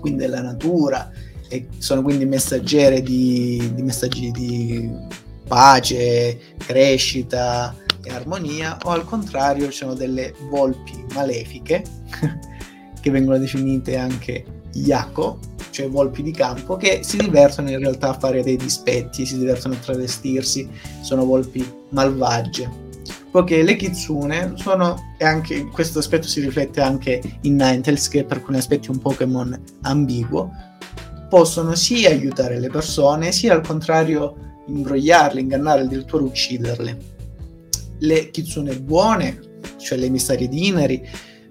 quindi 0.00 0.20
della 0.20 0.40
natura, 0.40 1.10
e 1.48 1.68
sono 1.78 2.02
quindi 2.02 2.24
messaggere 2.26 3.02
di, 3.02 3.72
di 3.74 3.82
messaggi 3.82 4.30
di 4.30 4.90
pace, 5.46 6.38
crescita 6.58 7.74
e 8.02 8.10
armonia, 8.10 8.78
o 8.84 8.90
al 8.90 9.04
contrario 9.04 9.70
sono 9.70 9.94
delle 9.94 10.34
volpi 10.50 11.04
malefiche 11.14 11.82
che 13.00 13.10
vengono 13.10 13.38
definite 13.38 13.96
anche 13.96 14.44
Yako, 14.72 15.38
cioè 15.70 15.88
volpi 15.88 16.22
di 16.22 16.32
campo, 16.32 16.76
che 16.76 17.00
si 17.02 17.16
divertono 17.16 17.70
in 17.70 17.78
realtà 17.78 18.10
a 18.10 18.18
fare 18.18 18.42
dei 18.42 18.56
dispetti, 18.56 19.26
si 19.26 19.38
divertono 19.38 19.74
a 19.74 19.78
travestirsi, 19.78 20.68
sono 21.02 21.24
volpi 21.24 21.64
malvagie. 21.90 22.86
Poiché 23.30 23.62
le 23.62 23.76
kitsune 23.76 24.54
sono, 24.56 25.14
e 25.18 25.24
anche 25.24 25.66
questo 25.66 25.98
aspetto 25.98 26.26
si 26.26 26.40
riflette 26.40 26.80
anche 26.80 27.20
in 27.42 27.56
Ninetales, 27.56 28.08
che 28.08 28.24
per 28.24 28.38
alcuni 28.38 28.58
aspetti 28.58 28.88
è 28.88 28.90
un 28.90 28.98
Pokémon 28.98 29.62
ambiguo, 29.82 30.50
possono 31.28 31.74
sia 31.74 32.08
aiutare 32.08 32.58
le 32.58 32.70
persone, 32.70 33.32
sia 33.32 33.52
al 33.52 33.60
contrario 33.60 34.62
imbrogliarle, 34.66 35.40
ingannare, 35.40 35.82
addirittura 35.82 36.24
ucciderle. 36.24 36.98
Le 37.98 38.30
kitsune 38.30 38.80
buone, 38.80 39.40
cioè 39.76 39.98
le 39.98 40.06
emissarie 40.06 40.48
di 40.48 40.68
Inari, 40.68 41.06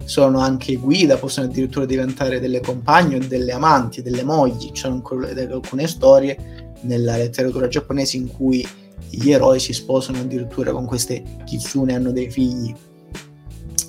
sono 0.08 0.38
anche 0.38 0.76
guida, 0.76 1.18
possono 1.18 1.48
addirittura 1.48 1.84
diventare 1.84 2.40
delle 2.40 2.60
compagne 2.60 3.18
delle 3.18 3.52
amanti, 3.52 4.00
delle 4.00 4.24
mogli. 4.24 4.70
Ci 4.72 4.80
sono 4.80 5.02
alcune 5.04 5.86
storie 5.86 6.72
nella 6.80 7.18
letteratura 7.18 7.68
giapponese 7.68 8.16
in 8.16 8.28
cui 8.28 8.66
gli 9.10 9.30
eroi 9.30 9.60
si 9.60 9.74
sposano 9.74 10.20
addirittura 10.20 10.72
con 10.72 10.86
queste 10.86 11.22
kitsune 11.44 11.94
hanno 11.94 12.10
dei 12.10 12.30
figli. 12.30 12.74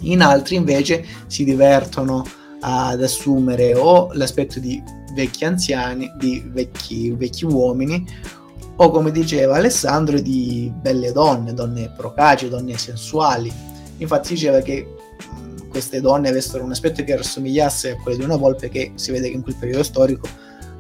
In 0.01 0.21
altri 0.21 0.55
invece 0.57 1.05
si 1.27 1.45
divertono 1.45 2.25
ad 2.59 3.01
assumere 3.01 3.73
o 3.75 4.09
l'aspetto 4.11 4.59
di 4.59 4.83
vecchi 5.15 5.45
anziani, 5.45 6.11
di 6.19 6.43
vecchi, 6.47 7.11
vecchi 7.11 7.45
uomini, 7.45 8.05
o 8.75 8.91
come 8.91 9.11
diceva 9.11 9.55
Alessandro, 9.55 10.19
di 10.19 10.69
belle 10.81 11.13
donne, 11.13 11.53
donne 11.53 11.93
procace, 11.95 12.49
donne 12.49 12.77
sensuali. 12.77 13.49
Infatti 13.99 14.33
diceva 14.33 14.59
che 14.59 14.95
queste 15.69 16.01
donne 16.01 16.29
avessero 16.29 16.63
un 16.63 16.71
aspetto 16.71 17.03
che 17.03 17.15
rassomigliasse 17.15 17.91
a 17.91 17.95
quello 17.95 18.17
di 18.17 18.23
una 18.23 18.35
volpe 18.35 18.69
che 18.69 18.91
si 18.95 19.11
vede 19.11 19.29
che 19.29 19.35
in 19.35 19.43
quel 19.43 19.55
periodo 19.55 19.83
storico 19.83 20.27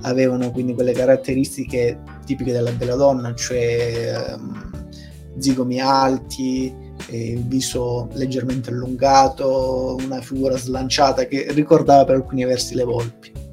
avevano 0.01 0.51
quindi 0.51 0.73
quelle 0.73 0.93
caratteristiche 0.93 1.99
tipiche 2.25 2.51
della 2.51 2.71
bella 2.71 2.95
donna, 2.95 3.33
cioè 3.33 4.35
um, 4.35 4.89
zigomi 5.37 5.79
alti, 5.79 6.73
il 7.09 7.43
viso 7.45 8.09
leggermente 8.13 8.69
allungato, 8.69 9.97
una 10.03 10.21
figura 10.21 10.57
slanciata 10.57 11.25
che 11.25 11.47
ricordava 11.51 12.05
per 12.05 12.15
alcuni 12.15 12.43
versi 12.45 12.75
le 12.75 12.83
volpi 12.83 13.47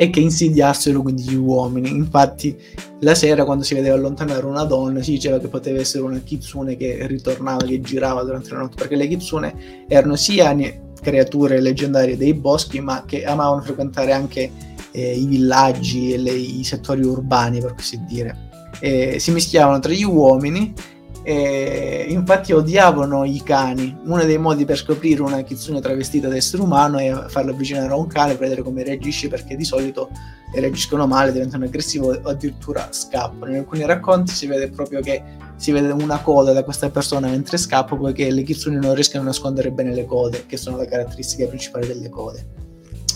e 0.00 0.10
che 0.10 0.20
insidiassero 0.20 1.02
quindi 1.02 1.24
gli 1.24 1.34
uomini. 1.34 1.90
Infatti 1.90 2.56
la 3.00 3.16
sera 3.16 3.44
quando 3.44 3.64
si 3.64 3.74
vedeva 3.74 3.96
allontanare 3.96 4.46
una 4.46 4.62
donna 4.62 5.02
si 5.02 5.10
diceva 5.10 5.40
che 5.40 5.48
poteva 5.48 5.80
essere 5.80 6.04
una 6.04 6.20
kitsune 6.20 6.76
che 6.76 7.04
ritornava, 7.08 7.66
che 7.66 7.80
girava 7.80 8.22
durante 8.22 8.50
la 8.52 8.60
notte, 8.60 8.76
perché 8.76 8.94
le 8.94 9.08
kitsune 9.08 9.86
erano 9.88 10.14
sia 10.14 10.56
creature 11.00 11.60
leggendarie 11.60 12.16
dei 12.16 12.32
boschi, 12.32 12.78
ma 12.78 13.02
che 13.04 13.24
amavano 13.24 13.60
frequentare 13.60 14.12
anche 14.12 14.52
eh, 14.92 15.16
i 15.16 15.26
villaggi 15.26 16.12
e 16.12 16.18
le, 16.18 16.30
i 16.30 16.62
settori 16.62 17.02
urbani, 17.02 17.58
per 17.58 17.74
così 17.74 18.00
dire. 18.06 18.46
E 18.78 19.18
si 19.18 19.32
mischiavano 19.32 19.80
tra 19.80 19.90
gli 19.90 20.04
uomini 20.04 20.72
e 21.28 22.06
infatti 22.08 22.54
odiavano 22.54 23.22
i 23.26 23.42
cani. 23.42 23.94
Uno 24.04 24.24
dei 24.24 24.38
modi 24.38 24.64
per 24.64 24.78
scoprire 24.78 25.20
una 25.20 25.42
kitsune 25.42 25.78
travestita 25.78 26.26
da 26.26 26.36
essere 26.36 26.62
umano 26.62 26.96
è 26.96 27.24
farla 27.28 27.50
avvicinare 27.50 27.92
a 27.92 27.96
un 27.96 28.06
cane 28.06 28.30
per 28.30 28.44
vedere 28.44 28.62
come 28.62 28.82
reagisce, 28.82 29.28
perché 29.28 29.54
di 29.54 29.64
solito 29.64 30.08
reagiscono 30.54 31.06
male, 31.06 31.30
diventano 31.30 31.66
aggressivi 31.66 32.06
o 32.06 32.18
addirittura 32.24 32.88
scappano. 32.90 33.52
In 33.52 33.58
alcuni 33.58 33.84
racconti 33.84 34.32
si 34.32 34.46
vede 34.46 34.70
proprio 34.70 35.02
che 35.02 35.22
si 35.56 35.70
vede 35.70 35.90
una 35.90 36.18
coda 36.22 36.54
da 36.54 36.64
questa 36.64 36.88
persona 36.88 37.28
mentre 37.28 37.58
scappa, 37.58 37.94
poiché 37.94 38.30
le 38.30 38.42
kitsune 38.42 38.78
non 38.78 38.94
riescono 38.94 39.24
a 39.24 39.26
nascondere 39.26 39.70
bene 39.70 39.92
le 39.92 40.06
code, 40.06 40.46
che 40.46 40.56
sono 40.56 40.78
le 40.78 40.86
caratteristiche 40.86 41.46
principali 41.46 41.86
delle 41.86 42.08
code 42.08 42.46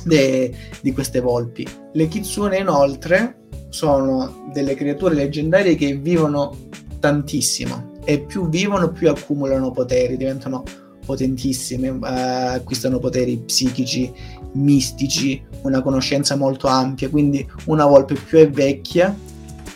de, 0.05 0.55
di 0.83 0.93
queste 0.93 1.21
volpi. 1.21 1.67
Le 1.95 2.09
kitsune 2.09 2.59
inoltre 2.59 3.47
sono 3.71 4.51
delle 4.53 4.75
creature 4.75 5.15
leggendarie 5.15 5.77
che 5.77 5.95
vivono 5.95 6.55
tantissimo 7.01 7.92
e 8.05 8.21
più 8.21 8.49
vivono 8.49 8.91
più 8.91 9.09
accumulano 9.09 9.71
poteri, 9.71 10.17
diventano 10.17 10.63
potentissime, 11.05 11.89
uh, 11.89 11.99
acquistano 12.03 12.99
poteri 12.99 13.39
psichici, 13.39 14.13
mistici, 14.53 15.43
una 15.63 15.83
conoscenza 15.83 16.37
molto 16.37 16.67
ampia, 16.67 17.09
quindi 17.09 17.47
una 17.67 17.87
volpe 17.87 18.15
più 18.15 18.39
è 18.39 18.49
vecchia, 18.49 19.17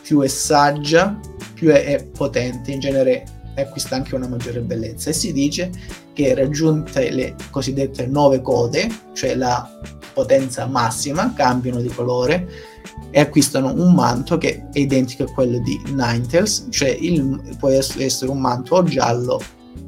più 0.03 0.21
è 0.21 0.29
saggia, 0.29 1.19
più 1.55 1.71
è, 1.71 1.85
è 1.85 2.05
potente, 2.05 2.71
in 2.71 2.81
genere 2.81 3.25
acquista 3.57 3.97
anche 3.97 4.15
una 4.15 4.29
maggiore 4.29 4.61
bellezza. 4.61 5.11
E 5.11 5.13
si 5.13 5.33
dice 5.33 5.71
che 6.13 6.35
raggiunte 6.35 7.11
le 7.11 7.35
cosiddette 7.51 8.07
nove 8.07 8.41
code, 8.41 8.89
cioè 9.13 9.35
la 9.35 9.69
potenza 10.13 10.67
massima, 10.67 11.33
cambiano 11.35 11.81
di 11.81 11.89
colore 11.89 12.49
e 13.11 13.21
acquistano 13.21 13.73
un 13.73 13.95
manto 13.95 14.39
che 14.39 14.67
è 14.73 14.79
identico 14.79 15.25
a 15.25 15.33
quello 15.33 15.59
di 15.59 15.81
Ninetales, 15.87 16.69
cioè 16.71 16.89
il, 16.89 17.57
può 17.59 17.69
essere 17.69 18.31
un 18.31 18.41
manto 18.41 18.77
o 18.77 18.83
giallo 18.83 19.41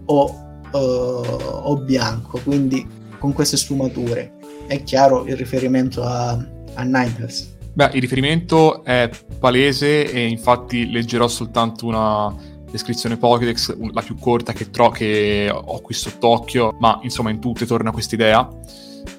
o, 0.06 0.24
uh, 0.72 0.78
o 0.78 1.76
bianco, 1.76 2.40
quindi 2.42 2.86
con 3.18 3.32
queste 3.32 3.56
sfumature. 3.56 4.34
È 4.66 4.82
chiaro 4.82 5.26
il 5.26 5.36
riferimento 5.36 6.02
a, 6.02 6.30
a 6.30 6.82
Ninetales. 6.82 7.56
Beh, 7.72 7.90
il 7.94 8.00
riferimento 8.00 8.82
è 8.84 9.08
palese 9.38 10.10
e 10.10 10.26
infatti 10.26 10.90
leggerò 10.90 11.28
soltanto 11.28 11.86
una 11.86 12.34
descrizione 12.70 13.16
Pokédex, 13.16 13.76
la 13.92 14.02
più 14.02 14.16
corta 14.18 14.52
che, 14.52 14.70
tro- 14.70 14.90
che 14.90 15.50
ho 15.52 15.80
qui 15.80 15.94
sott'occhio, 15.94 16.76
ma 16.80 16.98
insomma 17.02 17.30
in 17.30 17.38
tutte 17.38 17.66
torna 17.66 17.92
questa 17.92 18.14
idea 18.14 18.48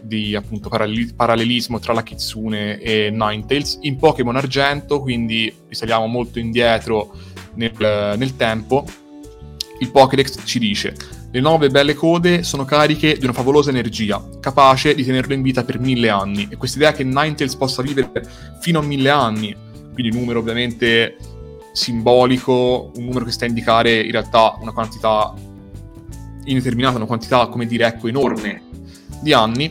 di 0.02 0.36
appunto 0.36 0.70
parallel- 0.70 1.14
parallelismo 1.16 1.80
tra 1.80 1.94
la 1.94 2.04
Kitsune 2.04 2.80
e 2.80 3.10
Ninetales. 3.12 3.80
In 3.82 3.98
Pokémon 3.98 4.36
Argento, 4.36 5.02
quindi 5.02 5.54
risaliamo 5.68 6.06
molto 6.08 6.40
indietro 6.40 7.14
nel, 7.56 8.16
nel 8.18 8.36
tempo, 8.36 8.86
il 9.80 9.92
Pokédex 9.92 10.42
ci 10.44 10.60
dice 10.60 11.18
le 11.32 11.42
nove 11.42 11.70
belle 11.70 11.94
code 11.94 12.42
sono 12.42 12.66
cariche 12.66 13.16
di 13.16 13.24
una 13.24 13.34
favolosa 13.34 13.70
energia, 13.70 14.24
capace 14.40 14.96
di 14.96 15.06
tenerlo 15.06 15.36
in 15.36 15.44
vita 15.44 15.64
per 15.64 15.80
mille 15.80 16.10
anni. 16.10 16.48
E 16.50 16.58
questa 16.58 16.78
idea 16.78 16.92
che 16.92 17.04
Ninetales 17.04 17.56
possa 17.56 17.84
vivere 17.84 18.10
fino 18.60 18.80
a 18.80 18.82
mille 18.82 19.12
anni, 19.12 19.56
quindi 19.94 20.10
un 20.12 20.22
numero 20.22 20.40
ovviamente 20.40 21.18
simbolico, 21.72 22.92
un 22.96 23.04
numero 23.04 23.26
che 23.26 23.32
sta 23.32 23.46
a 23.46 23.48
indicare 23.48 24.02
in 24.02 24.12
realtà 24.12 24.58
una 24.60 24.72
quantità 24.72 25.32
indeterminata, 26.46 26.98
una 26.98 27.06
quantità, 27.06 27.46
come 27.46 27.68
dire, 27.68 27.86
ecco, 27.86 28.08
enorme 28.08 28.69
di 29.22 29.34
anni, 29.34 29.66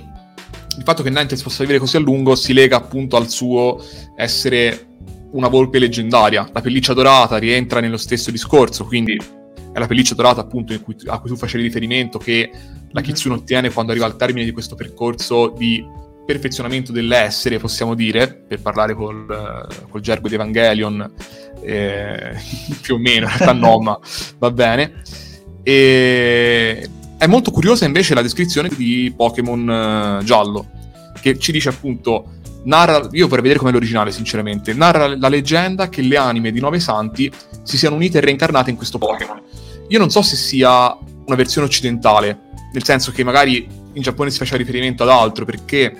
il 0.79 0.85
fatto 0.85 1.03
che 1.03 1.09
Ninetales 1.09 1.43
possa 1.43 1.63
vivere 1.63 1.81
così 1.81 1.97
a 1.97 2.01
lungo 2.01 2.37
si 2.37 2.53
lega 2.53 2.77
appunto 2.77 3.17
al 3.17 3.29
suo 3.29 3.83
essere 4.17 4.87
una 5.33 5.49
volpe 5.49 5.79
leggendaria. 5.79 6.49
La 6.53 6.61
pelliccia 6.61 6.95
dorata 6.95 7.37
rientra 7.37 7.81
nello 7.81 7.97
stesso 7.97 8.31
discorso, 8.31 8.85
quindi 8.85 9.21
è 9.73 9.79
la 9.79 9.87
pelliccia 9.87 10.15
dorata 10.15 10.41
appunto 10.41 10.79
cui, 10.81 10.97
a 11.07 11.19
cui 11.19 11.31
tu 11.31 11.37
facevi 11.37 11.65
riferimento 11.65 12.19
che 12.19 12.51
la 12.91 13.01
Kitsune 13.01 13.35
ottiene 13.35 13.71
quando 13.71 13.91
arriva 13.91 14.07
al 14.07 14.17
termine 14.17 14.45
di 14.45 14.53
questo 14.53 14.75
percorso 14.75 15.53
di 15.57 15.85
perfezionamento 16.25 16.93
dell'essere, 16.93 17.59
possiamo 17.59 17.95
dire, 17.95 18.45
per 18.47 18.61
parlare 18.61 18.95
col, 18.95 19.67
col 19.89 20.01
gergo 20.01 20.29
di 20.29 20.35
Evangelion, 20.35 21.13
eh, 21.63 22.37
più 22.81 22.95
o 22.95 22.99
meno, 22.99 23.27
in 23.27 23.37
realtà 23.37 23.53
no, 23.53 23.79
ma 23.83 23.99
va 24.39 24.51
bene. 24.51 25.03
E 25.63 26.89
è 27.19 27.27
molto 27.27 27.51
curiosa 27.51 27.85
invece 27.85 28.15
la 28.15 28.23
descrizione 28.23 28.71
di 28.75 29.13
Pokémon 29.15 30.21
uh, 30.21 30.25
giallo, 30.25 30.67
che 31.21 31.37
ci 31.39 31.51
dice 31.51 31.69
appunto, 31.69 32.37
narra, 32.65 33.09
io 33.11 33.27
vorrei 33.27 33.43
vedere 33.43 33.59
come 33.59 33.73
l'originale 33.73 34.13
sinceramente, 34.13 34.73
narra 34.73 35.17
la 35.17 35.29
leggenda 35.29 35.89
che 35.89 36.01
le 36.01 36.17
anime 36.17 36.53
di 36.53 36.61
nove 36.61 36.79
santi 36.79 37.31
si 37.65 37.77
siano 37.77 37.97
unite 37.97 38.19
e 38.19 38.21
reincarnate 38.21 38.71
in 38.71 38.77
questo 38.77 38.99
Pokémon. 38.99 39.43
Io 39.89 39.99
non 39.99 40.11
so 40.11 40.23
se 40.23 40.37
sia 40.37 40.97
una 41.27 41.37
versione 41.37 41.67
occidentale, 41.67 42.39
nel 42.73 42.85
senso 42.85 43.11
che 43.11 43.25
magari 43.25 43.67
in 43.93 44.03
Giappone 44.03 44.31
si 44.31 44.39
faceva 44.39 44.59
riferimento 44.59 45.03
ad 45.03 45.09
altro, 45.09 45.45
perché 45.45 45.97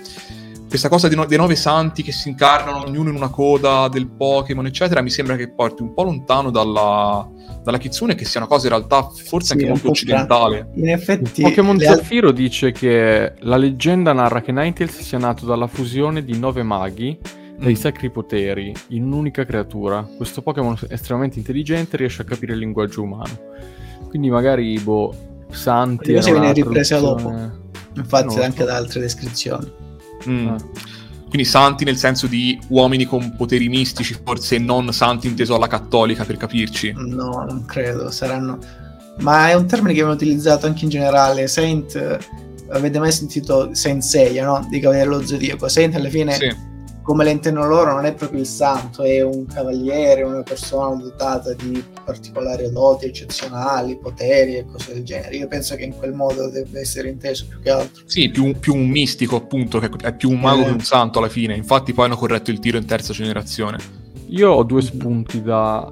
questa 0.69 0.87
cosa 0.87 1.09
no- 1.09 1.25
dei 1.25 1.37
nove 1.37 1.55
santi 1.55 2.03
che 2.03 2.11
si 2.11 2.29
incarnano 2.29 2.85
ognuno 2.85 3.09
in 3.09 3.15
una 3.15 3.29
coda 3.29 3.87
del 3.89 4.07
Pokémon, 4.07 4.67
eccetera, 4.67 5.01
mi 5.01 5.09
sembra 5.09 5.35
che 5.35 5.49
porti 5.49 5.81
un 5.81 5.95
po' 5.95 6.03
lontano 6.03 6.51
dalla, 6.51 7.27
dalla 7.63 7.77
Kitsune 7.79 8.13
che 8.13 8.23
sia 8.23 8.39
una 8.39 8.47
cosa 8.47 8.67
in 8.67 8.73
realtà 8.73 9.09
forse 9.09 9.47
sì, 9.47 9.53
anche 9.53 9.67
molto 9.67 9.89
occidentale. 9.89 10.69
In 10.75 10.89
effetti, 10.89 11.41
Pokémon 11.41 11.79
Zaffiro 11.79 12.27
al... 12.27 12.33
dice 12.35 12.71
che 12.71 13.33
la 13.39 13.57
leggenda 13.57 14.13
narra 14.13 14.41
che 14.41 14.51
Ninetales 14.51 14.99
sia 14.99 15.17
nato 15.17 15.45
dalla 15.45 15.67
fusione 15.67 16.23
di 16.23 16.37
nove 16.37 16.61
maghi 16.61 17.17
dei 17.57 17.75
sacri 17.75 18.11
poteri 18.11 18.71
in 18.89 19.03
un'unica 19.03 19.45
creatura. 19.45 20.07
Questo 20.15 20.41
Pokémon 20.43 20.77
estremamente 20.87 21.39
intelligente 21.39 21.97
riesce 21.97 22.21
a 22.21 22.25
capire 22.25 22.53
il 22.53 22.59
linguaggio 22.59 23.01
umano. 23.01 23.57
Quindi 24.07 24.29
magari, 24.29 24.79
boh, 24.79 25.13
Santi... 25.49 26.13
Questa 26.13 26.31
viene 26.31 26.53
ripresa 26.53 26.99
dopo. 26.99 27.29
Infatti 27.95 28.35
no, 28.35 28.43
anche 28.43 28.59
so. 28.59 28.65
da 28.65 28.75
altre 28.75 28.99
descrizioni. 29.01 29.87
Mm. 30.27 30.47
Ah. 30.47 30.57
Quindi 31.29 31.47
santi 31.47 31.83
nel 31.83 31.97
senso 31.97 32.25
di 32.25 32.59
uomini 32.69 33.05
con 33.05 33.35
poteri 33.35 33.69
mistici, 33.69 34.17
forse 34.23 34.57
non 34.57 34.91
santi 34.91 35.27
inteso 35.27 35.55
alla 35.55 35.67
cattolica, 35.67 36.25
per 36.25 36.37
capirci. 36.37 36.93
No, 36.95 37.45
non 37.47 37.65
credo, 37.65 38.09
saranno... 38.09 38.57
Ma 39.19 39.49
è 39.49 39.53
un 39.53 39.67
termine 39.67 39.93
che 39.93 39.99
viene 39.99 40.13
utilizzato 40.13 40.65
anche 40.65 40.85
in 40.85 40.89
generale. 40.89 41.47
Saint, 41.47 42.19
avete 42.69 42.99
mai 42.99 43.11
sentito 43.11 43.73
Saint 43.73 44.01
Seiya, 44.01 44.45
no? 44.45 44.65
Di 44.69 44.79
Cavaliere 44.79 45.09
dello 45.09 45.25
Zodiaco. 45.25 45.67
Saint 45.67 45.93
alla 45.95 46.09
fine... 46.09 46.33
Sì 46.33 46.68
come 47.09 47.23
le 47.23 47.31
intendono 47.31 47.67
loro, 47.67 47.95
non 47.95 48.05
è 48.05 48.13
proprio 48.13 48.39
il 48.39 48.45
santo, 48.45 49.01
è 49.01 49.21
un 49.21 49.47
cavaliere, 49.47 50.21
una 50.21 50.43
persona 50.43 50.93
dotata 50.93 51.53
di 51.53 51.83
particolari 52.05 52.71
doti 52.71 53.07
eccezionali, 53.07 53.97
poteri 53.97 54.57
e 54.57 54.65
cose 54.67 54.93
del 54.93 55.03
genere. 55.03 55.35
Io 55.35 55.47
penso 55.47 55.75
che 55.75 55.85
in 55.85 55.97
quel 55.97 56.13
modo 56.13 56.51
debba 56.51 56.77
essere 56.79 57.09
inteso 57.09 57.47
più 57.47 57.61
che 57.61 57.71
altro. 57.71 58.03
Sì, 58.05 58.29
più, 58.29 58.55
più 58.59 58.75
un 58.75 58.87
mistico, 58.87 59.37
appunto, 59.37 59.79
che 59.79 59.89
è 60.03 60.13
più 60.15 60.29
un 60.29 60.39
mago 60.39 60.61
eh. 60.61 60.65
che 60.65 60.69
un 60.69 60.81
santo 60.81 61.17
alla 61.17 61.29
fine. 61.29 61.55
Infatti, 61.55 61.93
poi 61.93 62.05
hanno 62.05 62.15
corretto 62.15 62.51
il 62.51 62.59
tiro 62.59 62.77
in 62.77 62.85
terza 62.85 63.11
generazione. 63.11 63.79
Io 64.27 64.51
ho 64.51 64.61
due 64.61 64.83
spunti 64.83 65.41
da, 65.41 65.91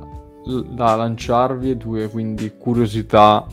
da 0.69 0.95
lanciarvi 0.95 1.71
e 1.71 1.77
due 1.77 2.09
quindi 2.09 2.53
curiosità 2.59 3.43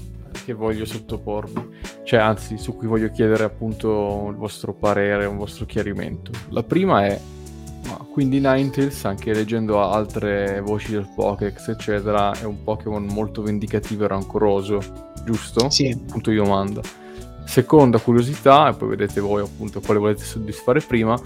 che 0.45 0.53
voglio 0.53 0.85
sottoporvi, 0.85 1.67
cioè 2.05 2.21
anzi 2.21 2.59
su 2.59 2.77
cui 2.77 2.89
voglio 2.89 3.09
chiedere 3.09 3.45
appunto 3.45 4.27
il 4.29 4.37
vostro 4.37 4.75
parere, 4.75 5.25
un 5.25 5.39
vostro 5.39 5.65
chiarimento. 5.65 6.31
La 6.51 6.63
prima 6.63 7.07
è 7.07 7.19
ma 7.87 8.07
quindi 8.11 8.39
Ninetales, 8.39 9.05
anche 9.05 9.33
leggendo 9.33 9.83
altre 9.83 10.61
voci 10.61 10.93
del 10.93 11.09
Pokédex, 11.15 11.69
eccetera, 11.69 12.33
è 12.33 12.45
un 12.45 12.63
Pokémon 12.63 13.05
molto 13.05 13.43
vendicativo 13.43 14.05
e 14.05 14.09
rancoroso, 14.09 14.81
giusto? 15.25 15.71
Sì. 15.71 15.97
Punto 16.07 16.31
di 16.31 16.37
domanda. 16.37 16.81
Seconda 17.45 17.99
curiosità, 17.99 18.69
e 18.69 18.75
poi 18.75 18.89
vedete 18.91 19.21
voi 19.21 19.43
appunto 19.43 19.81
quale 19.81 20.01
volete 20.01 20.25
soddisfare 20.25 20.81
prima, 20.81 21.19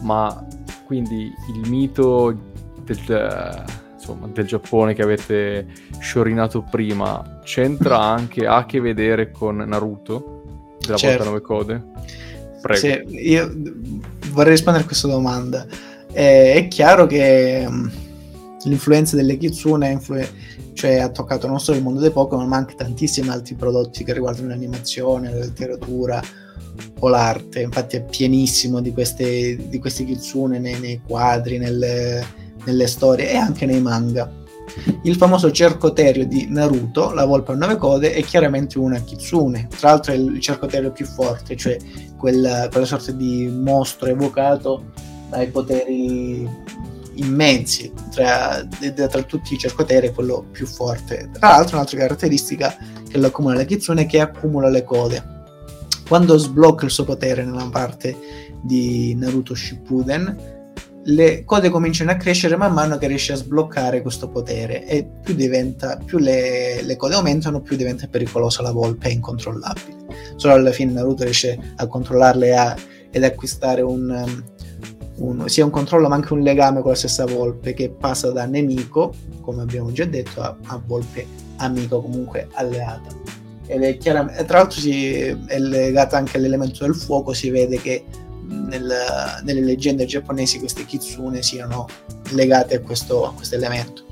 ma 0.00 0.46
quindi 0.86 1.30
il 1.54 1.68
mito 1.68 2.34
del, 2.82 3.64
insomma, 3.94 4.26
del 4.28 4.46
Giappone 4.46 4.94
che 4.94 5.02
avete 5.02 5.66
sciorinato 5.98 6.62
prima 6.62 7.40
c'entra 7.44 8.00
anche, 8.00 8.46
ha 8.46 8.56
a 8.56 8.66
che 8.66 8.80
vedere 8.80 9.30
con 9.30 9.56
Naruto, 9.56 10.76
della 10.80 10.96
certo. 10.96 11.24
volta 11.24 11.30
9 11.30 11.40
code? 11.42 11.84
Prego. 12.62 12.80
Sì, 12.80 13.30
io 13.30 13.52
vorrei 14.30 14.52
rispondere 14.52 14.84
a 14.84 14.86
questa 14.86 15.08
domanda. 15.08 15.66
Eh, 16.12 16.54
è 16.54 16.68
chiaro 16.68 17.06
che 17.06 17.64
um, 17.66 17.90
l'influenza 18.64 19.16
delle 19.16 19.36
Kitsune 19.36 19.90
influ- 19.90 20.28
cioè, 20.72 20.98
ha 20.98 21.08
toccato 21.08 21.46
non 21.46 21.60
solo 21.60 21.76
il 21.76 21.82
mondo 21.82 22.00
dei 22.00 22.10
Pokémon, 22.10 22.46
ma 22.46 22.56
anche 22.56 22.74
tantissimi 22.74 23.28
altri 23.28 23.54
prodotti 23.54 24.04
che 24.04 24.12
riguardano 24.12 24.48
l'animazione, 24.48 25.30
la 25.30 25.40
letteratura 25.40 26.22
o 27.00 27.08
l'arte. 27.08 27.62
Infatti 27.62 27.96
è 27.96 28.04
pienissimo 28.04 28.80
di 28.80 28.92
queste, 28.92 29.56
di 29.68 29.78
questi 29.78 30.04
Kitsune 30.04 30.58
nei, 30.58 30.78
nei 30.78 31.00
quadri, 31.04 31.58
nelle, 31.58 32.24
nelle 32.64 32.86
storie 32.86 33.32
e 33.32 33.36
anche 33.36 33.66
nei 33.66 33.80
manga. 33.80 34.37
Il 35.02 35.16
famoso 35.16 35.50
cercoterio 35.50 36.26
di 36.26 36.46
Naruto, 36.48 37.12
la 37.12 37.24
volpe 37.24 37.52
a 37.52 37.54
nove 37.54 37.76
code, 37.76 38.12
è 38.12 38.22
chiaramente 38.22 38.78
una 38.78 39.00
kitsune. 39.00 39.68
Tra 39.78 39.90
l'altro 39.90 40.12
è 40.12 40.16
il 40.16 40.40
cercoterio 40.40 40.92
più 40.92 41.06
forte, 41.06 41.56
cioè 41.56 41.76
quella, 42.16 42.68
quella 42.70 42.86
sorta 42.86 43.12
di 43.12 43.46
mostro 43.46 44.08
evocato 44.08 44.92
dai 45.30 45.48
poteri 45.48 46.48
immensi. 47.14 47.92
Tra, 48.10 48.66
tra 48.66 49.22
tutti 49.22 49.54
i 49.54 49.58
cercoteri 49.58 50.08
è 50.08 50.12
quello 50.12 50.44
più 50.50 50.66
forte. 50.66 51.30
Tra 51.32 51.48
l'altro 51.48 51.76
un'altra 51.76 51.98
caratteristica 51.98 52.76
che 53.08 53.18
lo 53.18 53.26
accumula 53.26 53.54
la 53.54 53.64
kitsune 53.64 54.02
è 54.02 54.06
che 54.06 54.20
accumula 54.20 54.68
le 54.68 54.84
code. 54.84 55.36
Quando 56.08 56.38
sblocca 56.38 56.84
il 56.84 56.90
suo 56.90 57.04
potere 57.04 57.44
nella 57.44 57.68
parte 57.70 58.16
di 58.62 59.14
Naruto 59.14 59.54
Shippuden, 59.54 60.56
le 61.08 61.44
code 61.44 61.70
cominciano 61.70 62.10
a 62.10 62.16
crescere 62.16 62.56
man 62.56 62.72
mano 62.72 62.98
che 62.98 63.06
riesce 63.06 63.32
a 63.32 63.36
sbloccare 63.36 64.02
questo 64.02 64.28
potere 64.28 64.86
e 64.86 65.08
più, 65.22 65.34
diventa, 65.34 65.98
più 66.04 66.18
le, 66.18 66.82
le, 66.82 66.96
code 66.96 67.14
aumentano, 67.14 67.62
più 67.62 67.76
diventa 67.76 68.06
pericolosa 68.08 68.62
la 68.62 68.72
volpe 68.72 69.08
e 69.08 69.12
incontrollabile. 69.12 69.96
Solo 70.36 70.54
alla 70.54 70.70
fine 70.70 70.92
Naruto 70.92 71.24
riesce 71.24 71.58
a 71.76 71.86
controllarle 71.86 72.56
a, 72.56 72.76
ed 73.10 73.24
acquistare 73.24 73.80
un, 73.80 74.42
un, 75.16 75.48
sia 75.48 75.64
un 75.64 75.70
controllo 75.70 76.08
ma 76.08 76.16
anche 76.16 76.34
un 76.34 76.40
legame 76.40 76.82
con 76.82 76.90
la 76.90 76.96
stessa 76.96 77.24
volpe 77.24 77.72
che 77.72 77.88
passa 77.88 78.30
da 78.30 78.44
nemico, 78.44 79.14
come 79.40 79.62
abbiamo 79.62 79.90
già 79.92 80.04
detto, 80.04 80.42
a, 80.42 80.54
a 80.66 80.82
volpe 80.84 81.26
amico, 81.56 82.02
comunque 82.02 82.48
alleata. 82.52 83.16
Ed 83.66 83.82
è 83.82 83.96
chiaramente, 83.96 84.44
tra 84.44 84.58
l'altro 84.58 84.78
si, 84.78 85.14
è 85.24 85.58
legata 85.58 86.18
anche 86.18 86.36
all'elemento 86.36 86.84
del 86.84 86.94
fuoco, 86.94 87.32
si 87.32 87.48
vede 87.48 87.80
che 87.80 88.04
nel, 88.48 88.92
nelle 89.42 89.60
leggende 89.60 90.06
giapponesi 90.06 90.58
queste 90.58 90.84
kitsune 90.84 91.42
siano 91.42 91.86
legate 92.30 92.76
a 92.76 92.80
questo, 92.80 93.34
elemento. 93.50 94.06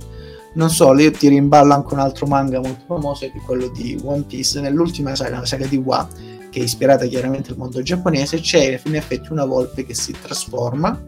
Non 0.55 0.71
solo, 0.71 1.01
io 1.01 1.11
ti 1.11 1.29
rimballo 1.29 1.75
anche 1.75 1.93
un 1.93 2.01
altro 2.01 2.27
manga 2.27 2.61
molto 2.61 2.85
famoso, 2.87 3.27
che 3.27 3.39
è 3.39 3.43
quello 3.45 3.69
di 3.69 3.99
One 4.03 4.23
Piece. 4.23 4.61
Nell'ultima 4.61 5.15
saga, 5.15 5.41
la 5.41 5.45
saga 5.45 5.67
di 5.67 5.77
Wa, 5.77 6.09
che 6.51 6.61
è 6.61 6.63
ispirata 6.63 7.05
chiaramente 7.07 7.51
al 7.51 7.59
mondo 7.59 7.83
giapponese, 7.83 8.41
c'è 8.41 8.81
in 8.85 8.95
effetti 8.95 9.33
una 9.33 9.45
volpe 9.45 9.85
che 9.85 9.95
si 9.95 10.15
trasforma, 10.19 10.99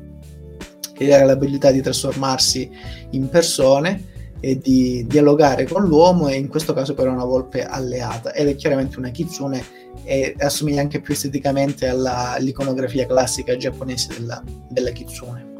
che 0.92 1.14
ha 1.14 1.24
l'abilità 1.24 1.70
di 1.70 1.80
trasformarsi 1.80 2.70
in 3.10 3.28
persone 3.30 4.16
e 4.40 4.58
di 4.58 5.04
dialogare 5.08 5.66
con 5.66 5.84
l'uomo 5.84 6.28
e 6.28 6.36
in 6.36 6.48
questo 6.48 6.72
caso 6.72 6.94
però 6.94 7.10
è 7.10 7.14
una 7.14 7.24
volpe 7.24 7.64
alleata 7.64 8.32
ed 8.32 8.48
è 8.48 8.54
chiaramente 8.54 8.98
una 8.98 9.10
kitsune 9.10 9.64
e 10.08 10.34
assomiglia 10.38 10.80
anche 10.80 11.02
più 11.02 11.12
esteticamente 11.12 11.86
all'iconografia 11.86 13.06
classica 13.06 13.58
giapponese 13.58 14.14
della, 14.18 14.42
della 14.70 14.90
kitsune. 14.90 15.54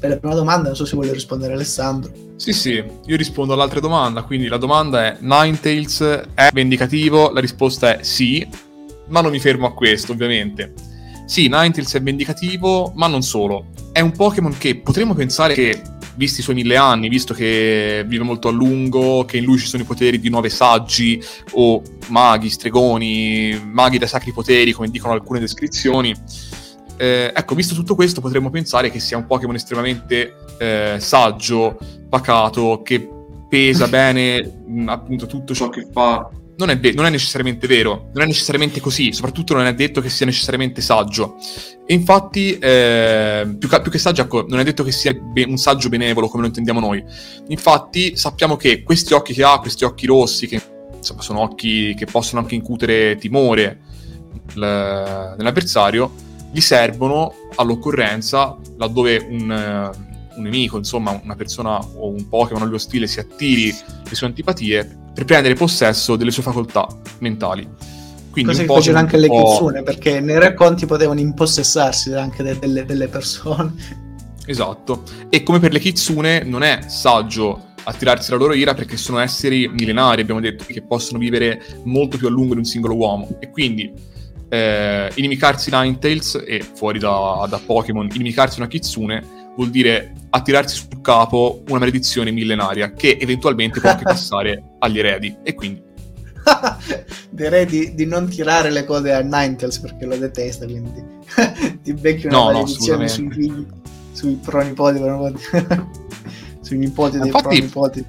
Per 0.00 0.08
la 0.08 0.16
prima 0.16 0.34
domanda 0.34 0.68
non 0.68 0.76
so 0.76 0.86
se 0.86 0.94
vuole 0.94 1.12
rispondere 1.12 1.52
Alessandro. 1.52 2.10
Sì, 2.36 2.54
sì, 2.54 2.82
io 3.04 3.16
rispondo 3.16 3.52
all'altra 3.52 3.80
domanda, 3.80 4.22
quindi 4.22 4.48
la 4.48 4.56
domanda 4.56 5.04
è 5.04 5.16
Ninetales 5.20 6.00
è 6.32 6.48
vendicativo? 6.50 7.30
La 7.30 7.40
risposta 7.40 7.98
è 7.98 8.02
sì, 8.02 8.48
ma 9.08 9.20
non 9.20 9.32
mi 9.32 9.38
fermo 9.38 9.66
a 9.66 9.74
questo 9.74 10.12
ovviamente. 10.12 10.72
Sì, 11.26 11.48
Ninetales 11.48 11.92
è 11.92 12.00
vendicativo, 12.00 12.92
ma 12.96 13.06
non 13.06 13.20
solo. 13.20 13.66
È 13.92 14.00
un 14.00 14.12
Pokémon 14.12 14.56
che 14.56 14.76
potremmo 14.76 15.12
pensare 15.12 15.52
che 15.52 15.82
visti 16.14 16.40
i 16.40 16.42
suoi 16.42 16.56
mille 16.56 16.76
anni, 16.76 17.08
visto 17.08 17.34
che 17.34 18.04
vive 18.06 18.24
molto 18.24 18.48
a 18.48 18.50
lungo, 18.50 19.24
che 19.24 19.38
in 19.38 19.44
lui 19.44 19.58
ci 19.58 19.66
sono 19.66 19.82
i 19.82 19.86
poteri 19.86 20.18
di 20.18 20.30
nove 20.30 20.48
saggi 20.48 21.22
o 21.52 21.82
maghi, 22.08 22.50
stregoni, 22.50 23.60
maghi 23.64 23.98
da 23.98 24.06
sacri 24.06 24.32
poteri, 24.32 24.72
come 24.72 24.88
dicono 24.88 25.12
alcune 25.12 25.40
descrizioni. 25.40 26.14
Eh, 26.96 27.32
ecco, 27.34 27.54
visto 27.54 27.74
tutto 27.74 27.94
questo, 27.94 28.20
potremmo 28.20 28.50
pensare 28.50 28.90
che 28.90 29.00
sia 29.00 29.16
un 29.16 29.26
Pokémon 29.26 29.54
estremamente 29.54 30.34
eh, 30.58 30.96
saggio, 30.98 31.78
pacato, 32.08 32.82
che 32.82 33.08
pesa 33.48 33.88
bene 33.88 34.62
appunto 34.86 35.26
tutto 35.26 35.54
ciò 35.54 35.68
che 35.68 35.86
fa 35.90 36.28
non 36.60 36.70
è, 36.70 36.78
ve- 36.78 36.92
non 36.92 37.06
è, 37.06 37.10
necessariamente 37.10 37.66
vero, 37.66 38.10
non 38.12 38.22
è 38.22 38.26
necessariamente 38.26 38.80
così, 38.80 39.12
soprattutto 39.12 39.54
non 39.54 39.66
è 39.66 39.74
detto 39.74 40.00
che 40.00 40.08
sia 40.08 40.26
necessariamente 40.26 40.80
saggio. 40.80 41.36
E 41.86 41.94
infatti, 41.94 42.58
eh, 42.58 43.56
più, 43.58 43.68
ca- 43.68 43.80
più, 43.80 43.90
che 43.90 43.98
saggio, 43.98 44.22
ecco, 44.22 44.44
non 44.46 44.60
è 44.60 44.64
detto 44.64 44.84
che 44.84 44.92
sia 44.92 45.12
be- 45.12 45.44
un 45.44 45.56
saggio 45.56 45.88
benevolo 45.88 46.28
come 46.28 46.42
lo 46.42 46.48
intendiamo 46.48 46.78
noi. 46.78 47.02
Infatti, 47.48 48.16
sappiamo 48.16 48.56
che 48.56 48.82
questi 48.82 49.14
occhi 49.14 49.32
che 49.32 49.42
ha, 49.42 49.58
questi 49.58 49.84
occhi 49.84 50.06
rossi, 50.06 50.46
che 50.46 50.60
insomma, 50.96 51.22
sono 51.22 51.40
occhi 51.40 51.94
che 51.94 52.04
possono 52.04 52.40
anche 52.40 52.54
incutere 52.54 53.16
timore 53.16 53.80
l- 54.54 54.60
nell'avversario, 54.60 56.12
gli 56.52 56.60
servono 56.60 57.32
all'occorrenza 57.56 58.56
laddove 58.76 59.24
un, 59.28 60.08
un 60.40 60.46
nemico, 60.46 60.76
insomma, 60.76 61.18
una 61.22 61.36
persona 61.36 61.78
o 61.78 62.08
un 62.08 62.28
Pokémon 62.28 62.62
allo 62.62 62.78
stile 62.78 63.06
si 63.06 63.20
attiri 63.20 63.74
le 64.08 64.14
sue 64.14 64.26
antipatie 64.26 64.98
per 65.14 65.24
prendere 65.24 65.54
possesso 65.54 66.16
delle 66.16 66.30
sue 66.30 66.42
facoltà 66.42 66.86
mentali. 67.18 67.68
Quindi 68.30 68.52
Cosa 68.52 68.62
che 68.62 68.72
facevano 68.72 69.04
anche 69.04 69.16
le 69.16 69.28
Kitsune, 69.28 69.82
perché 69.82 70.20
nei 70.20 70.38
racconti 70.38 70.86
potevano 70.86 71.20
impossessarsi 71.20 72.12
anche 72.12 72.42
de- 72.42 72.58
delle, 72.58 72.84
delle 72.84 73.08
persone. 73.08 73.74
Esatto. 74.46 75.02
E 75.28 75.42
come 75.42 75.58
per 75.58 75.72
le 75.72 75.78
Kitsune 75.78 76.42
non 76.44 76.62
è 76.62 76.80
saggio 76.86 77.68
attirarsi 77.82 78.30
la 78.30 78.36
loro 78.36 78.52
ira 78.52 78.74
perché 78.74 78.96
sono 78.96 79.18
esseri 79.18 79.68
millenari, 79.68 80.22
abbiamo 80.22 80.40
detto, 80.40 80.64
che 80.66 80.82
possono 80.82 81.18
vivere 81.18 81.62
molto 81.84 82.16
più 82.16 82.26
a 82.26 82.30
lungo 82.30 82.52
di 82.54 82.60
un 82.60 82.64
singolo 82.64 82.94
uomo. 82.94 83.36
E 83.40 83.50
quindi 83.50 83.92
eh, 84.48 85.10
inimicarsi 85.14 85.70
Ninetales 85.70 86.42
e 86.46 86.60
fuori 86.60 86.98
da, 86.98 87.46
da 87.48 87.60
Pokémon, 87.64 88.08
inimicarsi 88.12 88.58
una 88.60 88.68
Kitsune 88.68 89.39
vuol 89.60 89.70
dire 89.70 90.14
attirarsi 90.30 90.76
sul 90.76 91.02
capo 91.02 91.62
una 91.68 91.80
maledizione 91.80 92.30
millenaria 92.30 92.92
che 92.92 93.18
eventualmente 93.20 93.78
può 93.78 93.90
anche 93.90 94.04
passare 94.08 94.76
agli 94.78 94.98
eredi 94.98 95.36
e 95.42 95.54
quindi 95.54 95.82
direi 97.28 97.66
di, 97.66 97.94
di, 97.94 98.06
non 98.06 98.26
tirare 98.26 98.70
le 98.70 98.84
cose 98.86 99.12
a 99.12 99.20
Ninetales 99.20 99.78
perché 99.80 100.06
lo 100.06 100.16
detesta 100.16 100.64
quindi 100.64 101.04
ti 101.84 101.92
becchi 101.92 102.26
una 102.26 102.36
no, 102.36 102.44
maledizione 102.44 103.02
no, 103.02 103.08
sui 103.08 103.30
figli 103.30 103.66
sui 104.12 104.38
pronipoti, 104.42 104.98
pronipoti. 104.98 105.42
sui 106.62 106.78
nipoti 106.78 107.18
dei 107.18 107.26
Infatti, 107.26 107.56
pronipoti. 107.56 108.04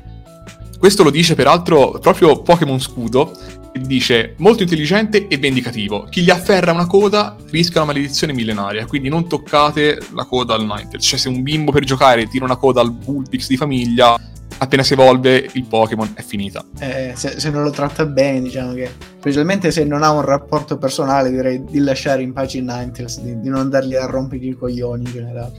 Questo 0.79 1.03
lo 1.03 1.09
dice 1.09 1.35
peraltro 1.35 1.99
proprio 1.99 2.41
Pokémon 2.41 2.79
Scudo, 2.79 3.31
dice 3.79 4.35
molto 4.37 4.63
intelligente 4.63 5.27
e 5.27 5.37
vendicativo. 5.37 6.07
Chi 6.09 6.21
gli 6.21 6.29
afferra 6.29 6.71
una 6.71 6.87
coda 6.87 7.35
rischia 7.49 7.81
una 7.81 7.93
maledizione 7.93 8.33
millenaria, 8.33 8.85
quindi 8.85 9.09
non 9.09 9.27
toccate 9.27 9.99
la 10.13 10.25
coda 10.25 10.55
al 10.55 10.65
Ninetales. 10.65 11.05
Cioè 11.05 11.19
se 11.19 11.29
un 11.29 11.41
bimbo 11.41 11.71
per 11.71 11.83
giocare 11.83 12.27
tira 12.27 12.45
una 12.45 12.57
coda 12.57 12.81
al 12.81 12.91
Bullpix 12.91 13.47
di 13.47 13.57
famiglia, 13.57 14.19
appena 14.57 14.83
si 14.83 14.93
evolve 14.93 15.49
il 15.53 15.65
Pokémon 15.65 16.13
è 16.15 16.21
finita. 16.21 16.63
Eh, 16.79 17.13
se, 17.15 17.39
se, 17.39 17.49
non 17.49 17.63
lo 17.63 17.71
tratta 17.71 18.05
bene, 18.05 18.41
diciamo 18.41 18.73
che 18.73 18.91
specialmente 19.19 19.71
se 19.71 19.83
non 19.83 20.03
ha 20.03 20.11
un 20.11 20.21
rapporto 20.21 20.77
personale, 20.77 21.31
direi 21.31 21.63
di 21.63 21.79
lasciare 21.79 22.21
in 22.21 22.33
pace 22.33 22.57
il 22.57 22.65
Ninetales, 22.65 23.21
di, 23.21 23.39
di 23.39 23.49
non 23.49 23.69
dargli 23.69 23.95
a 23.95 24.05
rompere 24.05 24.45
i 24.45 24.53
coglioni 24.53 25.03
in 25.05 25.11
generale. 25.11 25.51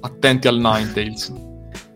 Attenti 0.00 0.48
al 0.48 0.58
Ninetales. 0.58 1.32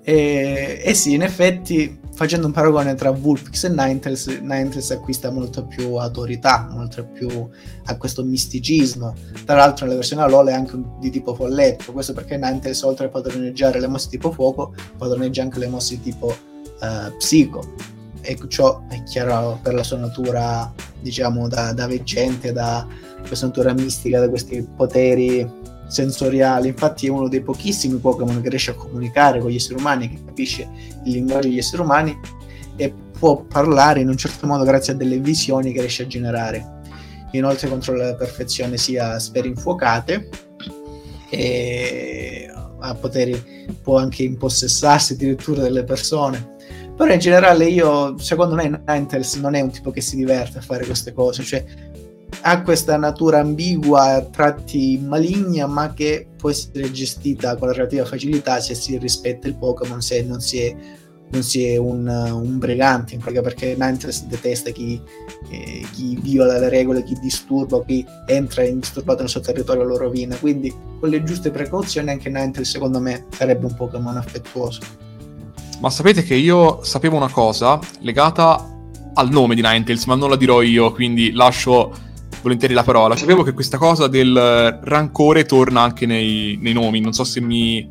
E, 0.02 0.82
e 0.84 0.94
sì, 0.94 1.14
in 1.14 1.22
effetti, 1.22 1.98
facendo 2.14 2.46
un 2.46 2.52
paragone 2.52 2.94
tra 2.94 3.10
Vulpix 3.10 3.64
e 3.64 3.68
Ninetales, 3.68 4.26
Ninetales 4.26 4.90
acquista 4.92 5.30
molto 5.30 5.64
più 5.66 5.96
autorità, 5.96 6.68
molto 6.70 7.04
più 7.04 7.48
a 7.84 7.96
questo 7.96 8.22
misticismo. 8.22 9.14
Tra 9.44 9.56
l'altro 9.56 9.84
nella 9.84 9.98
versione 9.98 10.22
Alola 10.22 10.52
è 10.52 10.54
anche 10.54 10.80
di 11.00 11.10
tipo 11.10 11.34
folletto, 11.34 11.92
questo 11.92 12.12
perché 12.12 12.36
Ninetales 12.36 12.82
oltre 12.82 13.06
a 13.06 13.08
padroneggiare 13.08 13.80
le 13.80 13.88
mosse 13.88 14.08
tipo 14.08 14.30
fuoco, 14.30 14.74
padroneggia 14.96 15.42
anche 15.42 15.58
le 15.58 15.68
mosse 15.68 16.00
tipo 16.00 16.26
uh, 16.28 17.16
psico. 17.16 17.92
E 18.20 18.38
ciò 18.48 18.84
è 18.88 19.02
chiaro 19.02 19.58
per 19.62 19.74
la 19.74 19.82
sua 19.82 19.98
natura, 19.98 20.72
diciamo, 21.00 21.46
da, 21.46 21.74
da 21.74 21.86
veggente, 21.86 22.52
da 22.52 22.86
questa 23.26 23.46
natura 23.46 23.74
mistica, 23.74 24.20
da 24.20 24.28
questi 24.30 24.66
poteri 24.74 25.62
sensoriale. 25.94 26.68
Infatti, 26.68 27.06
è 27.06 27.10
uno 27.10 27.28
dei 27.28 27.40
pochissimi 27.40 27.96
Pokémon 27.98 28.42
che 28.42 28.48
riesce 28.48 28.72
a 28.72 28.74
comunicare 28.74 29.38
con 29.38 29.50
gli 29.50 29.54
esseri 29.54 29.78
umani, 29.78 30.08
che 30.08 30.18
capisce 30.24 30.68
il 31.04 31.12
linguaggio 31.12 31.48
degli 31.48 31.58
esseri 31.58 31.82
umani 31.82 32.18
e 32.76 32.92
può 33.16 33.42
parlare 33.42 34.00
in 34.00 34.08
un 34.08 34.16
certo 34.16 34.46
modo 34.46 34.64
grazie 34.64 34.92
a 34.92 34.96
delle 34.96 35.18
visioni 35.18 35.72
che 35.72 35.80
riesce 35.80 36.02
a 36.02 36.06
generare. 36.06 36.72
Inoltre 37.32 37.68
controlla 37.68 38.04
alla 38.04 38.16
perfezione 38.16 38.76
sia 38.76 39.18
sfere 39.18 39.48
infuocate 39.48 40.28
e 41.30 42.48
ha 42.78 42.94
poteri, 42.94 43.66
può 43.82 43.98
anche 43.98 44.24
impossessarsi 44.24 45.14
addirittura 45.14 45.62
delle 45.62 45.84
persone. 45.84 46.52
Però 46.96 47.12
in 47.12 47.18
generale 47.18 47.66
io, 47.66 48.16
secondo 48.18 48.54
me, 48.54 48.82
Ninetales 48.86 49.34
non 49.36 49.54
è 49.54 49.60
un 49.60 49.70
tipo 49.70 49.90
che 49.90 50.00
si 50.00 50.16
diverte 50.16 50.58
a 50.58 50.60
fare 50.60 50.84
queste 50.84 51.12
cose, 51.12 51.42
cioè 51.42 51.64
ha 52.42 52.62
questa 52.62 52.96
natura 52.96 53.40
ambigua, 53.40 54.14
a 54.14 54.22
tratti 54.22 54.98
maligna, 55.02 55.66
ma 55.66 55.92
che 55.92 56.28
può 56.36 56.50
essere 56.50 56.90
gestita 56.90 57.56
con 57.56 57.68
la 57.68 57.74
relativa 57.74 58.04
facilità 58.04 58.60
se 58.60 58.74
si 58.74 58.98
rispetta 58.98 59.48
il 59.48 59.56
Pokémon, 59.56 60.00
se 60.00 60.22
non 60.22 60.40
si 60.40 60.60
è, 60.60 60.76
non 61.30 61.42
si 61.42 61.64
è 61.64 61.76
un, 61.76 62.06
un, 62.06 62.58
brigante, 62.58 63.16
perché 63.16 63.76
Ninetales 63.78 64.24
detesta 64.26 64.70
chi, 64.70 65.00
eh, 65.50 65.86
chi, 65.92 66.18
viola 66.20 66.58
le 66.58 66.68
regole, 66.68 67.02
chi 67.02 67.18
disturba, 67.20 67.82
chi 67.84 68.04
entra 68.26 68.62
indisturbato 68.64 69.20
nel 69.20 69.30
suo 69.30 69.40
territorio 69.40 69.84
lo 69.84 69.96
rovina. 69.96 70.36
Quindi 70.36 70.72
con 71.00 71.08
le 71.08 71.22
giuste 71.24 71.50
precauzioni 71.50 72.10
anche 72.10 72.28
Ninetales 72.28 72.70
secondo 72.70 73.00
me 73.00 73.26
sarebbe 73.30 73.66
un 73.66 73.74
Pokémon 73.74 74.16
affettuoso. 74.16 74.80
Ma 75.80 75.90
sapete 75.90 76.22
che 76.22 76.34
io 76.34 76.82
sapevo 76.84 77.16
una 77.16 77.30
cosa 77.30 77.78
legata 78.00 78.70
al 79.14 79.30
nome 79.30 79.54
di 79.54 79.62
Ninetales, 79.62 80.04
ma 80.06 80.14
non 80.14 80.30
la 80.30 80.36
dirò 80.36 80.62
io, 80.62 80.92
quindi 80.92 81.32
lascio 81.32 82.03
volentieri 82.44 82.74
la 82.74 82.82
parola. 82.82 83.16
Sapevo 83.16 83.42
che 83.42 83.52
questa 83.52 83.78
cosa 83.78 84.06
del 84.06 84.78
rancore 84.82 85.44
torna 85.46 85.80
anche 85.80 86.04
nei, 86.04 86.58
nei 86.60 86.74
nomi, 86.74 87.00
non 87.00 87.14
so 87.14 87.24
se 87.24 87.40
mi 87.40 87.90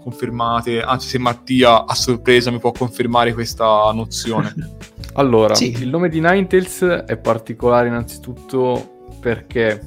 confermate, 0.00 0.80
anzi 0.80 1.08
se 1.08 1.18
Mattia 1.18 1.84
a 1.84 1.94
sorpresa 1.94 2.50
mi 2.50 2.58
può 2.58 2.70
confermare 2.70 3.34
questa 3.34 3.90
nozione. 3.92 4.54
allora, 5.14 5.54
sì. 5.54 5.72
il 5.72 5.88
nome 5.88 6.08
di 6.08 6.20
Ninetales 6.20 6.82
è 7.06 7.16
particolare 7.18 7.88
innanzitutto 7.88 9.08
perché 9.20 9.80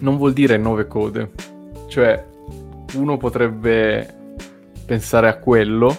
non 0.00 0.16
vuol 0.16 0.32
dire 0.32 0.56
nove 0.56 0.88
code, 0.88 1.30
cioè 1.88 2.24
uno 2.94 3.16
potrebbe 3.16 4.14
pensare 4.84 5.28
a 5.28 5.38
quello 5.38 5.96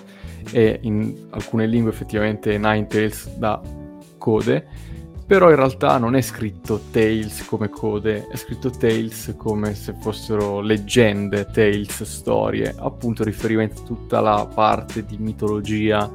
e 0.51 0.79
in 0.81 1.27
alcune 1.31 1.65
lingue 1.65 1.91
effettivamente 1.91 2.57
Ninetales 2.57 3.35
da 3.37 3.61
code 4.17 4.85
però 5.27 5.49
in 5.49 5.57
realtà 5.57 5.97
non 5.97 6.15
è 6.15 6.21
scritto 6.21 6.79
Tales 6.89 7.45
come 7.45 7.67
code, 7.67 8.27
è 8.31 8.37
scritto 8.37 8.69
Tales 8.69 9.33
come 9.35 9.75
se 9.75 9.93
fossero 9.99 10.61
leggende, 10.61 11.45
Tales, 11.51 12.03
storie, 12.03 12.73
appunto 12.77 13.25
riferimento 13.25 13.81
a 13.81 13.85
tutta 13.85 14.21
la 14.21 14.49
parte 14.51 15.03
di 15.03 15.17
mitologia, 15.17 16.09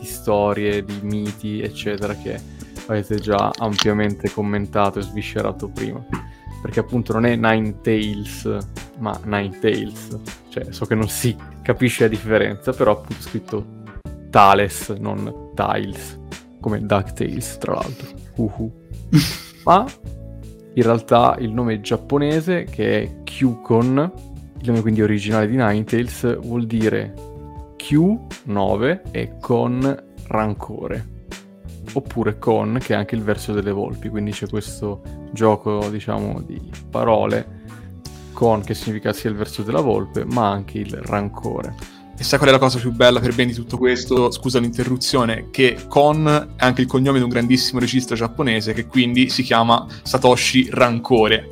di 0.00 0.06
storie, 0.06 0.82
di 0.82 0.98
miti, 1.02 1.60
eccetera, 1.60 2.14
che 2.14 2.40
avete 2.86 3.16
già 3.16 3.52
ampiamente 3.58 4.30
commentato 4.32 4.98
e 4.98 5.02
sviscerato 5.02 5.68
prima. 5.68 6.02
Perché 6.62 6.80
appunto 6.80 7.12
non 7.12 7.26
è 7.26 7.36
Nine 7.36 7.82
Tales, 7.82 8.48
ma 8.96 9.20
Nine 9.24 9.58
Tales. 9.60 10.18
Cioè, 10.48 10.72
so 10.72 10.86
che 10.86 10.94
non 10.94 11.10
si 11.10 11.36
capisce 11.60 12.04
la 12.04 12.08
differenza, 12.08 12.72
però 12.72 12.92
appunto 12.92 13.16
è 13.18 13.22
scritto 13.22 13.66
Tales, 14.30 14.88
non 14.88 15.50
Tiles, 15.54 16.18
come 16.64 16.80
DuckTales, 16.80 17.58
tra 17.58 17.74
l'altro. 17.74 18.08
Uhu. 18.36 18.72
Ma 19.64 19.84
in 20.72 20.82
realtà 20.82 21.36
il 21.38 21.52
nome 21.52 21.82
giapponese, 21.82 22.64
che 22.64 23.02
è 23.02 23.22
Q-Con, 23.22 24.12
il 24.60 24.66
nome 24.66 24.80
quindi 24.80 25.02
originale 25.02 25.46
di 25.46 25.56
Ninetales, 25.56 26.40
vuol 26.40 26.64
dire 26.64 27.12
Q9 27.76 29.10
e 29.10 29.36
con 29.42 30.04
rancore. 30.28 31.12
Oppure 31.92 32.38
con, 32.38 32.78
che 32.80 32.94
è 32.94 32.96
anche 32.96 33.14
il 33.14 33.22
verso 33.22 33.52
delle 33.52 33.70
volpi, 33.70 34.08
quindi 34.08 34.30
c'è 34.30 34.48
questo 34.48 35.02
gioco, 35.32 35.90
diciamo, 35.90 36.40
di 36.40 36.58
parole 36.88 37.60
con 38.32 38.62
che 38.62 38.72
significa 38.72 39.12
sia 39.12 39.28
il 39.28 39.36
verso 39.36 39.62
della 39.62 39.82
volpe, 39.82 40.24
ma 40.24 40.50
anche 40.50 40.78
il 40.78 40.96
rancore. 40.96 41.74
E 42.16 42.22
sai 42.22 42.38
qual 42.38 42.50
è 42.50 42.52
la 42.52 42.60
cosa 42.60 42.78
più 42.78 42.92
bella 42.92 43.18
per 43.18 43.34
bene 43.34 43.50
di 43.50 43.56
tutto 43.56 43.76
questo? 43.76 44.30
Scusa 44.30 44.60
l'interruzione, 44.60 45.48
che 45.50 45.78
Kon 45.88 46.54
è 46.56 46.64
anche 46.64 46.82
il 46.82 46.86
cognome 46.86 47.18
di 47.18 47.24
un 47.24 47.30
grandissimo 47.30 47.80
regista 47.80 48.14
giapponese 48.14 48.72
che 48.72 48.86
quindi 48.86 49.28
si 49.28 49.42
chiama 49.42 49.86
Satoshi 50.02 50.68
Rancore. 50.70 51.50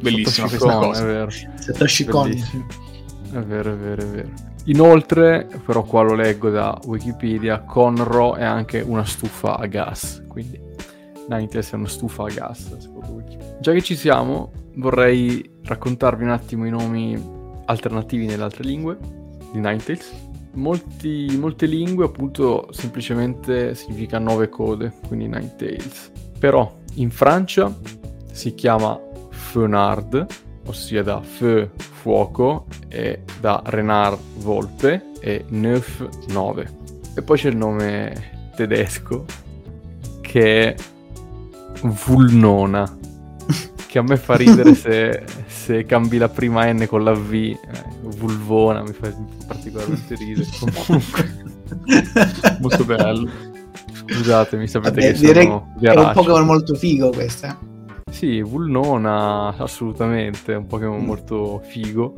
Bellissima 0.00 0.48
Satoshi 0.48 0.56
questa 0.56 0.78
Kon, 0.78 0.86
cosa. 0.86 1.02
È 1.02 1.06
vero. 1.06 1.30
Satoshi 1.30 2.04
Kon. 2.06 2.30
È 2.30 3.38
vero, 3.38 3.72
è 3.72 3.76
vero, 3.76 4.02
è 4.02 4.06
vero. 4.06 4.28
Inoltre, 4.64 5.46
però 5.64 5.82
qua 5.82 6.02
lo 6.02 6.14
leggo 6.14 6.48
da 6.48 6.78
Wikipedia, 6.86 7.60
Conro 7.60 8.34
è 8.34 8.44
anche 8.44 8.80
una 8.80 9.04
stufa 9.04 9.56
a 9.56 9.66
gas, 9.66 10.24
quindi 10.26 10.58
Ninetales 11.28 11.70
è 11.70 11.74
una 11.74 11.88
stufa 11.88 12.24
a 12.24 12.30
gas, 12.30 12.76
Già 13.60 13.72
che 13.72 13.82
ci 13.82 13.96
siamo, 13.96 14.52
vorrei 14.76 15.56
raccontarvi 15.64 16.24
un 16.24 16.30
attimo 16.30 16.66
i 16.66 16.70
nomi 16.70 17.36
alternativi 17.66 18.24
nelle 18.26 18.42
altre 18.42 18.64
lingue 18.64 19.17
di 19.60 19.66
Ninetales. 19.66 20.12
Molti, 20.54 21.36
molte 21.38 21.66
lingue 21.66 22.06
appunto 22.06 22.68
semplicemente 22.72 23.74
significa 23.74 24.18
nove 24.18 24.48
code, 24.48 24.92
quindi 25.06 25.26
Ninetales. 25.26 26.10
Però 26.38 26.76
in 26.94 27.10
Francia 27.10 27.72
si 28.32 28.54
chiama 28.54 28.98
Fenard, 29.30 30.26
ossia 30.66 31.02
da 31.02 31.20
Feu 31.20 31.68
fuoco 31.76 32.66
e 32.88 33.22
da 33.40 33.62
Renard 33.66 34.18
volpe 34.38 35.12
e 35.20 35.44
Neuf 35.48 36.06
9. 36.28 36.76
E 37.14 37.22
poi 37.22 37.38
c'è 37.38 37.48
il 37.48 37.56
nome 37.56 38.50
tedesco 38.54 39.24
che 40.20 40.74
è 40.74 40.74
Vulnona 41.82 42.98
che 43.88 43.98
a 43.98 44.02
me 44.02 44.16
fa 44.16 44.36
ridere 44.36 44.74
se, 44.76 45.24
se, 45.68 45.84
cambi 45.84 46.16
la 46.16 46.30
prima 46.30 46.72
N 46.72 46.86
con 46.86 47.04
la 47.04 47.12
V, 47.12 47.32
eh, 47.34 47.58
vulvona, 48.16 48.80
mi 48.82 48.94
fa 48.94 49.12
particolarmente 49.46 50.14
ridere. 50.14 50.46
Comunque, 50.58 51.44
molto 52.60 52.84
bello. 52.84 53.30
Scusatemi, 54.06 54.66
sapete 54.66 55.00
Vabbè, 55.00 55.12
che 55.12 55.18
direi 55.18 55.44
sono 55.44 55.74
È 55.78 55.94
un 55.94 56.10
Pokémon 56.14 56.46
molto 56.46 56.74
figo 56.74 57.10
questo. 57.10 57.46
Eh. 57.46 57.56
Sì, 58.10 58.40
Vulnona, 58.40 59.54
assolutamente, 59.58 60.54
è 60.54 60.56
un 60.56 60.66
Pokémon 60.66 61.02
mm. 61.02 61.04
molto 61.04 61.60
figo. 61.64 62.14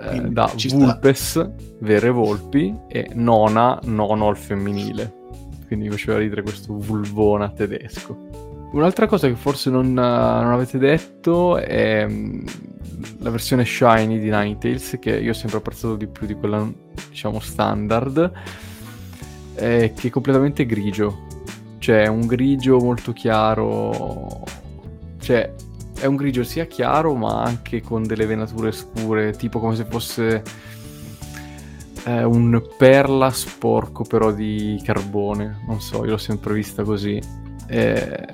Eh, 0.00 0.20
da 0.22 0.52
Vulpes, 0.70 1.28
sta. 1.28 1.52
vere 1.78 2.10
volpi, 2.10 2.76
e 2.88 3.10
Nona, 3.14 3.78
nono 3.84 4.26
al 4.26 4.36
femminile. 4.36 5.20
Quindi 5.68 5.86
mi 5.86 5.92
faceva 5.92 6.18
ridere 6.18 6.42
questo 6.42 6.76
Vulvona 6.76 7.48
tedesco. 7.50 8.31
Un'altra 8.72 9.06
cosa 9.06 9.28
che 9.28 9.34
forse 9.34 9.68
non, 9.68 9.92
non 9.92 10.50
avete 10.52 10.78
detto 10.78 11.58
è 11.58 12.06
mm, 12.08 12.46
la 13.18 13.30
versione 13.30 13.64
shiny 13.64 14.18
di 14.18 14.30
Ninetales, 14.30 14.96
che 14.98 15.10
io 15.18 15.30
ho 15.30 15.34
sempre 15.34 15.58
apprezzato 15.58 15.96
di 15.96 16.06
più 16.06 16.26
di 16.26 16.34
quella, 16.34 16.66
diciamo, 17.08 17.38
standard, 17.38 18.32
è 19.54 19.92
che 19.94 20.08
è 20.08 20.10
completamente 20.10 20.64
grigio. 20.64 21.26
Cioè, 21.78 22.06
un 22.06 22.26
grigio 22.26 22.78
molto 22.78 23.12
chiaro. 23.12 24.42
Cioè, 25.20 25.52
è 25.98 26.06
un 26.06 26.16
grigio 26.16 26.42
sia 26.42 26.64
chiaro, 26.64 27.14
ma 27.14 27.42
anche 27.42 27.82
con 27.82 28.04
delle 28.04 28.24
venature 28.24 28.72
scure, 28.72 29.32
tipo 29.32 29.58
come 29.60 29.74
se 29.74 29.84
fosse 29.84 30.42
è 32.04 32.22
un 32.22 32.60
perla 32.76 33.30
sporco 33.30 34.02
però 34.02 34.32
di 34.32 34.80
carbone, 34.82 35.62
non 35.68 35.80
so, 35.80 36.04
io 36.04 36.12
l'ho 36.12 36.16
sempre 36.16 36.54
vista 36.54 36.82
così. 36.82 37.20
È, 37.66 38.24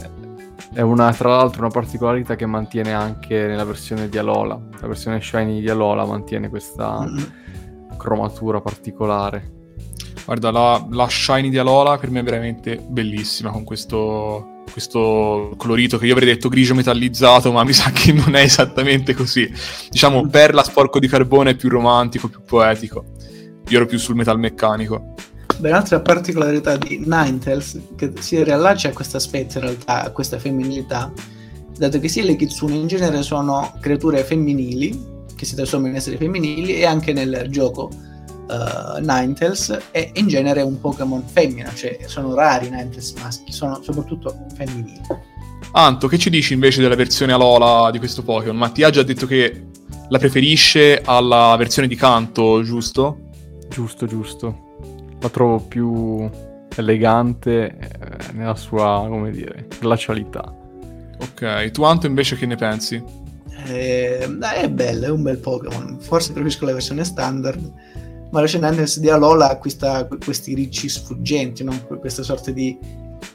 è 0.73 0.81
una, 0.81 1.13
tra 1.13 1.31
l'altro 1.31 1.63
una 1.63 1.71
particolarità 1.71 2.37
che 2.37 2.47
mantiene 2.47 2.93
anche 2.93 3.47
nella 3.47 3.65
versione 3.65 4.09
di 4.09 4.19
Alola, 4.19 4.61
la 4.81 4.87
versione 4.87 5.21
shiny 5.21 5.61
di 5.61 5.69
Alola 5.69 6.05
mantiene 6.05 6.49
questa 6.49 7.01
mm-hmm. 7.01 7.25
cromatura 7.97 8.61
particolare. 8.61 9.57
Guarda, 10.25 10.51
la, 10.51 10.87
la 10.91 11.09
shiny 11.09 11.49
di 11.49 11.59
Alola 11.59 11.97
per 11.97 12.11
me 12.11 12.21
è 12.21 12.23
veramente 12.23 12.77
bellissima 12.77 13.51
con 13.51 13.65
questo 13.65 14.57
questo 14.71 15.55
colorito 15.57 15.99
che 15.99 16.07
io 16.07 16.13
avrei 16.13 16.29
detto 16.29 16.49
grigio 16.49 16.75
metallizzato, 16.75 17.51
ma 17.51 17.65
mi 17.65 17.73
sa 17.73 17.91
che 17.91 18.13
non 18.13 18.35
è 18.35 18.43
esattamente 18.43 19.15
così. 19.15 19.51
Diciamo, 19.91 20.29
perla 20.29 20.63
sporco 20.63 20.99
di 20.99 21.09
carbone 21.09 21.51
è 21.51 21.57
più 21.57 21.69
romantico, 21.69 22.29
più 22.29 22.43
poetico. 22.43 23.05
Io 23.69 23.77
ero 23.77 23.87
più 23.87 23.99
sul 23.99 24.15
metalmeccanico. 24.15 25.15
Beh, 25.59 25.71
un'altra 25.71 26.01
particolarità 26.01 26.77
di 26.77 26.99
Ninetales 27.05 27.81
che 27.97 28.13
si 28.21 28.41
riallaccia 28.43 28.91
a 28.91 28.93
questo 28.93 29.17
aspetto, 29.17 29.59
in 29.59 29.65
realtà, 29.65 30.05
a 30.05 30.11
questa 30.11 30.39
femminilità, 30.39 31.13
dato 31.77 31.99
che 31.99 32.09
sia 32.09 32.23
le 32.23 32.37
kitsune 32.37 32.77
in 32.77 32.87
genere 32.87 33.23
sono 33.23 33.77
creature 33.81 34.23
femminili, 34.23 35.17
che 35.35 35.45
si 35.45 35.57
trasformano 35.57 35.93
in 35.93 35.99
esseri 35.99 36.17
femminili, 36.17 36.77
e 36.77 36.87
anche 36.87 37.13
nel 37.13 37.47
gioco 37.51 37.91
uh, 37.91 39.01
Ninetales 39.01 39.77
è 39.91 40.11
in 40.15 40.29
genere 40.29 40.63
un 40.63 40.81
Pokémon 40.81 41.25
femmina, 41.27 41.73
cioè 41.75 41.99
sono 42.07 42.35
rari 42.35 42.69
i 42.69 42.71
Ninetales 42.71 43.15
maschi, 43.21 43.51
sono 43.51 43.81
soprattutto 43.83 44.47
femminili. 44.55 45.01
Anto, 45.73 46.07
che 46.07 46.19
ci 46.19 46.31
dici 46.31 46.53
invece 46.53 46.81
della 46.81 46.95
versione 46.95 47.33
Alola 47.33 47.91
di 47.91 47.99
questo 47.99 48.23
Pokémon? 48.23 48.57
Mattia 48.57 48.87
ha 48.87 48.91
già 48.91 49.03
detto 49.03 49.27
che 49.27 49.67
la 50.09 50.19
preferisce 50.19 51.03
alla 51.05 51.57
versione 51.59 51.89
di 51.89 51.97
canto, 51.97 52.63
giusto? 52.63 53.31
Giusto, 53.69 54.07
giusto. 54.07 54.67
La 55.21 55.29
trovo 55.29 55.61
più 55.61 56.31
elegante 56.77 57.77
eh, 57.77 58.33
nella 58.33 58.55
sua, 58.55 59.05
come 59.09 59.31
dire, 59.31 59.67
glacialità. 59.81 60.55
Ok, 61.21 61.71
tu 61.73 61.83
Anto 61.83 62.07
invece 62.07 62.37
che 62.37 62.47
ne 62.47 62.57
pensi? 62.57 63.03
Eh, 63.67 64.19
è 64.19 64.71
bello, 64.71 65.07
è 65.07 65.11
un 65.11 65.23
bel 65.23 65.39
Pokémon. 65.39 65.99
Forse 66.01 66.33
preferisco 66.33 66.65
la 66.65 66.73
versione 66.73 67.05
standard 67.05 67.73
ma 68.31 68.41
Recenanders 68.41 68.99
di 68.99 69.09
Alola 69.09 69.49
acquista 69.49 70.07
questi 70.07 70.55
ricci 70.55 70.89
sfuggenti, 70.89 71.65
no? 71.65 71.75
questa 71.99 72.23
sorta 72.23 72.51
di, 72.51 72.79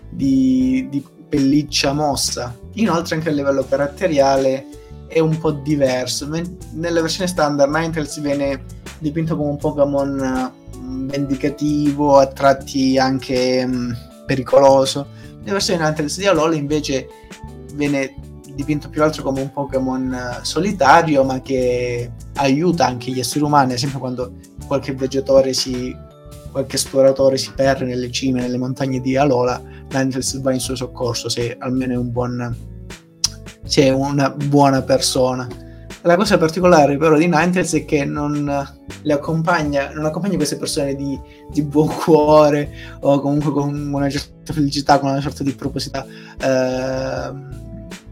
di, 0.10 0.88
di, 0.90 1.04
pelliccia 1.28 1.94
mossa. 1.94 2.56
Inoltre 2.74 3.16
anche 3.16 3.30
a 3.30 3.32
livello 3.32 3.66
caratteriale 3.68 4.66
è 5.08 5.20
un 5.20 5.38
po' 5.38 5.52
diverso. 5.52 6.28
Nella 6.72 7.02
versione 7.02 7.28
standard 7.28 7.72
Ninetales 7.72 8.20
viene 8.20 8.66
dipinto 9.00 9.36
come 9.36 9.50
un 9.50 9.58
Pokémon 9.58 10.52
mm, 10.78 11.08
vendicativo, 11.08 12.18
a 12.18 12.28
tratti 12.28 12.98
anche 12.98 13.66
mh, 13.66 13.76
mm, 13.76 13.92
pericoloso. 14.26 15.08
Nella 15.40 15.54
versione 15.54 15.84
Ninetales 15.84 16.18
di 16.18 16.26
Alola 16.26 16.56
invece 16.56 17.08
viene 17.74 18.16
dipinto 18.56 18.90
più 18.90 19.04
altro 19.04 19.24
come 19.24 19.42
un 19.42 19.52
Pokémon 19.52 20.14
eh, 20.14 20.40
solitario, 20.44 21.24
ma 21.24 21.42
che 21.42 22.12
aiuta 22.36 22.86
anche 22.86 23.12
gli 23.12 23.20
esseri 23.20 23.44
umani, 23.44 23.72
ad 23.72 23.78
esempio 23.78 24.00
quando 24.00 24.34
qualche 24.66 24.94
vegetore 24.94 25.54
si 25.54 26.12
qualche 26.54 26.76
esploratore 26.76 27.36
si 27.38 27.52
perde 27.56 27.84
nelle 27.84 28.12
cime, 28.12 28.42
nelle 28.42 28.60
montagne 28.60 29.02
di 29.02 29.18
Alola, 29.18 29.60
Ninetales 29.90 30.40
va 30.40 30.54
in 30.54 30.60
suo 30.60 30.76
soccorso 30.76 31.28
se 31.28 31.58
almeno 31.60 31.94
è 31.94 31.98
un 31.98 32.12
buon 32.12 32.56
se 33.64 33.84
è 33.84 33.90
una 33.90 34.30
buona 34.30 34.82
persona. 34.82 35.48
La 36.06 36.18
cosa 36.18 36.38
particolare 36.38 36.98
però 36.98 37.16
di 37.16 37.28
Ninetales 37.28 37.74
è 37.76 37.86
che 37.86 38.04
non 38.04 38.68
le 39.04 39.14
accompagna, 39.14 39.90
non 39.94 40.04
accompagna 40.06 40.36
queste 40.36 40.58
persone 40.58 40.96
di, 40.96 41.18
di 41.50 41.62
buon 41.62 41.88
cuore 41.88 42.70
o 43.00 43.22
comunque 43.22 43.52
con 43.52 43.74
una 43.94 44.10
certa 44.10 44.52
felicità, 44.52 45.00
con 45.00 45.12
una 45.12 45.22
sorta 45.22 45.44
di 45.44 45.54
proposità. 45.54 46.06
Eh, 46.42 47.32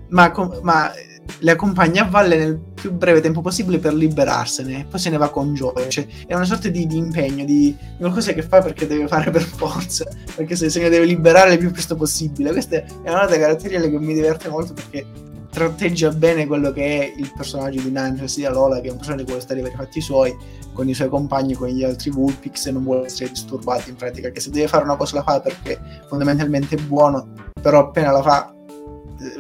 ma, 0.08 0.34
ma, 0.62 0.92
le 1.40 1.52
accompagna 1.52 2.04
a 2.04 2.10
valle 2.10 2.38
nel 2.38 2.60
più 2.60 2.92
breve 2.92 3.22
tempo 3.22 3.42
possibile 3.42 3.80
per 3.80 3.94
liberarsene 3.94 4.86
poi 4.90 5.00
se 5.00 5.10
ne 5.10 5.18
va 5.18 5.30
con 5.30 5.54
gioia. 5.54 5.90
Cioè, 5.90 6.06
è 6.28 6.34
una 6.34 6.46
sorta 6.46 6.70
di, 6.70 6.88
di 6.88 6.98
impegno, 6.98 7.44
di, 7.44 7.76
di, 7.76 7.98
qualcosa 7.98 8.32
che 8.32 8.42
fa 8.42 8.62
perché 8.62 8.88
deve 8.88 9.08
fare 9.08 9.32
per 9.32 9.42
forza, 9.44 10.06
perché 10.36 10.56
se, 10.56 10.70
se 10.70 10.80
ne 10.80 10.90
deve 10.90 11.06
liberare 11.06 11.54
il 11.54 11.60
più 11.60 11.72
presto 11.72 11.96
possibile. 11.96 12.52
Questa 12.52 12.78
è 12.78 13.10
una 13.10 13.26
delle 13.26 13.40
caratteristiche 13.40 13.92
che 13.92 14.00
mi 14.00 14.14
diverte 14.14 14.48
molto 14.48 14.74
perché 14.74 15.06
tratteggia 15.52 16.10
bene 16.12 16.48
quello 16.48 16.72
che 16.72 16.84
è 16.84 17.14
il 17.16 17.32
personaggio 17.36 17.82
di 17.82 17.90
Nigel, 17.90 18.30
sia 18.30 18.50
Lola, 18.50 18.80
che 18.80 18.88
è 18.88 18.92
un 18.92 18.98
personaggio 18.98 19.24
che 19.24 19.30
vuole 19.32 19.44
stare 19.44 19.62
per 19.62 19.72
i 19.74 19.76
fatti 19.76 20.02
suoi, 20.02 20.36
con 20.74 20.88
i 20.88 20.94
suoi 20.94 21.10
compagni, 21.10 21.54
con 21.54 21.68
gli 21.68 21.84
altri 21.84 22.10
Vulpix 22.10 22.68
e 22.68 22.72
non 22.72 22.84
vuole 22.84 23.06
essere 23.06 23.30
disturbato 23.30 23.90
in 23.90 23.96
pratica, 23.96 24.30
che 24.30 24.40
se 24.40 24.50
deve 24.50 24.68
fare 24.68 24.84
una 24.84 24.96
cosa 24.96 25.18
la 25.18 25.24
fa 25.24 25.42
perché 25.42 25.80
fondamentalmente 26.08 26.76
è 26.76 26.82
buono, 26.82 27.34
però 27.62 27.80
appena 27.80 28.12
la 28.12 28.22
fa 28.22 28.56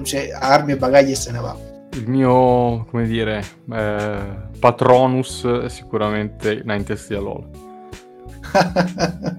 cioè, 0.04 0.30
armi 0.38 0.74
e 0.74 0.78
bagagli 0.78 1.12
e 1.12 1.16
se 1.16 1.32
ne 1.32 1.40
va. 1.40 1.58
Il 1.94 2.08
mio, 2.08 2.86
come 2.90 3.06
dire, 3.06 3.44
eh, 3.72 4.20
patronus 4.60 5.46
è 5.46 5.70
sicuramente 5.70 6.62
Ninetales 6.64 7.08
di 7.08 7.16
Alola. 7.16 7.48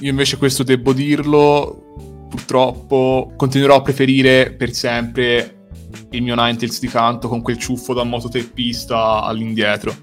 Io 0.00 0.10
invece 0.10 0.36
questo 0.36 0.62
devo 0.62 0.92
dirlo, 0.92 2.26
purtroppo 2.28 3.32
continuerò 3.36 3.76
a 3.76 3.82
preferire 3.82 4.52
per 4.52 4.72
sempre 4.72 5.55
il 6.10 6.22
mio 6.22 6.34
Ninetales 6.34 6.80
di 6.80 6.88
canto 6.88 7.28
con 7.28 7.42
quel 7.42 7.58
ciuffo 7.58 7.94
da 7.94 8.04
mototeppista 8.04 9.22
all'indietro. 9.22 9.94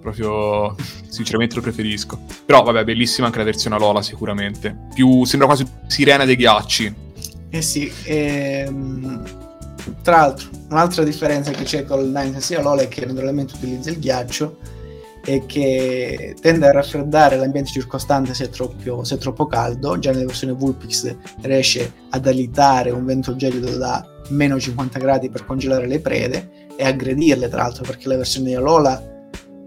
Proprio 0.00 0.74
sinceramente 1.08 1.56
lo 1.56 1.62
preferisco. 1.62 2.20
Però 2.46 2.62
vabbè, 2.62 2.84
bellissima 2.84 3.26
anche 3.26 3.38
la 3.38 3.44
versione 3.44 3.76
Alola 3.76 4.02
sicuramente. 4.02 4.88
Più 4.94 5.24
sembra 5.24 5.46
quasi 5.48 5.66
sirena 5.86 6.24
dei 6.24 6.36
ghiacci 6.36 7.06
eh 7.50 7.62
sì, 7.62 7.90
ehm, 8.04 9.22
tra 10.02 10.16
l'altro 10.16 10.48
un'altra 10.68 11.02
differenza 11.02 11.50
che 11.50 11.64
c'è 11.64 11.84
con 11.84 12.00
il 12.00 12.10
Nine 12.10 12.40
sia 12.42 12.60
LOL 12.60 12.80
è 12.80 12.88
che 12.88 13.06
naturalmente 13.06 13.54
utilizza 13.56 13.88
il 13.88 13.98
ghiaccio 13.98 14.58
e 15.24 15.44
che 15.46 16.36
tende 16.40 16.68
a 16.68 16.72
raffreddare 16.72 17.36
l'ambiente 17.36 17.70
circostante 17.70 18.34
se 18.34 18.44
è, 18.44 18.48
troppo, 18.50 19.02
se 19.04 19.14
è 19.14 19.18
troppo 19.18 19.46
caldo. 19.46 19.98
Già 19.98 20.10
nella 20.10 20.26
versione 20.26 20.52
Vulpix 20.52 21.14
riesce 21.42 21.92
ad 22.10 22.26
alitare 22.26 22.90
un 22.90 23.04
vento 23.04 23.34
gelido 23.34 23.76
da 23.76 24.06
meno 24.28 24.58
50 24.58 24.98
gradi 24.98 25.28
per 25.28 25.44
congelare 25.44 25.86
le 25.86 26.00
prede 26.00 26.66
e 26.76 26.84
aggredirle 26.84 27.48
tra 27.48 27.62
l'altro 27.62 27.84
perché 27.84 28.08
la 28.08 28.16
versione 28.16 28.48
di 28.48 28.54
Alola 28.54 29.16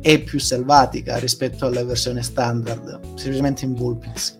è 0.02 0.20
più 0.20 0.40
selvatica 0.40 1.18
rispetto 1.18 1.66
alla 1.66 1.84
versione 1.84 2.24
standard, 2.24 3.00
semplicemente 3.16 3.66
in 3.66 3.76
Vulpix. 3.76 4.40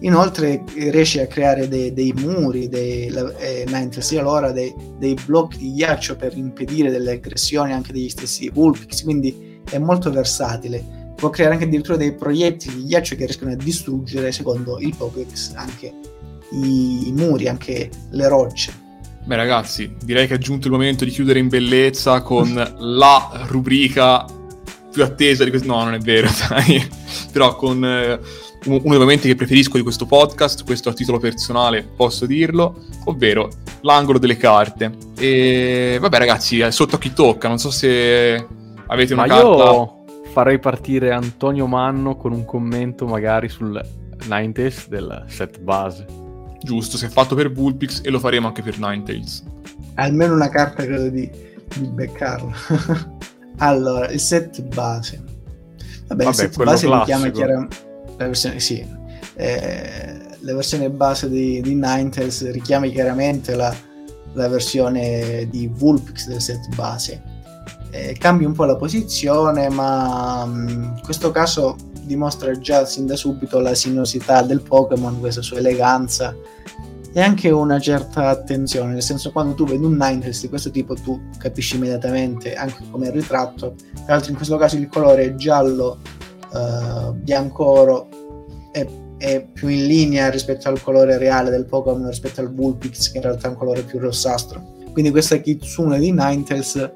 Inoltre 0.00 0.62
riesce 0.74 1.22
a 1.22 1.26
creare 1.26 1.68
dei, 1.68 1.92
dei 1.92 2.12
muri, 2.12 2.68
dei, 2.68 3.06
eh, 3.06 3.64
mentre 3.68 4.02
allora 4.18 4.50
dei, 4.50 4.74
dei, 4.98 5.16
blocchi 5.24 5.58
di 5.58 5.72
ghiaccio 5.74 6.16
per 6.16 6.36
impedire 6.36 6.90
delle 6.90 7.12
aggressioni 7.12 7.72
anche 7.72 7.92
degli 7.92 8.08
stessi 8.08 8.48
Vulpix, 8.48 9.02
quindi 9.02 9.60
è 9.68 9.78
molto 9.78 10.10
versatile. 10.10 11.12
Può 11.14 11.30
creare 11.30 11.54
anche 11.54 11.66
addirittura 11.66 11.96
dei 11.96 12.14
proiettili 12.14 12.76
di 12.76 12.86
ghiaccio 12.86 13.14
che 13.14 13.26
riescono 13.26 13.52
a 13.52 13.56
distruggere, 13.56 14.32
secondo 14.32 14.78
il 14.80 14.94
Pokédex, 14.96 15.52
anche 15.54 15.92
i, 16.50 17.08
i 17.08 17.12
muri, 17.12 17.48
anche 17.48 17.90
le 18.10 18.28
rocce. 18.28 18.81
Beh 19.24 19.36
ragazzi, 19.36 19.94
direi 20.02 20.26
che 20.26 20.34
è 20.34 20.38
giunto 20.38 20.66
il 20.66 20.72
momento 20.72 21.04
di 21.04 21.10
chiudere 21.10 21.38
in 21.38 21.48
bellezza 21.48 22.22
con 22.22 22.52
la 22.78 23.46
rubrica 23.48 24.24
più 24.92 25.02
attesa 25.02 25.44
di 25.44 25.50
questo... 25.50 25.68
No, 25.68 25.84
non 25.84 25.94
è 25.94 25.98
vero, 25.98 26.28
dai. 26.48 26.86
Però 27.32 27.54
con... 27.56 27.84
Eh 27.84 28.50
uno 28.64 28.80
dei 28.80 28.98
momenti 28.98 29.28
che 29.28 29.34
preferisco 29.34 29.76
di 29.76 29.82
questo 29.82 30.06
podcast, 30.06 30.64
questo 30.64 30.90
a 30.90 30.92
titolo 30.92 31.18
personale 31.18 31.82
posso 31.82 32.26
dirlo, 32.26 32.76
ovvero 33.06 33.48
l'angolo 33.80 34.18
delle 34.18 34.36
carte. 34.36 34.92
E 35.18 35.98
vabbè 36.00 36.18
ragazzi, 36.18 36.60
è 36.60 36.70
sotto 36.70 36.96
a 36.96 36.98
chi 36.98 37.12
tocca, 37.12 37.48
non 37.48 37.58
so 37.58 37.70
se 37.70 38.46
avete 38.86 39.12
una 39.14 39.26
Ma 39.26 39.28
carta... 39.28 39.46
io 39.46 40.04
farei 40.30 40.58
partire 40.58 41.10
Antonio 41.10 41.66
Manno 41.66 42.16
con 42.16 42.32
un 42.32 42.44
commento 42.44 43.06
magari 43.06 43.48
sul 43.48 43.80
Ninetales 44.28 44.88
del 44.88 45.24
set 45.26 45.58
base. 45.58 46.21
Giusto, 46.62 46.96
si 46.96 47.06
è 47.06 47.08
fatto 47.08 47.34
per 47.34 47.52
Vulpix 47.52 48.00
e 48.04 48.10
lo 48.10 48.18
faremo 48.18 48.46
anche 48.46 48.62
per 48.62 48.78
Ninetales. 48.78 49.42
Almeno 49.94 50.34
una 50.34 50.48
carta 50.48 50.84
credo 50.84 51.08
di, 51.08 51.30
di 51.76 51.86
beccarlo. 51.88 52.52
allora, 53.58 54.08
il 54.08 54.20
set 54.20 54.62
base. 54.74 55.22
Vabbè, 56.06 56.24
Vabbè 56.24 56.28
il 56.28 56.34
set 56.34 56.62
base 56.62 56.88
richiama 56.88 57.30
chiaramente 57.30 57.90
la 58.16 58.26
versione, 58.26 58.60
sì, 58.60 58.86
eh, 59.34 60.20
la 60.40 60.54
versione 60.54 60.90
base 60.90 61.28
di, 61.28 61.60
di 61.60 61.74
Ninetales 61.74 62.50
richiama 62.50 62.86
chiaramente 62.86 63.54
la, 63.54 63.74
la, 64.34 64.48
versione 64.48 65.48
di 65.50 65.68
Vulpix 65.72 66.26
del 66.28 66.40
set 66.40 66.74
base. 66.74 67.22
Eh, 67.90 68.16
cambia 68.18 68.46
un 68.46 68.54
po' 68.54 68.64
la 68.64 68.76
posizione, 68.76 69.68
ma 69.68 70.44
mm, 70.46 70.68
in 70.68 71.00
questo 71.02 71.30
caso 71.30 71.76
dimostra 72.12 72.56
già 72.58 72.84
sin 72.84 73.06
da 73.06 73.16
subito 73.16 73.58
la 73.60 73.74
sinuosità 73.74 74.42
del 74.42 74.62
Pokémon, 74.62 75.18
questa 75.20 75.42
sua 75.42 75.58
eleganza 75.58 76.34
e 77.14 77.20
anche 77.20 77.50
una 77.50 77.78
certa 77.78 78.28
attenzione, 78.28 78.92
nel 78.92 79.02
senso 79.02 79.32
quando 79.32 79.54
tu 79.54 79.66
vedi 79.66 79.84
un 79.84 79.92
Ninetales 79.92 80.40
di 80.40 80.48
questo 80.48 80.70
tipo 80.70 80.94
tu 80.94 81.20
capisci 81.36 81.76
immediatamente 81.76 82.54
anche 82.54 82.84
come 82.90 83.08
il 83.08 83.12
ritratto, 83.12 83.74
tra 83.92 84.14
l'altro 84.14 84.30
in 84.30 84.36
questo 84.36 84.56
caso 84.56 84.76
il 84.76 84.88
colore 84.88 85.24
è 85.24 85.34
giallo 85.34 85.98
uh, 86.52 87.12
bianco-oro 87.12 88.08
è, 88.72 88.86
è, 89.18 89.46
più 89.52 89.68
in 89.68 89.86
linea 89.86 90.30
rispetto 90.30 90.68
al 90.68 90.82
colore 90.82 91.18
reale 91.18 91.50
del 91.50 91.66
Pokémon 91.66 92.08
rispetto 92.08 92.40
al 92.40 92.52
Vulpix 92.52 93.10
che 93.10 93.18
in 93.18 93.24
realtà 93.24 93.48
è 93.48 93.50
un 93.50 93.56
colore 93.56 93.82
più 93.82 93.98
rossastro. 93.98 94.80
Quindi 94.92 95.10
questa 95.10 95.36
Kitsune 95.36 95.98
di 95.98 96.10
Ninetales 96.12 96.90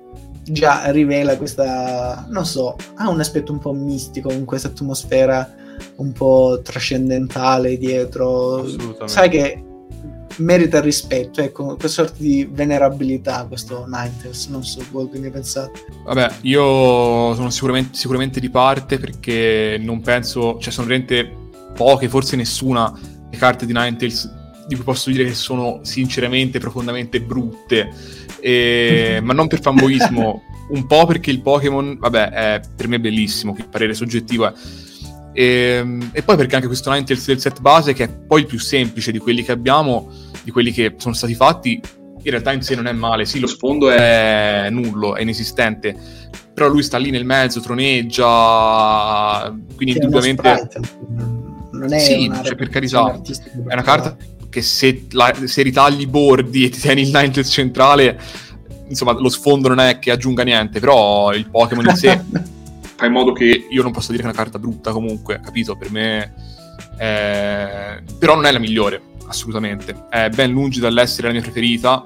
già 0.49 0.91
rivela 0.91 1.37
questa, 1.37 2.27
non 2.29 2.47
so, 2.47 2.77
ha 2.95 3.09
un 3.09 3.21
aspetto 3.21 3.53
un 3.53 3.59
po' 3.59 3.73
mistico 3.73 4.29
con 4.29 4.45
questa 4.45 4.69
atmosfera 4.69 5.55
un 5.97 6.13
po' 6.13 6.61
trascendentale 6.63 7.77
dietro. 7.77 8.65
Sai 9.07 9.29
che 9.29 9.63
merita 10.39 10.81
rispetto, 10.81 11.41
ecco, 11.41 11.77
questa 11.77 12.05
sorta 12.05 12.17
di 12.19 12.49
venerabilità 12.51 13.45
questo 13.47 13.85
Ninetales, 13.87 14.47
non 14.49 14.65
so 14.65 14.83
voi 14.91 15.09
che 15.09 15.19
ne 15.19 15.31
pensate. 15.31 15.85
Vabbè, 16.05 16.31
io 16.43 17.35
sono 17.35 17.51
sicuramente, 17.51 17.97
sicuramente 17.97 18.41
di 18.41 18.51
parte 18.51 18.99
perché 18.99 19.79
non 19.81 20.01
penso, 20.01 20.59
cioè 20.59 20.73
sono 20.73 20.87
veramente 20.87 21.45
poche, 21.75 22.09
forse 22.09 22.37
nessuna, 22.37 22.93
le 23.31 23.37
carte 23.37 23.67
di 23.67 23.73
Ninetales 23.73 24.35
di 24.67 24.75
cui 24.75 24.85
posso 24.85 25.11
dire 25.11 25.25
che 25.25 25.35
sono 25.35 25.81
sinceramente 25.83 26.59
profondamente 26.59 27.21
brutte, 27.21 27.89
e... 28.51 29.21
ma 29.23 29.33
non 29.33 29.47
per 29.49 29.61
fanboismo, 29.61 30.43
un 30.71 30.87
po' 30.87 31.07
perché 31.07 31.31
il 31.31 31.41
Pokémon, 31.41 31.99
vabbè, 31.99 32.29
è 32.31 32.61
per 32.75 32.89
me 32.89 33.01
bellissimo, 33.01 33.53
che 33.53 33.65
parere 33.65 33.95
soggettivo 33.95 34.47
è 34.47 34.53
e, 35.37 35.45
ehm, 35.45 36.11
e, 36.15 36.23
poi 36.23 36.37
perché 36.37 36.55
anche 36.55 36.67
questo 36.67 36.91
Ninetales 36.91 37.27
del 37.27 37.39
set 37.39 37.61
base, 37.61 37.93
che 37.93 38.05
è 38.05 38.09
poi 38.09 38.41
il 38.41 38.47
più 38.47 38.59
semplice 38.59 39.13
di 39.13 39.19
quelli 39.19 39.43
che 39.43 39.53
abbiamo, 39.53 40.11
di 40.43 40.51
quelli 40.51 40.73
che 40.73 40.95
sono 40.97 41.15
stati 41.15 41.35
fatti, 41.35 41.79
in 42.23 42.31
realtà 42.31 42.53
in 42.53 42.63
sé 42.63 42.75
non 42.75 42.87
è 42.87 42.93
male. 42.93 43.27
Sì, 43.27 43.39
lo 43.39 43.47
sfondo 43.47 43.91
è 43.91 44.69
nullo, 44.71 45.15
è 45.15 45.21
inesistente, 45.21 45.95
però 46.55 46.69
lui 46.69 46.83
sta 46.83 46.97
lì 46.97 47.11
nel 47.11 47.27
mezzo, 47.27 47.61
troneggia, 47.61 49.55
quindi 49.77 49.99
indubbiamente... 49.99 50.69
Non 51.73 51.93
è 51.93 51.99
sì, 51.99 52.27
una 52.27 52.43
cioè, 52.43 52.55
per 52.55 52.71
carità, 52.71 53.21
è 53.21 53.73
una 53.75 53.83
carta 53.83 54.17
che 54.57 54.63
se, 54.63 55.07
la, 55.11 55.35
se 55.45 55.61
ritagli 55.61 56.01
i 56.01 56.07
bordi 56.07 56.65
e 56.65 56.71
ti 56.71 56.81
tieni 56.81 57.03
il 57.03 57.09
Ninetales 57.09 57.51
centrale, 57.51 58.19
insomma, 58.89 59.13
lo 59.13 59.29
sfondo 59.29 59.69
non 59.69 59.81
è 59.81 59.99
che 59.99 60.11
aggiunga 60.11 60.45
niente, 60.45 60.81
però 60.81 61.31
il 61.35 61.51
Pokémon 61.51 61.85
in 61.87 61.95
sé 61.95 62.19
fa 62.97 63.05
in 63.05 63.13
modo 63.13 63.33
che 63.33 63.67
io 63.69 63.83
non 63.83 63.93
possa 63.93 64.13
dire 64.13 64.23
che 64.23 64.29
è 64.29 64.33
una 64.33 64.43
carta 64.43 64.59
brutta 64.59 64.93
comunque, 64.93 65.41
capito? 65.45 65.77
Per 65.77 65.91
me... 65.91 66.33
Eh... 66.99 68.03
Però 68.19 68.35
non 68.35 68.47
è 68.47 68.53
la 68.53 68.59
migliore, 68.59 69.03
assolutamente. 69.27 70.07
È 70.09 70.31
ben 70.31 70.53
lungi 70.53 70.81
dall'essere 70.81 71.27
la 71.27 71.35
mia 71.35 71.43
preferita 71.43 72.03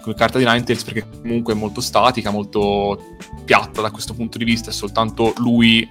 come 0.00 0.14
carta 0.14 0.38
di 0.38 0.44
Ninetales 0.44 0.84
perché 0.84 1.04
comunque 1.20 1.54
è 1.54 1.56
molto 1.56 1.80
statica, 1.80 2.30
molto 2.30 3.16
piatta 3.44 3.82
da 3.82 3.90
questo 3.90 4.14
punto 4.14 4.38
di 4.38 4.44
vista, 4.44 4.70
è 4.70 4.72
soltanto 4.72 5.32
lui 5.38 5.86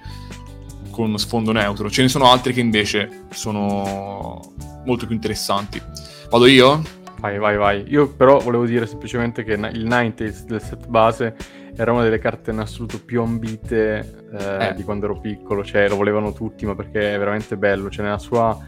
con 0.98 1.06
uno 1.06 1.16
sfondo 1.16 1.52
neutro. 1.52 1.88
Ce 1.88 2.02
ne 2.02 2.08
sono 2.08 2.28
altri 2.28 2.52
che 2.52 2.58
invece 2.58 3.26
sono 3.30 4.40
molto 4.84 5.06
più 5.06 5.14
interessanti. 5.14 5.80
Vado 6.28 6.46
io? 6.46 6.82
Vai, 7.20 7.38
vai, 7.38 7.56
vai. 7.56 7.84
Io 7.86 8.08
però 8.08 8.38
volevo 8.40 8.66
dire 8.66 8.84
semplicemente 8.84 9.44
che 9.44 9.52
il 9.52 9.60
Ninetales 9.84 10.44
del 10.44 10.60
set 10.60 10.88
base 10.88 11.36
era 11.76 11.92
una 11.92 12.02
delle 12.02 12.18
carte 12.18 12.50
in 12.50 12.58
assoluto 12.58 13.00
più 13.00 13.22
ambite 13.22 14.26
eh, 14.32 14.68
eh. 14.70 14.74
di 14.74 14.82
quando 14.82 15.04
ero 15.04 15.20
piccolo, 15.20 15.64
cioè 15.64 15.88
lo 15.88 15.94
volevano 15.94 16.32
tutti, 16.32 16.66
ma 16.66 16.74
perché 16.74 17.14
è 17.14 17.18
veramente 17.18 17.56
bello, 17.56 17.88
cioè 17.90 18.04
nella 18.04 18.18
sua 18.18 18.58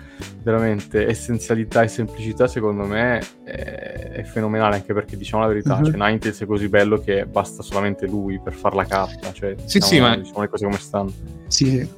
veramente 0.43 1.09
essenzialità 1.09 1.83
e 1.83 1.89
semplicità 1.89 2.47
secondo 2.47 2.85
me 2.85 3.20
è, 3.43 4.12
è 4.12 4.22
fenomenale, 4.22 4.76
anche 4.76 4.95
perché 4.95 5.16
diciamo 5.16 5.43
la 5.43 5.49
verità, 5.49 5.74
uh-huh. 5.74 5.87
cioè 5.87 5.97
Ninetales 5.97 6.41
è 6.41 6.47
così 6.47 6.68
bello 6.68 7.01
che 7.01 7.26
basta 7.26 7.64
solamente 7.64 8.07
lui 8.07 8.39
per 8.41 8.53
fare 8.53 8.76
la 8.76 8.85
carta, 8.85 9.33
cioè 9.33 9.57
sì, 9.64 9.81
diciamo, 9.81 9.93
sì, 9.93 10.01
ma... 10.01 10.16
diciamo 10.16 10.41
le 10.43 10.49
cose 10.49 10.64
come 10.64 10.78
stanno. 10.78 11.12
Sì, 11.49 11.89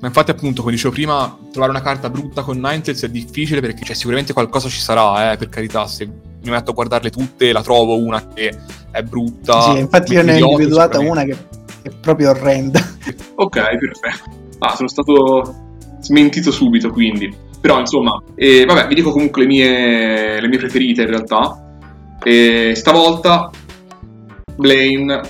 ma 0.00 0.06
infatti, 0.06 0.30
appunto, 0.30 0.60
come 0.60 0.74
dicevo 0.74 0.92
prima, 0.92 1.36
trovare 1.50 1.72
una 1.72 1.82
carta 1.82 2.08
brutta 2.08 2.42
con 2.42 2.56
Ninetales 2.56 3.02
è 3.02 3.08
difficile 3.08 3.60
perché 3.60 3.84
cioè, 3.84 3.96
sicuramente 3.96 4.32
qualcosa 4.32 4.68
ci 4.68 4.78
sarà, 4.78 5.32
eh, 5.32 5.36
per 5.36 5.48
carità. 5.48 5.86
Se 5.88 6.06
mi 6.06 6.50
metto 6.50 6.70
a 6.70 6.74
guardarle 6.74 7.10
tutte, 7.10 7.50
la 7.50 7.62
trovo 7.62 7.98
una 7.98 8.28
che 8.28 8.56
è 8.92 9.02
brutta. 9.02 9.60
Sì, 9.62 9.78
infatti 9.78 10.12
io 10.12 10.22
ne 10.22 10.40
ho 10.40 10.50
individuata 10.50 11.00
una 11.00 11.24
che 11.24 11.36
è 11.82 11.90
proprio 12.00 12.30
orrenda. 12.30 12.80
ok, 13.34 13.60
perfetto. 13.76 14.36
Ah, 14.60 14.76
sono 14.76 14.88
stato 14.88 15.54
smentito 16.00 16.52
subito, 16.52 16.90
quindi. 16.90 17.34
Però, 17.60 17.80
insomma, 17.80 18.22
eh, 18.36 18.64
vabbè, 18.64 18.86
vi 18.86 18.94
dico 18.94 19.10
comunque 19.10 19.42
le 19.42 19.48
mie, 19.48 20.40
le 20.40 20.46
mie 20.46 20.58
preferite 20.58 21.02
in 21.02 21.08
realtà. 21.08 21.76
E 22.22 22.72
stavolta, 22.76 23.50
Blaine, 24.54 25.20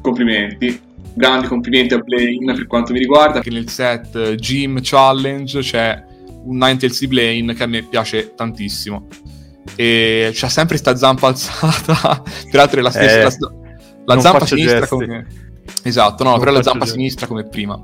complimenti 0.00 0.90
grandi 1.14 1.46
complimenti 1.46 1.94
a 1.94 1.98
Blaine 1.98 2.54
per 2.54 2.66
quanto 2.66 2.92
mi 2.92 2.98
riguarda, 2.98 3.40
che 3.40 3.50
nel 3.50 3.68
set 3.68 4.34
Gym 4.34 4.78
Challenge 4.82 5.60
c'è 5.60 6.04
un 6.44 6.56
Ninetales 6.56 7.00
di 7.00 7.06
Blaine 7.06 7.54
che 7.54 7.62
a 7.62 7.66
me 7.66 7.82
piace 7.82 8.34
tantissimo. 8.34 9.06
E 9.76 10.30
c'ha 10.32 10.48
sempre 10.48 10.76
sta 10.76 10.96
zampa 10.96 11.28
alzata, 11.28 12.22
peraltro 12.50 12.80
è 12.80 12.82
la 12.82 12.90
stessa... 12.90 13.28
Eh, 13.28 13.36
la, 14.04 14.14
la 14.14 14.20
zampa 14.20 14.46
sinistra 14.46 14.80
gesti. 14.80 14.94
come... 14.94 15.26
Esatto, 15.82 16.24
no, 16.24 16.30
non 16.30 16.38
però 16.40 16.50
la 16.50 16.62
zampa 16.62 16.84
gesti. 16.84 16.98
sinistra 16.98 17.26
come 17.26 17.44
prima. 17.44 17.80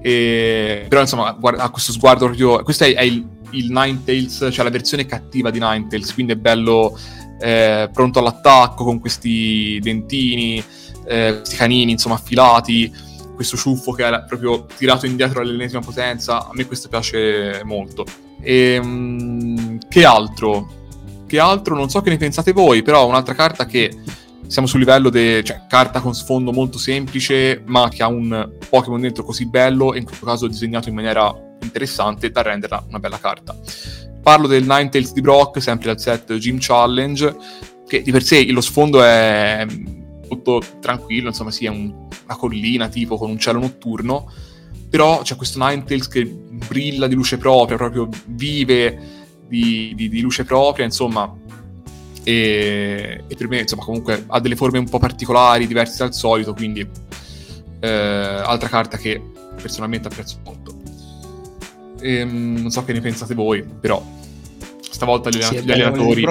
E... 0.00 0.86
Però 0.88 1.00
insomma, 1.00 1.32
guarda, 1.32 1.64
ha 1.64 1.70
questo 1.70 1.92
sguardo 1.92 2.26
proprio... 2.26 2.62
Questo 2.62 2.84
è, 2.84 2.94
è 2.94 3.02
il, 3.02 3.26
il 3.50 3.70
Ninetales, 3.70 4.48
cioè 4.52 4.64
la 4.64 4.70
versione 4.70 5.06
cattiva 5.06 5.50
di 5.50 5.58
Ninetales, 5.58 6.14
quindi 6.14 6.32
è 6.32 6.36
bello 6.36 6.96
eh, 7.40 7.90
pronto 7.92 8.20
all'attacco 8.20 8.84
con 8.84 9.00
questi 9.00 9.80
dentini 9.82 10.62
eh, 11.06 11.36
questi 11.36 11.56
canini 11.56 11.92
insomma 11.92 12.14
affilati, 12.16 12.92
questo 13.34 13.56
ciuffo 13.56 13.92
che 13.92 14.04
era 14.04 14.22
proprio 14.22 14.66
tirato 14.76 15.06
indietro 15.06 15.40
all'ennesima 15.40 15.80
potenza, 15.80 16.46
a 16.46 16.50
me 16.52 16.66
questo 16.66 16.88
piace 16.88 17.62
molto. 17.64 18.04
E, 18.40 18.78
um, 18.78 19.78
che 19.88 20.04
altro? 20.04 20.80
Che 21.26 21.38
altro? 21.38 21.74
Non 21.74 21.88
so 21.88 22.00
che 22.02 22.10
ne 22.10 22.16
pensate 22.16 22.52
voi, 22.52 22.82
però 22.82 23.06
un'altra 23.06 23.34
carta 23.34 23.66
che 23.66 23.96
siamo 24.46 24.68
sul 24.68 24.80
livello 24.80 25.08
di 25.08 25.42
cioè, 25.44 25.62
carta 25.66 26.00
con 26.00 26.14
sfondo 26.14 26.52
molto 26.52 26.76
semplice, 26.76 27.62
ma 27.64 27.88
che 27.88 28.02
ha 28.02 28.08
un 28.08 28.50
Pokémon 28.68 29.00
dentro 29.00 29.24
così 29.24 29.46
bello, 29.46 29.94
e 29.94 29.98
in 29.98 30.04
questo 30.04 30.26
caso 30.26 30.46
disegnato 30.46 30.88
in 30.88 30.94
maniera 30.94 31.34
interessante, 31.62 32.30
da 32.30 32.42
renderla 32.42 32.84
una 32.88 32.98
bella 32.98 33.18
carta. 33.18 33.56
Parlo 34.22 34.46
del 34.46 34.64
Ninetales 34.64 35.12
di 35.14 35.20
Brock, 35.20 35.62
sempre 35.62 35.86
dal 35.86 35.98
set 35.98 36.34
Gym 36.34 36.58
Challenge, 36.60 37.34
che 37.88 38.02
di 38.02 38.10
per 38.10 38.22
sé 38.22 38.44
lo 38.52 38.60
sfondo 38.60 39.02
è 39.02 39.66
molto 40.32 40.62
tranquillo, 40.80 41.28
insomma, 41.28 41.50
sì, 41.50 41.66
è 41.66 41.68
un, 41.68 42.08
una 42.24 42.36
collina 42.36 42.88
tipo 42.88 43.16
con 43.16 43.30
un 43.30 43.38
cielo 43.38 43.60
notturno, 43.60 44.30
però 44.88 45.22
c'è 45.22 45.36
questo 45.36 45.58
Ninetales 45.64 46.08
che 46.08 46.24
brilla 46.26 47.06
di 47.06 47.14
luce 47.14 47.38
propria, 47.38 47.76
proprio 47.76 48.08
vive 48.26 49.20
di, 49.46 49.92
di, 49.94 50.08
di 50.08 50.20
luce 50.20 50.44
propria, 50.44 50.84
insomma, 50.84 51.32
e, 52.24 53.24
e, 53.26 53.36
per 53.36 53.48
me, 53.48 53.60
insomma, 53.60 53.84
comunque 53.84 54.24
ha 54.26 54.40
delle 54.40 54.56
forme 54.56 54.78
un 54.78 54.88
po' 54.88 54.98
particolari, 54.98 55.66
diverse 55.66 55.98
dal 55.98 56.14
solito, 56.14 56.54
quindi 56.54 56.86
eh, 57.80 57.88
altra 57.88 58.68
carta 58.68 58.96
che 58.96 59.20
personalmente 59.60 60.08
apprezzo 60.08 60.38
molto. 60.44 60.74
E, 62.00 62.14
ehm, 62.16 62.60
non 62.60 62.70
so 62.70 62.84
che 62.84 62.92
ne 62.92 63.00
pensate 63.00 63.34
voi, 63.34 63.62
però 63.62 64.02
stavolta 64.80 65.30
gli, 65.30 65.42
sì, 65.42 65.62
gli 65.62 65.72
allenatori 65.72 66.24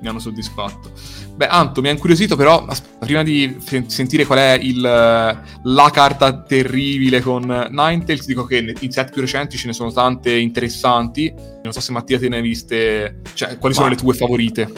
mi 0.00 0.08
hanno 0.08 0.18
soddisfatto. 0.18 0.90
Beh, 1.34 1.46
Anto, 1.46 1.80
mi 1.80 1.88
ha 1.88 1.92
incuriosito 1.92 2.36
però, 2.36 2.64
aspetta, 2.66 3.06
prima 3.06 3.22
di 3.22 3.56
f- 3.58 3.86
sentire 3.86 4.26
qual 4.26 4.38
è 4.38 4.58
il, 4.60 4.80
la 4.80 5.90
carta 5.90 6.42
terribile 6.42 7.20
con 7.20 7.42
Ninetales, 7.42 8.26
dico 8.26 8.44
che 8.44 8.74
in 8.78 8.90
set 8.92 9.10
più 9.10 9.22
recenti 9.22 9.56
ce 9.56 9.66
ne 9.66 9.72
sono 9.72 9.90
tante 9.90 10.36
interessanti. 10.36 11.32
Non 11.62 11.72
so 11.72 11.80
se 11.80 11.92
Mattia 11.92 12.18
te 12.18 12.28
ne 12.28 12.36
hai 12.36 12.42
viste, 12.42 13.22
cioè, 13.34 13.56
quali 13.58 13.74
sono 13.74 13.86
Ma... 13.86 13.92
le 13.92 13.98
tue 13.98 14.14
favorite? 14.14 14.72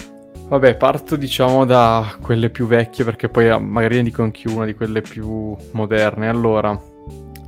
Vabbè, 0.47 0.77
parto 0.77 1.17
diciamo 1.17 1.65
da 1.65 2.17
quelle 2.21 2.51
più 2.51 2.67
vecchie 2.67 3.05
perché 3.05 3.29
poi 3.29 3.49
magari 3.61 3.97
ne 3.97 4.03
dico 4.05 4.23
anche 4.23 4.49
una 4.49 4.67
di 4.67 4.75
quelle 4.75 5.01
più 5.01 5.57
moderne. 5.73 6.29
Allora, 6.29 6.79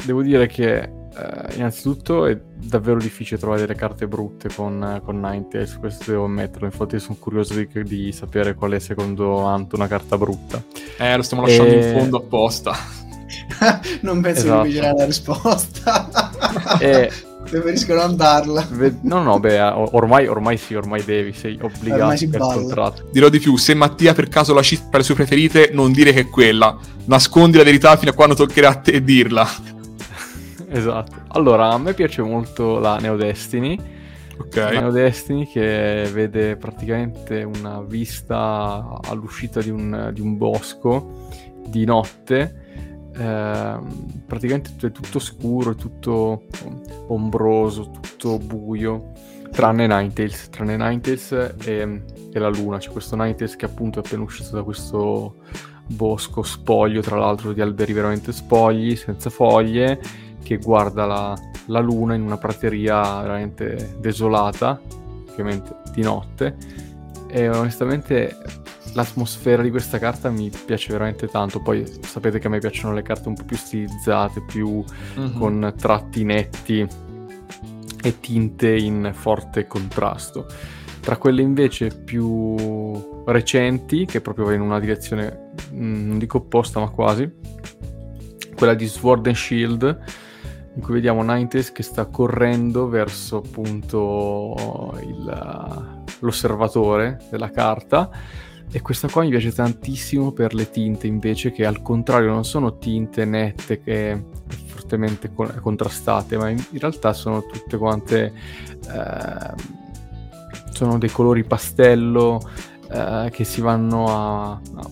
devo 0.04 0.22
dire 0.22 0.46
che 0.46 0.95
eh, 1.16 1.54
innanzitutto 1.56 2.26
è 2.26 2.38
davvero 2.54 2.98
difficile 2.98 3.38
trovare 3.38 3.62
delle 3.62 3.74
carte 3.74 4.06
brutte 4.06 4.50
con, 4.54 5.00
con 5.02 5.18
Ninetales, 5.18 5.76
questo 5.78 6.10
devo 6.10 6.24
ammetterlo, 6.24 6.66
infatti 6.66 6.98
sono 6.98 7.16
curioso 7.18 7.54
di, 7.54 7.68
di, 7.84 8.12
sapere 8.12 8.54
qual 8.54 8.72
è 8.72 8.78
secondo 8.78 9.44
Anto 9.44 9.76
una 9.76 9.88
carta 9.88 10.18
brutta. 10.18 10.62
Eh, 10.98 11.16
lo 11.16 11.22
stiamo 11.22 11.44
lasciando 11.44 11.72
e... 11.72 11.88
in 11.88 11.98
fondo 11.98 12.18
apposta. 12.18 12.76
non 14.02 14.20
penso 14.20 14.40
esatto. 14.42 14.62
che 14.62 14.68
mi 14.68 14.74
la 14.74 15.04
risposta. 15.04 16.78
e... 16.80 17.10
Preferisco 17.48 17.94
non 17.94 18.16
darla. 18.16 18.66
No, 19.02 19.22
no, 19.22 19.38
beh, 19.38 19.60
ormai, 19.60 20.26
ormai 20.26 20.56
sì, 20.56 20.74
ormai 20.74 21.04
devi, 21.04 21.32
sei 21.32 21.56
obbligato 21.60 22.26
per 22.28 22.40
balla. 22.40 22.54
contratto. 22.54 23.08
Dirò 23.12 23.28
di 23.28 23.38
più, 23.38 23.56
se 23.56 23.72
Mattia 23.74 24.14
per 24.14 24.28
caso 24.28 24.52
la 24.52 24.62
cita 24.62 24.88
tra 24.88 24.98
le 24.98 25.04
sue 25.04 25.14
preferite, 25.14 25.70
non 25.72 25.92
dire 25.92 26.12
che 26.12 26.20
è 26.20 26.28
quella. 26.28 26.76
Nascondi 27.04 27.56
la 27.56 27.62
verità 27.62 27.96
fino 27.96 28.10
a 28.10 28.14
quando 28.14 28.34
toccherà 28.34 28.70
a 28.70 28.74
te 28.74 29.00
dirla. 29.02 29.48
Esatto. 30.76 31.22
Allora, 31.28 31.70
a 31.70 31.78
me 31.78 31.94
piace 31.94 32.22
molto 32.22 32.78
la 32.78 32.98
Neo 32.98 33.16
Destiny. 33.16 33.78
Ok. 34.38 34.56
Neo 34.56 34.90
Destiny 34.90 35.46
che 35.46 36.08
vede 36.12 36.56
praticamente 36.56 37.42
una 37.42 37.80
vista 37.80 39.00
all'uscita 39.08 39.60
di 39.60 39.70
un, 39.70 40.10
di 40.12 40.20
un 40.20 40.36
bosco 40.36 41.28
di 41.66 41.84
notte. 41.84 43.10
eh, 43.16 43.78
praticamente 44.26 44.86
è 44.86 44.92
tutto 44.92 45.18
scuro, 45.18 45.74
tutto 45.74 46.44
ombroso, 47.08 47.90
tutto 47.90 48.38
buio, 48.38 49.12
tranne 49.50 49.86
Ninetales, 49.86 50.50
tranne 50.50 50.76
Ninetales 50.76 51.32
e, 51.64 52.02
e 52.32 52.38
la 52.38 52.48
luna, 52.48 52.78
c'è 52.78 52.90
questo 52.90 53.16
Ninetales 53.16 53.56
che 53.56 53.64
appunto 53.64 54.00
è 54.00 54.02
appena 54.04 54.22
uscito 54.22 54.54
da 54.54 54.62
questo 54.62 55.36
bosco 55.86 56.42
spoglio, 56.42 57.00
tra 57.00 57.16
l'altro 57.16 57.52
di 57.52 57.60
alberi 57.60 57.92
veramente 57.92 58.32
spogli, 58.32 58.96
senza 58.96 59.30
foglie, 59.30 60.00
che 60.46 60.58
guarda 60.58 61.06
la, 61.06 61.36
la 61.66 61.80
luna 61.80 62.14
in 62.14 62.22
una 62.22 62.36
prateria 62.36 63.20
veramente 63.20 63.96
desolata, 63.98 64.80
ovviamente 65.28 65.74
di 65.92 66.02
notte, 66.02 66.56
e 67.26 67.48
onestamente 67.48 68.36
l'atmosfera 68.92 69.60
di 69.62 69.70
questa 69.70 69.98
carta 69.98 70.30
mi 70.30 70.48
piace 70.64 70.92
veramente 70.92 71.26
tanto. 71.26 71.60
Poi 71.60 71.84
sapete 72.02 72.38
che 72.38 72.46
a 72.46 72.50
me 72.50 72.60
piacciono 72.60 72.94
le 72.94 73.02
carte 73.02 73.26
un 73.26 73.34
po' 73.34 73.42
più 73.42 73.56
stilizzate, 73.56 74.44
più 74.46 74.84
mm-hmm. 75.18 75.36
con 75.36 75.74
tratti 75.76 76.22
netti 76.22 76.86
e 78.00 78.20
tinte 78.20 78.76
in 78.76 79.10
forte 79.14 79.66
contrasto. 79.66 80.46
Tra 81.00 81.16
quelle 81.16 81.42
invece 81.42 81.88
più 81.88 83.24
recenti, 83.26 84.06
che 84.06 84.20
proprio 84.20 84.44
va 84.44 84.54
in 84.54 84.60
una 84.60 84.78
direzione 84.78 85.50
mm, 85.72 86.06
non 86.06 86.18
dico 86.18 86.36
opposta, 86.38 86.78
ma 86.78 86.88
quasi, 86.90 87.28
quella 88.54 88.74
di 88.74 88.86
Sword 88.86 89.26
and 89.26 89.34
Shield, 89.34 90.24
in 90.76 90.82
cui 90.82 90.94
vediamo 90.94 91.22
Ninetales 91.22 91.72
che 91.72 91.82
sta 91.82 92.06
correndo 92.06 92.86
verso 92.86 93.38
appunto 93.38 94.94
il, 95.00 96.04
l'osservatore 96.20 97.18
della 97.30 97.50
carta. 97.50 98.10
E 98.70 98.82
questa 98.82 99.08
qua 99.08 99.22
mi 99.22 99.30
piace 99.30 99.52
tantissimo 99.52 100.32
per 100.32 100.52
le 100.52 100.70
tinte 100.70 101.06
invece 101.06 101.50
che 101.50 101.64
al 101.64 101.82
contrario 101.82 102.30
non 102.32 102.44
sono 102.44 102.78
tinte 102.78 103.24
nette 103.24 103.80
che 103.80 104.24
fortemente 104.66 105.32
contrastate 105.32 106.36
ma 106.36 106.48
in, 106.50 106.62
realtà 106.72 107.12
sono 107.12 107.46
tutte 107.46 107.76
quante 107.76 108.32
eh, 108.92 109.54
sono 110.72 110.98
dei 110.98 111.10
colori 111.10 111.44
pastello 111.44 112.40
eh, 112.90 113.28
che 113.32 113.44
si 113.44 113.60
vanno 113.60 114.06
a, 114.08 114.50
a, 114.50 114.90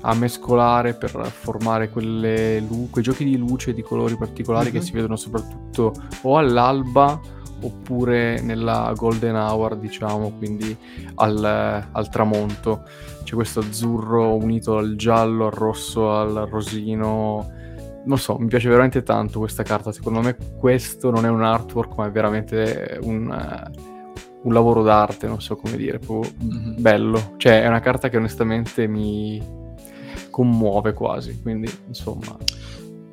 a, 0.00 0.14
mescolare 0.14 0.94
per 0.94 1.26
formare 1.26 1.90
quelle, 1.90 2.64
quei 2.90 3.04
giochi 3.04 3.24
di 3.24 3.36
luce 3.36 3.74
di 3.74 3.82
colori 3.82 4.16
particolari 4.16 4.66
mm-hmm. 4.66 4.72
che 4.72 4.78
mhm. 4.78 4.84
si 4.84 4.92
vedono 4.92 5.16
soprattutto 5.16 5.92
o 6.22 6.36
all'alba 6.38 7.20
oppure 7.62 8.40
nella 8.40 8.92
golden 8.96 9.34
hour, 9.34 9.76
diciamo, 9.76 10.32
quindi 10.38 10.76
al, 11.16 11.88
al, 11.90 12.08
tramonto. 12.08 12.84
C'è 13.22 13.34
questo 13.34 13.60
azzurro 13.60 14.34
unito 14.34 14.76
al 14.76 14.96
giallo, 14.96 15.46
al 15.46 15.52
rosso, 15.52 16.12
al 16.12 16.46
rosino. 16.48 17.58
Non 18.04 18.18
so, 18.18 18.38
mi 18.38 18.46
piace 18.46 18.68
veramente 18.68 19.02
tanto 19.02 19.40
questa 19.40 19.62
carta. 19.62 19.92
Secondo 19.92 20.20
me 20.20 20.36
questo 20.58 21.10
non 21.10 21.24
è 21.26 21.28
un 21.28 21.42
artwork, 21.42 21.96
ma 21.96 22.06
è 22.06 22.10
veramente 22.10 22.98
un, 23.02 23.26
uh, 23.26 23.80
un 24.42 24.52
lavoro 24.52 24.82
d'arte, 24.82 25.26
non 25.26 25.40
so 25.40 25.56
come 25.56 25.76
dire, 25.76 25.98
proprio 25.98 26.32
mm-hmm. 26.42 26.80
bello. 26.80 27.34
Cioè, 27.36 27.62
è 27.62 27.68
una 27.68 27.80
carta 27.80 28.08
che 28.08 28.16
onestamente 28.16 28.86
mi 28.86 29.58
commuove 30.40 30.94
quasi, 30.94 31.38
quindi 31.42 31.70
insomma 31.86 32.34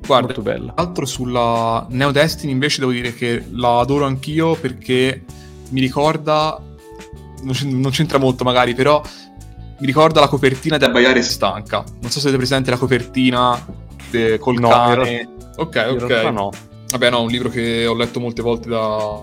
Guarda, 0.00 0.26
molto 0.26 0.40
bella. 0.40 0.72
Altro 0.76 1.04
sulla 1.04 1.86
Neo 1.90 2.10
Destiny 2.10 2.52
invece 2.52 2.80
devo 2.80 2.92
dire 2.92 3.12
che 3.12 3.44
la 3.50 3.80
adoro 3.80 4.06
anch'io 4.06 4.54
perché 4.54 5.24
mi 5.68 5.80
ricorda, 5.80 6.58
non 7.42 7.90
c'entra 7.90 8.16
molto 8.16 8.44
magari, 8.44 8.74
però 8.74 9.02
mi 9.80 9.86
ricorda 9.86 10.20
la 10.20 10.28
copertina 10.28 10.78
di 10.78 10.84
Abbaiare 10.84 11.20
Stanca. 11.20 11.84
Non 12.00 12.10
so 12.10 12.20
se 12.20 12.28
avete 12.28 12.38
presente 12.38 12.70
la 12.70 12.78
copertina 12.78 13.62
de, 14.10 14.38
col 14.38 14.58
no, 14.58 14.68
cane. 14.70 15.20
Era... 15.20 15.28
Ok, 15.56 15.98
ok. 16.00 16.10
No. 16.32 16.50
Vabbè, 16.90 17.10
no, 17.10 17.20
un 17.20 17.28
libro 17.28 17.50
che 17.50 17.84
ho 17.84 17.94
letto 17.94 18.20
molte 18.20 18.40
volte 18.40 18.70
da, 18.70 19.20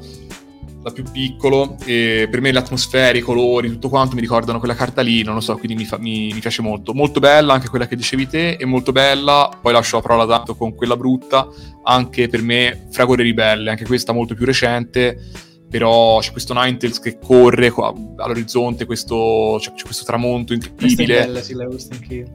da 0.86 0.91
più 0.91 1.03
piccolo 1.11 1.77
e 1.83 2.27
per 2.29 2.41
me 2.41 2.51
le 2.51 2.59
atmosfere, 2.59 3.17
i 3.17 3.21
colori, 3.21 3.69
tutto 3.69 3.89
quanto 3.89 4.13
mi 4.13 4.21
ricordano 4.21 4.59
quella 4.59 4.75
carta 4.75 5.01
lì, 5.01 5.23
non 5.23 5.33
lo 5.33 5.39
so, 5.39 5.57
quindi 5.57 5.73
mi, 5.73 5.83
fa, 5.83 5.97
mi, 5.97 6.31
mi, 6.31 6.39
piace 6.39 6.61
molto. 6.61 6.93
Molto 6.93 7.19
bella 7.19 7.53
anche 7.53 7.69
quella 7.69 7.88
che 7.88 7.95
dicevi 7.95 8.27
te 8.27 8.51
e 8.51 8.65
molto 8.65 8.91
bella, 8.91 9.49
poi 9.59 9.73
lascio 9.73 9.95
la 9.95 10.03
parola 10.03 10.27
tanto 10.27 10.55
con 10.55 10.75
quella 10.75 10.95
brutta, 10.95 11.47
anche 11.81 12.27
per 12.27 12.43
me 12.43 12.86
Fragore 12.91 13.23
Ribelle, 13.23 13.71
anche 13.71 13.83
questa 13.83 14.13
molto 14.13 14.36
più 14.36 14.45
recente, 14.45 15.19
però 15.67 16.19
c'è 16.19 16.31
questo 16.31 16.53
Ninetales 16.53 16.99
che 16.99 17.17
corre 17.17 17.71
qua, 17.71 17.91
all'orizzonte, 18.17 18.86
questo, 18.86 19.57
c'è, 19.59 19.73
c'è, 19.73 19.86
questo 19.86 20.03
tramonto 20.03 20.53
incredibile. 20.53 20.95
Questa 20.95 21.23
è 21.23 21.25
bella, 21.25 21.41
sì, 21.41 21.53
l'ho 21.55 21.67
vista 21.67 21.95
anch'io. 21.95 22.27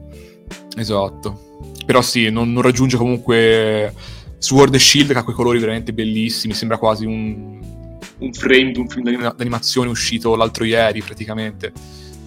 Esatto. 0.75 1.59
Però 1.85 2.01
sì, 2.01 2.29
non, 2.29 2.51
non 2.51 2.63
raggiunge 2.63 2.97
comunque 2.97 3.93
Sword 4.39 4.75
e 4.75 4.79
Shield 4.79 5.13
che 5.13 5.19
ha 5.19 5.23
quei 5.23 5.37
colori 5.37 5.57
veramente 5.59 5.93
bellissimi, 5.93 6.53
sembra 6.53 6.77
quasi 6.77 7.05
un 7.05 7.79
un 8.21 8.33
frame 8.33 8.71
di 8.71 8.79
un 8.79 8.87
film 8.87 9.33
d'animazione 9.33 9.89
uscito 9.89 10.35
l'altro 10.35 10.63
ieri 10.63 11.01
praticamente. 11.01 11.71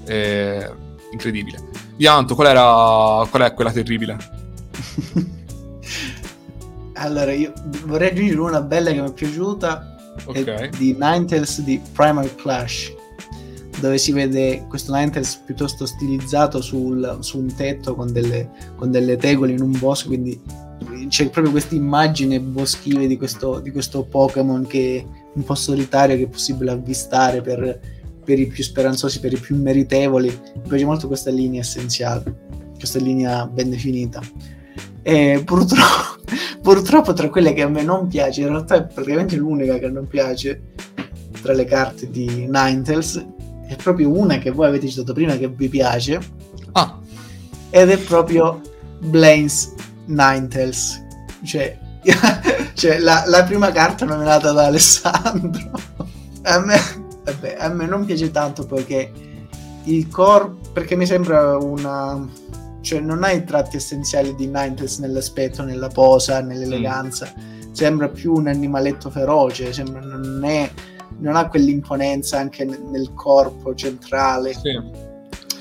Eh, 0.06 0.70
incredibile. 1.12 1.58
Bianto, 1.96 2.34
qual, 2.34 2.48
era, 2.48 3.26
qual 3.30 3.42
è 3.42 3.54
quella 3.54 3.72
terribile? 3.72 4.16
allora, 6.94 7.32
io 7.32 7.52
vorrei 7.86 8.10
aggiungere 8.10 8.40
una 8.40 8.60
bella 8.60 8.90
che 8.90 9.00
mi 9.00 9.08
è 9.08 9.12
piaciuta, 9.12 10.14
okay. 10.26 10.70
di 10.76 10.92
Ninetales 10.92 11.60
di 11.62 11.80
Primal 11.92 12.34
Clash, 12.34 12.92
dove 13.80 13.98
si 13.98 14.12
vede 14.12 14.66
questo 14.68 14.92
Ninetales 14.92 15.36
piuttosto 15.44 15.86
stilizzato 15.86 16.60
sul, 16.60 17.18
su 17.20 17.38
un 17.38 17.54
tetto 17.54 17.94
con 17.94 18.12
delle, 18.12 18.50
con 18.76 18.90
delle 18.90 19.16
tegole 19.16 19.52
in 19.52 19.62
un 19.62 19.78
bosco, 19.78 20.08
quindi 20.08 20.40
c'è 21.08 21.30
proprio 21.30 21.52
questa 21.52 21.74
immagine 21.74 22.40
boschive 22.40 23.06
di 23.06 23.16
questo, 23.16 23.60
di 23.60 23.70
questo 23.70 24.04
Pokémon 24.04 24.66
che 24.66 25.06
un 25.34 25.44
po' 25.44 25.54
solitario 25.54 26.16
che 26.16 26.24
è 26.24 26.28
possibile 26.28 26.70
avvistare 26.70 27.40
per, 27.40 27.80
per, 28.24 28.38
i 28.38 28.46
più 28.46 28.62
speranzosi, 28.62 29.20
per 29.20 29.32
i 29.32 29.38
più 29.38 29.56
meritevoli. 29.56 30.28
Mi 30.28 30.68
piace 30.68 30.84
molto 30.84 31.06
questa 31.06 31.30
linea 31.30 31.60
essenziale, 31.60 32.22
questa 32.76 32.98
linea 32.98 33.46
ben 33.46 33.70
definita. 33.70 34.20
E 35.02 35.42
purtroppo, 35.44 36.22
purtroppo 36.62 37.12
tra 37.12 37.28
quelle 37.28 37.52
che 37.52 37.62
a 37.62 37.68
me 37.68 37.82
non 37.82 38.08
piace, 38.08 38.40
in 38.40 38.48
realtà 38.48 38.76
è 38.76 38.86
praticamente 38.86 39.36
l'unica 39.36 39.78
che 39.78 39.88
non 39.88 40.06
piace 40.06 40.72
tra 41.42 41.52
le 41.52 41.64
carte 41.64 42.08
di 42.08 42.46
Ninetales, 42.48 43.22
è 43.66 43.76
proprio 43.76 44.10
una 44.10 44.38
che 44.38 44.50
voi 44.50 44.66
avete 44.66 44.88
citato 44.88 45.12
prima 45.12 45.36
che 45.36 45.48
vi 45.48 45.68
piace. 45.68 46.18
Ah. 46.72 46.98
Ed 47.70 47.90
è 47.90 47.98
proprio 47.98 48.60
Blaine's 49.00 49.74
Ninetales. 50.06 51.02
Cioè, 51.44 51.78
cioè 52.74 52.98
la, 52.98 53.24
la, 53.26 53.44
prima 53.44 53.70
carta 53.70 54.04
nominata 54.04 54.52
da 54.52 54.66
Alessandro. 54.66 55.70
a, 56.42 56.58
me, 56.60 56.78
vabbè, 57.24 57.56
a 57.58 57.68
me 57.68 57.86
non 57.86 58.04
piace 58.04 58.30
tanto 58.30 58.66
perché 58.66 59.10
il 59.84 60.08
core, 60.08 60.54
perché 60.72 60.96
mi 60.96 61.06
sembra 61.06 61.56
una... 61.56 62.42
Cioè 62.80 63.00
non 63.00 63.24
ha 63.24 63.30
i 63.30 63.44
tratti 63.44 63.76
essenziali 63.76 64.34
di 64.34 64.44
Ninetales 64.44 64.98
nell'aspetto, 64.98 65.62
nella 65.62 65.88
posa, 65.88 66.40
nell'eleganza. 66.40 67.32
Mm. 67.38 67.72
Sembra 67.72 68.08
più 68.08 68.34
un 68.34 68.46
animaletto 68.46 69.08
feroce, 69.08 69.72
sembra, 69.72 70.00
non, 70.00 70.44
è, 70.44 70.70
non 71.18 71.34
ha 71.34 71.48
quell'imponenza 71.48 72.38
anche 72.38 72.64
nel 72.64 73.12
corpo 73.14 73.74
centrale. 73.74 74.52
Sì. 74.52 74.78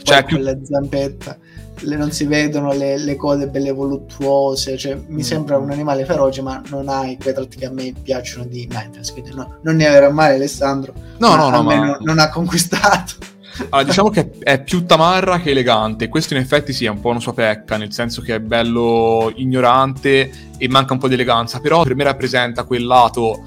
Cioè, 0.04 0.26
più... 0.26 0.44
zampetta 0.64 1.38
le, 1.84 1.96
non 1.96 2.12
si 2.12 2.26
vedono 2.26 2.74
le, 2.74 2.98
le, 2.98 3.16
code 3.16 3.48
belle 3.48 3.72
voluttuose, 3.72 4.78
cioè 4.78 4.96
mi 5.08 5.22
mm. 5.22 5.26
sembra 5.26 5.58
un 5.58 5.72
animale 5.72 6.06
feroce 6.06 6.42
ma 6.42 6.62
non 6.70 6.90
ha 6.90 7.06
i 7.06 7.18
quei 7.20 7.34
tratti 7.34 7.58
che 7.58 7.66
a 7.66 7.72
me 7.72 7.94
piacciono 8.02 8.46
di 8.46 8.68
Ninetales, 8.70 9.12
quindi 9.12 9.34
no, 9.34 9.60
non 9.62 9.76
ne 9.76 9.88
avrà 9.88 10.10
mai 10.12 10.36
Alessandro, 10.36 10.94
no, 11.18 11.36
no, 11.36 11.50
no, 11.50 11.64
ma 11.64 11.76
non, 11.76 11.98
non 12.02 12.20
ha 12.20 12.30
conquistato. 12.30 13.32
Allora, 13.70 13.84
diciamo 13.84 14.10
che 14.10 14.32
è 14.40 14.64
più 14.64 14.86
tamarra 14.86 15.40
che 15.40 15.52
elegante. 15.52 16.10
Questo 16.10 16.34
in 16.34 16.40
effetti 16.40 16.74
sì, 16.74 16.86
è 16.86 16.90
un 16.90 17.00
po' 17.00 17.10
una 17.10 17.20
sua 17.20 17.34
pecca, 17.34 17.78
nel 17.78 17.94
senso 17.94 18.22
che 18.22 18.36
è 18.36 18.40
bello 18.40 19.32
ignorante 19.36 20.32
e 20.58 20.68
manca 20.68 20.94
un 20.94 21.00
po' 21.00 21.08
di 21.08 21.14
eleganza, 21.14 21.60
però 21.60 21.84
per 21.84 21.96
me 21.96 22.04
rappresenta 22.04 22.64
quel 22.64 22.86
lato 22.86 23.44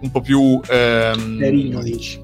un 0.00 0.10
po' 0.10 0.20
più... 0.20 0.60
Ehm, 0.68 1.38
Carino, 1.38 1.82
dici. 1.82 2.22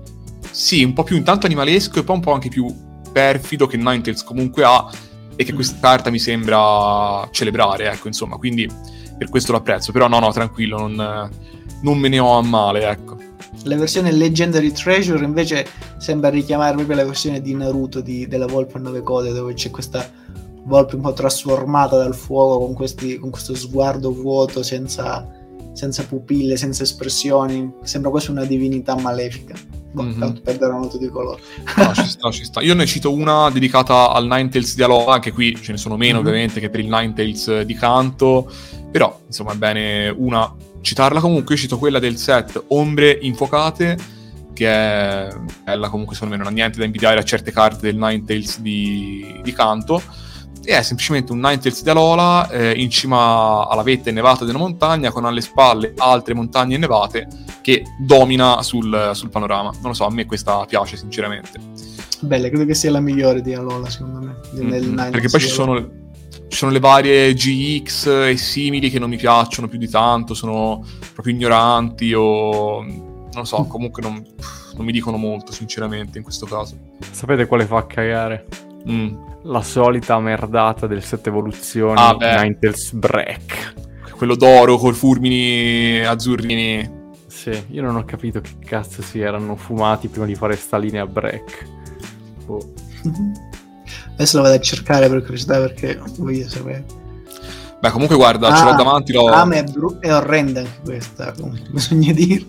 Sì, 0.50 0.84
un 0.84 0.92
po' 0.92 1.02
più 1.02 1.16
intanto 1.16 1.46
animalesco 1.46 1.98
e 1.98 2.04
poi 2.04 2.16
un 2.16 2.22
po' 2.22 2.32
anche 2.32 2.48
più 2.48 2.72
perfido 3.12 3.66
che 3.66 3.76
Ninetales 3.76 4.22
comunque 4.22 4.64
ha, 4.64 4.88
e 5.36 5.44
che 5.44 5.52
questa 5.52 5.76
carta 5.80 6.10
mi 6.10 6.18
sembra 6.18 7.28
celebrare, 7.30 7.90
ecco, 7.90 8.08
insomma, 8.08 8.36
quindi 8.36 8.68
per 9.16 9.28
questo 9.28 9.52
lo 9.52 9.58
apprezzo, 9.58 9.92
però 9.92 10.08
no, 10.08 10.18
no, 10.18 10.32
tranquillo, 10.32 10.78
non, 10.78 11.30
non 11.82 11.98
me 11.98 12.08
ne 12.08 12.18
ho 12.18 12.36
a 12.38 12.42
male, 12.42 12.88
ecco. 12.88 13.16
La 13.64 13.76
versione 13.76 14.12
Legendary 14.12 14.70
Treasure 14.72 15.24
invece 15.24 15.66
sembra 15.98 16.28
richiamare 16.28 16.74
proprio 16.74 16.96
la 16.96 17.04
versione 17.04 17.40
di 17.40 17.54
Naruto 17.54 18.00
di, 18.00 18.26
della 18.26 18.46
Volpe 18.46 18.78
a 18.78 18.80
9 18.80 19.02
code, 19.02 19.32
dove 19.32 19.54
c'è 19.54 19.70
questa 19.70 20.08
Volpe 20.64 20.96
un 20.96 21.02
po' 21.02 21.12
trasformata 21.12 21.96
dal 21.96 22.14
fuoco 22.14 22.64
con, 22.64 22.74
questi, 22.74 23.18
con 23.18 23.30
questo 23.30 23.54
sguardo 23.54 24.12
vuoto, 24.12 24.62
senza, 24.62 25.26
senza 25.72 26.04
pupille, 26.04 26.56
senza 26.56 26.82
espressioni, 26.82 27.72
sembra 27.82 28.10
quasi 28.10 28.30
una 28.30 28.44
divinità 28.44 28.96
malefica. 28.96 29.54
Boh, 29.96 30.02
mm-hmm. 30.02 30.18
tanto 30.18 30.40
perderanno 30.42 30.88
tutti 30.88 31.04
i 31.04 31.08
colori. 31.08 31.40
no, 31.76 31.94
ci 31.94 32.06
sta, 32.06 32.30
ci 32.30 32.44
sta. 32.44 32.60
Io 32.60 32.74
ne 32.74 32.84
cito 32.84 33.12
una 33.12 33.48
dedicata 33.50 34.10
al 34.12 34.26
Ninetales 34.26 34.74
di 34.74 34.82
Alola, 34.82 35.14
anche 35.14 35.32
qui 35.32 35.56
ce 35.60 35.72
ne 35.72 35.78
sono 35.78 35.96
meno 35.96 36.18
mm-hmm. 36.18 36.26
ovviamente 36.26 36.60
che 36.60 36.68
per 36.68 36.80
il 36.80 36.88
Ninetales 36.88 37.62
di 37.62 37.74
Canto, 37.74 38.50
però 38.90 39.18
insomma 39.26 39.52
è 39.52 39.56
bene 39.56 40.08
una 40.08 40.54
citarla 40.82 41.20
comunque, 41.20 41.54
io 41.54 41.60
cito 41.60 41.78
quella 41.78 41.98
del 41.98 42.18
set 42.18 42.62
Ombre 42.68 43.18
Infuocate, 43.22 43.96
che 44.52 44.68
è 44.68 45.28
bella 45.64 45.88
comunque 45.88 46.14
secondo 46.14 46.36
me 46.36 46.42
non 46.42 46.52
ha 46.52 46.54
niente 46.54 46.78
da 46.78 46.84
invidiare 46.84 47.18
a 47.18 47.24
certe 47.24 47.50
carte 47.50 47.86
del 47.86 47.96
Ninetales 47.96 48.60
di, 48.60 49.40
di 49.42 49.52
Canto, 49.52 50.02
e 50.66 50.76
è 50.76 50.82
semplicemente 50.82 51.30
un 51.30 51.38
Ninetales 51.38 51.82
di 51.84 51.90
Alola 51.90 52.50
eh, 52.50 52.72
in 52.72 52.90
cima 52.90 53.68
alla 53.68 53.84
vetta 53.84 54.10
innevata 54.10 54.44
della 54.44 54.58
montagna 54.58 55.12
con 55.12 55.24
alle 55.24 55.40
spalle 55.40 55.94
altre 55.96 56.34
montagne 56.34 56.74
innevate 56.74 57.28
che 57.62 57.84
domina 58.00 58.62
sul, 58.62 59.12
sul 59.14 59.30
panorama. 59.30 59.70
Non 59.74 59.90
lo 59.90 59.92
so, 59.92 60.06
a 60.06 60.10
me 60.10 60.26
questa 60.26 60.64
piace 60.64 60.96
sinceramente. 60.96 61.60
Bella, 62.20 62.48
credo 62.48 62.64
che 62.64 62.74
sia 62.74 62.90
la 62.90 62.98
migliore 62.98 63.42
di 63.42 63.54
Alola 63.54 63.88
secondo 63.88 64.18
me. 64.18 64.36
Mm-hmm, 64.56 64.96
perché 65.12 65.28
poi 65.28 65.40
ci 65.40 65.48
sono, 65.48 65.88
ci 66.48 66.56
sono, 66.56 66.72
le 66.72 66.80
varie 66.80 67.32
GX 67.32 68.06
e 68.30 68.36
simili 68.36 68.90
che 68.90 68.98
non 68.98 69.08
mi 69.08 69.16
piacciono 69.16 69.68
più 69.68 69.78
di 69.78 69.88
tanto, 69.88 70.34
sono 70.34 70.84
proprio 71.14 71.32
ignoranti 71.32 72.12
o 72.12 72.82
non 72.82 73.30
lo 73.30 73.44
so, 73.44 73.64
comunque 73.64 74.02
non, 74.02 74.24
non 74.74 74.84
mi 74.84 74.92
dicono 74.92 75.16
molto 75.16 75.52
sinceramente 75.52 76.18
in 76.18 76.24
questo 76.24 76.46
caso. 76.46 76.76
Sapete 77.12 77.46
quale 77.46 77.66
fa 77.66 77.86
cagare? 77.86 78.46
Mm 78.90 79.26
la 79.46 79.62
solita 79.62 80.18
merdata 80.18 80.86
del 80.86 81.02
set 81.02 81.26
evoluzioni 81.26 82.00
ah, 82.00 82.16
Ninetales 82.18 82.92
Break. 82.92 83.74
Quello 84.16 84.34
d'oro 84.34 84.76
col 84.76 84.94
fulmini 84.94 86.04
azzurrini. 86.04 86.94
Sì, 87.26 87.64
io 87.68 87.82
non 87.82 87.96
ho 87.96 88.04
capito 88.04 88.40
che 88.40 88.50
cazzo 88.64 89.02
si 89.02 89.20
erano 89.20 89.56
fumati 89.56 90.08
prima 90.08 90.26
di 90.26 90.34
fare 90.34 90.56
sta 90.56 90.78
linea 90.78 91.06
break. 91.06 91.68
Oh. 92.46 92.72
Adesso 94.14 94.38
lo 94.38 94.42
vado 94.44 94.54
a 94.54 94.60
cercare 94.60 95.08
per 95.08 95.20
curiosità 95.20 95.58
perché 95.58 96.00
voglio 96.18 96.48
sapere. 96.48 96.84
Beh, 97.78 97.90
comunque 97.90 98.16
guarda, 98.16 98.48
ah, 98.48 98.56
ce 98.56 98.64
l'ho 98.64 98.70
ah, 98.70 98.74
davanti. 98.74 99.12
L'ho... 99.12 99.26
Ah, 99.26 99.44
ma 99.44 99.56
è, 99.56 99.64
bru- 99.64 99.98
è 100.00 100.12
orrenda 100.12 100.60
anche 100.60 100.80
questa, 100.82 101.32
comunque, 101.32 101.68
bisogna 101.70 102.12
dire. 102.12 102.44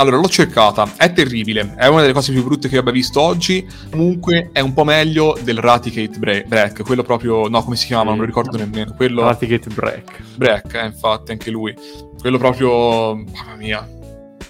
Allora, 0.00 0.16
l'ho 0.16 0.28
cercata, 0.28 0.94
è 0.96 1.12
terribile, 1.12 1.74
è 1.76 1.86
una 1.86 2.00
delle 2.00 2.14
cose 2.14 2.32
più 2.32 2.42
brutte 2.42 2.68
che 2.68 2.74
io 2.76 2.80
abbia 2.80 2.90
visto 2.90 3.20
oggi. 3.20 3.68
Comunque 3.90 4.48
è 4.50 4.60
un 4.60 4.72
po' 4.72 4.82
meglio 4.82 5.36
del 5.42 5.58
Raticate 5.58 6.18
Break, 6.46 6.84
quello 6.84 7.02
proprio, 7.02 7.48
no, 7.48 7.62
come 7.62 7.76
si 7.76 7.84
chiama? 7.84 8.04
Non 8.04 8.20
lo 8.20 8.24
ricordo 8.24 8.56
no. 8.56 8.64
nemmeno. 8.64 8.94
Quello... 8.96 9.24
Raticate 9.24 9.68
Break. 9.68 10.22
Break, 10.36 10.72
eh, 10.72 10.86
infatti, 10.86 11.32
anche 11.32 11.50
lui. 11.50 11.76
Quello 12.18 12.38
proprio, 12.38 13.14
mamma 13.14 13.56
mia, 13.58 13.86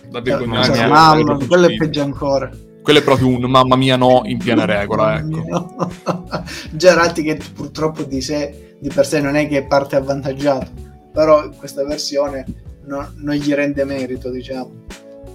da 0.08 0.20
vergognare. 0.20 0.84
Eh, 0.84 0.86
mamma, 0.86 1.36
quello 1.44 1.66
è 1.66 1.74
peggio 1.74 2.02
ancora. 2.02 2.48
Quello 2.80 3.00
è 3.00 3.02
proprio 3.02 3.26
un 3.26 3.42
mamma 3.50 3.74
mia 3.74 3.96
no 3.96 4.22
in 4.26 4.38
piena 4.38 4.64
regola, 4.64 5.18
ecco. 5.18 5.82
Già 6.70 6.94
Raticate 6.94 7.44
purtroppo 7.52 8.04
di 8.04 8.20
sé, 8.20 8.76
di 8.78 8.88
per 8.88 9.04
sé 9.04 9.20
non 9.20 9.34
è 9.34 9.48
che 9.48 9.64
parte 9.64 9.96
avvantaggiato, 9.96 10.70
però 11.12 11.48
questa 11.50 11.84
versione 11.84 12.44
no, 12.84 13.12
non 13.16 13.34
gli 13.34 13.52
rende 13.52 13.84
merito, 13.84 14.30
diciamo. 14.30 14.86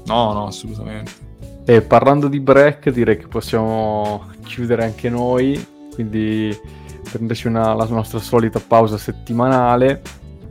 No, 0.05 0.33
no, 0.33 0.47
assolutamente. 0.47 1.11
E 1.65 1.81
parlando 1.81 2.27
di 2.27 2.39
break, 2.39 2.89
direi 2.89 3.17
che 3.17 3.27
possiamo 3.27 4.25
chiudere 4.43 4.83
anche 4.83 5.09
noi, 5.09 5.65
quindi 5.93 6.55
prenderci 7.09 7.47
una, 7.47 7.73
la 7.73 7.85
nostra 7.85 8.19
solita 8.19 8.59
pausa 8.59 8.97
settimanale, 8.97 10.01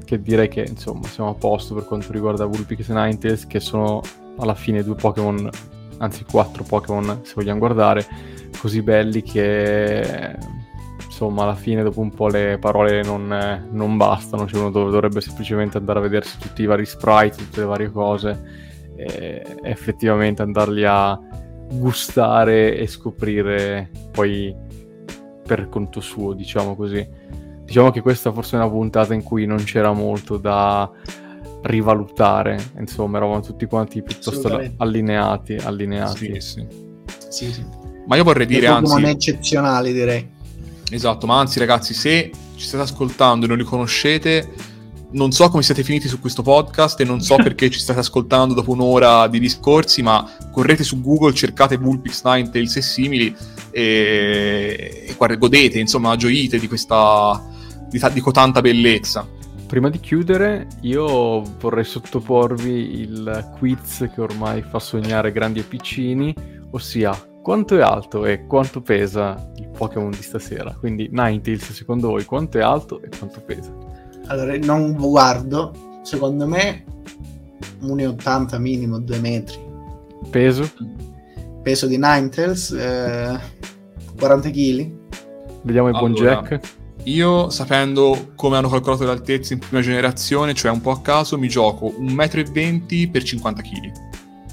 che 0.05 0.20
direi 0.20 0.48
che 0.48 0.66
insomma 0.68 1.07
siamo 1.07 1.30
a 1.30 1.34
posto 1.34 1.74
per 1.74 1.84
quanto 1.84 2.11
riguarda 2.11 2.46
Vulpix 2.46 2.88
e 2.88 2.94
Ninetales, 2.94 3.46
che 3.46 3.61
sono 3.61 4.00
alla 4.38 4.55
fine 4.55 4.82
due 4.82 4.96
Pokémon, 4.96 5.48
anzi 5.98 6.24
quattro 6.24 6.64
Pokémon 6.64 7.20
se 7.22 7.34
vogliamo 7.36 7.61
guardare, 7.61 8.05
così 8.59 8.82
belli 8.82 9.22
che 9.22 10.36
insomma 11.05 11.44
alla 11.44 11.55
fine 11.55 11.84
dopo 11.84 12.00
un 12.00 12.11
po' 12.11 12.26
le 12.26 12.59
parole 12.59 13.02
non, 13.05 13.68
non 13.70 13.96
bastano, 13.96 14.48
cioè 14.48 14.61
uno 14.61 14.70
dovrebbe 14.70 15.20
semplicemente 15.20 15.76
andare 15.78 16.00
a 16.00 16.02
vedersi 16.02 16.38
tutti 16.38 16.62
i 16.62 16.66
vari 16.66 16.84
sprite, 16.84 17.36
tutte 17.36 17.61
le 17.61 17.66
varie 17.66 17.90
cose 17.92 18.72
e 18.97 19.42
effettivamente 19.62 20.42
andarli 20.42 20.84
a 20.84 21.18
gustare 21.72 22.76
e 22.76 22.86
scoprire 22.86 23.90
poi 24.11 24.55
per 25.47 25.68
conto 25.68 26.01
suo, 26.01 26.32
diciamo 26.32 26.74
così. 26.76 27.07
Diciamo 27.64 27.90
che 27.90 28.01
questa 28.03 28.30
forse 28.30 28.57
è 28.57 28.61
una 28.61 28.68
puntata 28.68 29.14
in 29.14 29.22
cui 29.22 29.47
non 29.47 29.64
c'era 29.64 29.92
molto 29.92 30.36
da 30.36 30.90
rivalutare, 31.62 32.72
insomma, 32.78 33.16
eravamo 33.16 33.40
tutti 33.40 33.64
quanti 33.64 34.03
piuttosto 34.03 34.61
allineati, 34.76 35.55
allineati. 35.55 36.40
Sì, 36.40 36.40
sì. 36.40 36.66
sì, 37.28 37.53
sì. 37.53 37.64
Ma 38.07 38.16
io 38.16 38.24
vorrei 38.24 38.47
dire 38.47 38.66
anzi... 38.66 38.92
non 38.92 39.07
eccezionali, 39.07 39.92
direi. 39.92 40.28
Esatto, 40.90 41.26
ma 41.26 41.38
anzi 41.38 41.59
ragazzi, 41.59 41.95
se 41.95 42.30
ci 42.55 42.66
state 42.66 42.82
ascoltando 42.82 43.47
e 43.47 43.49
non 43.49 43.57
li 43.57 43.64
conoscete, 43.64 44.47
non 45.15 45.33
so 45.33 45.49
come 45.49 45.62
siete 45.62 45.83
finiti 45.83 46.09
su 46.09 46.21
questo 46.21 46.43
podcast 46.43 47.01
e 47.01 47.05
non 47.05 47.21
so 47.21 47.37
perché 47.43 47.71
ci 47.71 47.79
state 47.79 48.01
ascoltando 48.01 48.55
dopo 48.55 48.73
un'ora 48.73 49.27
di 49.29 49.39
discorsi, 49.39 50.03
ma 50.03 50.29
correte 50.53 50.85
su 50.85 51.01
Google, 51.01 51.33
cercate 51.33 51.79
Bullpix 51.79 52.23
Ninetales 52.25 52.77
e 52.77 52.83
simili 52.83 53.35
e, 53.71 55.07
e 55.09 55.15
guarda, 55.17 55.37
godete, 55.37 55.79
insomma, 55.79 56.17
gioite 56.17 56.59
di 56.59 56.69
questa 56.69 57.43
di, 57.89 58.01
di 58.12 58.21
cotanta 58.21 58.61
bellezza. 58.61 59.27
Prima 59.67 59.89
di 59.89 59.99
chiudere, 59.99 60.69
io 60.83 61.43
vorrei 61.59 61.85
sottoporvi 61.85 63.01
il 63.01 63.53
quiz 63.59 64.09
che 64.15 64.21
ormai 64.21 64.62
fa 64.62 64.79
sognare 64.79 65.33
grandi 65.33 65.61
e 65.61 65.62
piccini, 65.62 66.35
ossia 66.71 67.12
quanto 67.43 67.77
è 67.77 67.81
alto 67.81 68.25
e 68.25 68.47
quanto 68.47 68.81
pesa 68.81 69.51
il 69.57 69.69
Pokémon 69.69 70.11
di 70.11 70.23
stasera. 70.23 70.75
Quindi 70.79 71.09
Ninetales, 71.11 71.73
secondo 71.73 72.09
voi, 72.09 72.25
quanto 72.25 72.59
è 72.59 72.62
alto 72.62 73.03
e 73.03 73.09
quanto 73.09 73.41
pesa? 73.41 74.03
Allora, 74.27 74.57
non 74.59 74.95
guardo, 74.95 76.01
secondo 76.03 76.47
me 76.47 76.85
1,80 77.83 78.59
minimo, 78.59 78.99
2 78.99 79.18
metri. 79.18 79.59
Peso? 80.31 80.70
Peso 81.62 81.87
di 81.87 81.97
Ninetales, 81.99 82.70
eh, 82.70 83.39
40 84.18 84.51
kg. 84.51 84.93
Vediamo 85.62 85.89
il 85.89 85.95
allora, 85.95 85.99
buon 85.99 86.12
Jack. 86.14 86.61
Io, 87.05 87.51
sapendo 87.51 88.33
come 88.35 88.57
hanno 88.57 88.68
calcolato 88.68 89.05
l'altezza 89.05 89.53
in 89.53 89.59
prima 89.59 89.83
generazione, 89.83 90.55
cioè 90.55 90.70
un 90.70 90.81
po' 90.81 90.91
a 90.91 91.01
caso, 91.01 91.37
mi 91.37 91.49
gioco 91.49 91.93
1,20 91.99 93.07
m 93.07 93.11
per 93.11 93.22
50 93.22 93.62
kg. 93.62 93.93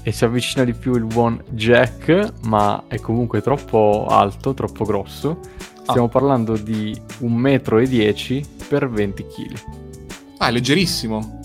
E 0.02 0.12
si 0.12 0.24
avvicina 0.24 0.64
di 0.64 0.74
più 0.74 0.94
il 0.94 1.04
buon 1.04 1.42
Jack, 1.50 2.32
ma 2.44 2.84
è 2.88 2.98
comunque 2.98 3.40
troppo 3.40 4.06
alto, 4.08 4.52
troppo 4.52 4.84
grosso. 4.84 5.38
Stiamo 5.82 6.06
ah. 6.06 6.10
parlando 6.10 6.56
di 6.56 6.94
1,10 7.20 8.40
m 8.40 8.61
per 8.72 8.88
20 8.88 9.26
kg. 9.26 9.54
Ah, 10.38 10.48
è 10.48 10.52
leggerissimo. 10.52 11.40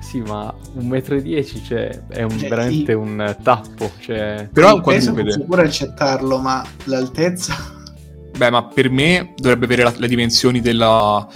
Sì, 0.00 0.20
ma 0.20 0.52
1,10 0.76 0.88
m 0.88 1.62
cioè, 1.62 2.02
è 2.08 2.22
un, 2.24 2.36
cioè, 2.36 2.48
veramente 2.48 2.92
sì. 2.92 2.98
un 2.98 3.36
tappo. 3.42 3.92
Cioè... 4.00 4.48
Però 4.52 4.70
è 4.70 4.72
un 4.72 4.80
quadrupede. 4.82 5.22
Posso 5.22 5.44
pure 5.44 5.62
accettarlo, 5.62 6.38
ma 6.38 6.66
l'altezza... 6.84 7.54
Beh, 8.36 8.50
ma 8.50 8.64
per 8.64 8.90
me 8.90 9.34
dovrebbe 9.36 9.66
avere 9.66 9.84
la, 9.84 9.94
le 9.96 10.08
dimensioni 10.08 10.60
della, 10.60 11.28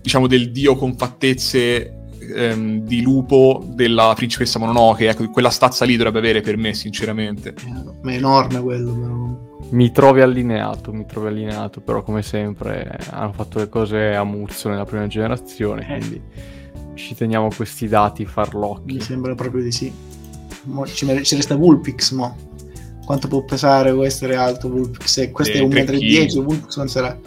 diciamo, 0.00 0.26
del 0.26 0.50
dio 0.50 0.74
con 0.74 0.96
fattezze 0.96 2.08
ehm, 2.34 2.80
di 2.80 3.00
lupo 3.00 3.64
della 3.74 4.12
principessa 4.16 4.58
Mononoke. 4.58 5.08
Ecco, 5.08 5.30
quella 5.30 5.50
stazza 5.50 5.84
lì 5.84 5.96
dovrebbe 5.96 6.18
avere 6.18 6.40
per 6.40 6.56
me, 6.56 6.74
sinceramente. 6.74 7.54
Ma 8.02 8.10
è 8.10 8.14
enorme 8.16 8.60
quello, 8.60 8.92
però. 8.92 9.47
Mi 9.70 9.92
trovi 9.92 10.22
allineato, 10.22 10.92
mi 10.92 11.04
trovi 11.04 11.28
allineato, 11.28 11.80
però 11.80 12.02
come 12.02 12.22
sempre 12.22 12.98
hanno 13.10 13.32
fatto 13.32 13.58
le 13.58 13.68
cose 13.68 14.14
a 14.14 14.24
muzzo 14.24 14.70
nella 14.70 14.84
prima 14.84 15.06
generazione, 15.06 15.82
eh. 15.82 15.98
quindi 15.98 16.22
ci 16.94 17.14
teniamo 17.14 17.50
questi 17.54 17.86
dati 17.86 18.24
farlocchi. 18.24 18.94
Mi 18.94 19.00
sembra 19.00 19.34
proprio 19.34 19.62
di 19.62 19.70
sì. 19.70 19.92
Mo 20.64 20.86
ci, 20.86 21.06
ci, 21.22 21.34
resta 21.34 21.54
Vulpix, 21.54 22.12
mo. 22.12 22.34
Quanto 23.04 23.28
può 23.28 23.42
pesare 23.42 23.94
questo 23.94 24.24
essere 24.24 24.36
alto 24.36 24.68
Vulpix? 24.68 25.04
Se 25.04 25.30
questo 25.30 25.56
eh, 25.56 25.60
è 25.60 25.66
1,10 25.66 26.40
m, 26.40 26.44
Vulpix 26.44 26.76
non 26.76 26.88
sarà... 26.88 27.18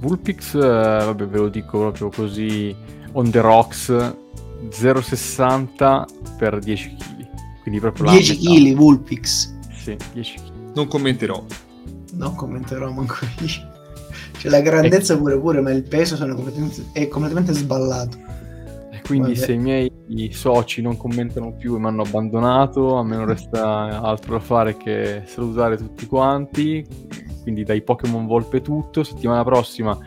Vulpix, 0.00 0.54
eh, 0.54 0.58
vabbè 0.58 1.26
ve 1.26 1.38
lo 1.38 1.48
dico 1.48 1.78
proprio 1.78 2.10
così, 2.10 2.74
on 3.12 3.30
the 3.30 3.40
rocks, 3.40 3.90
0,60 3.90 6.04
per 6.36 6.58
10 6.58 6.96
kg. 6.96 7.28
Quindi 7.62 7.80
proprio 7.80 8.10
10 8.10 8.38
kg 8.38 8.74
Vulpix? 8.74 9.54
Sì, 9.76 9.96
10 10.12 10.34
kg. 10.34 10.57
Non 10.78 10.86
commenterò. 10.86 11.44
Non 12.12 12.36
commenterò 12.36 12.88
manco 12.92 13.16
io. 13.40 13.76
Cioè 14.38 14.48
la 14.48 14.60
grandezza 14.60 15.18
pure 15.18 15.36
pure, 15.36 15.60
ma 15.60 15.72
il 15.72 15.82
peso 15.82 16.16
completamente, 16.16 16.84
è 16.92 17.08
completamente 17.08 17.52
sballato. 17.52 18.16
E 18.92 19.00
quindi 19.02 19.34
Vabbè. 19.34 19.44
se 19.44 19.52
i 19.54 19.58
miei 19.58 19.90
soci 20.30 20.80
non 20.80 20.96
commentano 20.96 21.52
più 21.52 21.74
e 21.74 21.80
mi 21.80 21.86
hanno 21.86 22.02
abbandonato, 22.02 22.94
a 22.94 23.02
me 23.02 23.16
non 23.16 23.26
resta 23.26 24.00
altro 24.00 24.34
da 24.34 24.40
fare 24.40 24.76
che 24.76 25.22
salutare 25.24 25.76
tutti 25.76 26.06
quanti. 26.06 26.86
Quindi 27.42 27.64
dai 27.64 27.82
Pokémon 27.82 28.26
Volpe 28.26 28.60
tutto. 28.60 29.02
Settimana 29.02 29.42
prossima, 29.42 29.98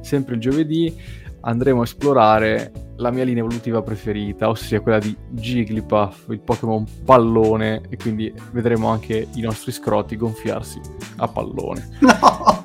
sempre 0.00 0.36
il 0.36 0.40
giovedì, 0.40 0.98
andremo 1.40 1.80
a 1.80 1.84
esplorare 1.84 2.72
la 2.96 3.10
mia 3.10 3.24
linea 3.24 3.42
evolutiva 3.42 3.82
preferita, 3.82 4.48
ossia 4.48 4.80
quella 4.80 4.98
di 4.98 5.16
Jigglypuff, 5.30 6.28
il 6.28 6.40
Pokémon 6.40 6.84
pallone, 7.04 7.82
e 7.88 7.96
quindi 7.96 8.32
vedremo 8.52 8.88
anche 8.88 9.28
i 9.34 9.40
nostri 9.40 9.72
scroti 9.72 10.16
gonfiarsi 10.16 10.80
a 11.16 11.28
pallone. 11.28 11.88
No! 12.14 12.62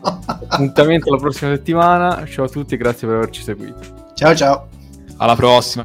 Appuntamento 0.47 1.11
la 1.11 1.17
prossima 1.17 1.53
settimana, 1.53 2.25
ciao 2.25 2.45
a 2.45 2.49
tutti 2.49 2.75
e 2.75 2.77
grazie 2.77 3.07
per 3.07 3.17
averci 3.17 3.41
seguito. 3.41 3.79
Ciao 4.13 4.35
ciao. 4.35 4.67
Alla 5.17 5.35
prossima. 5.35 5.83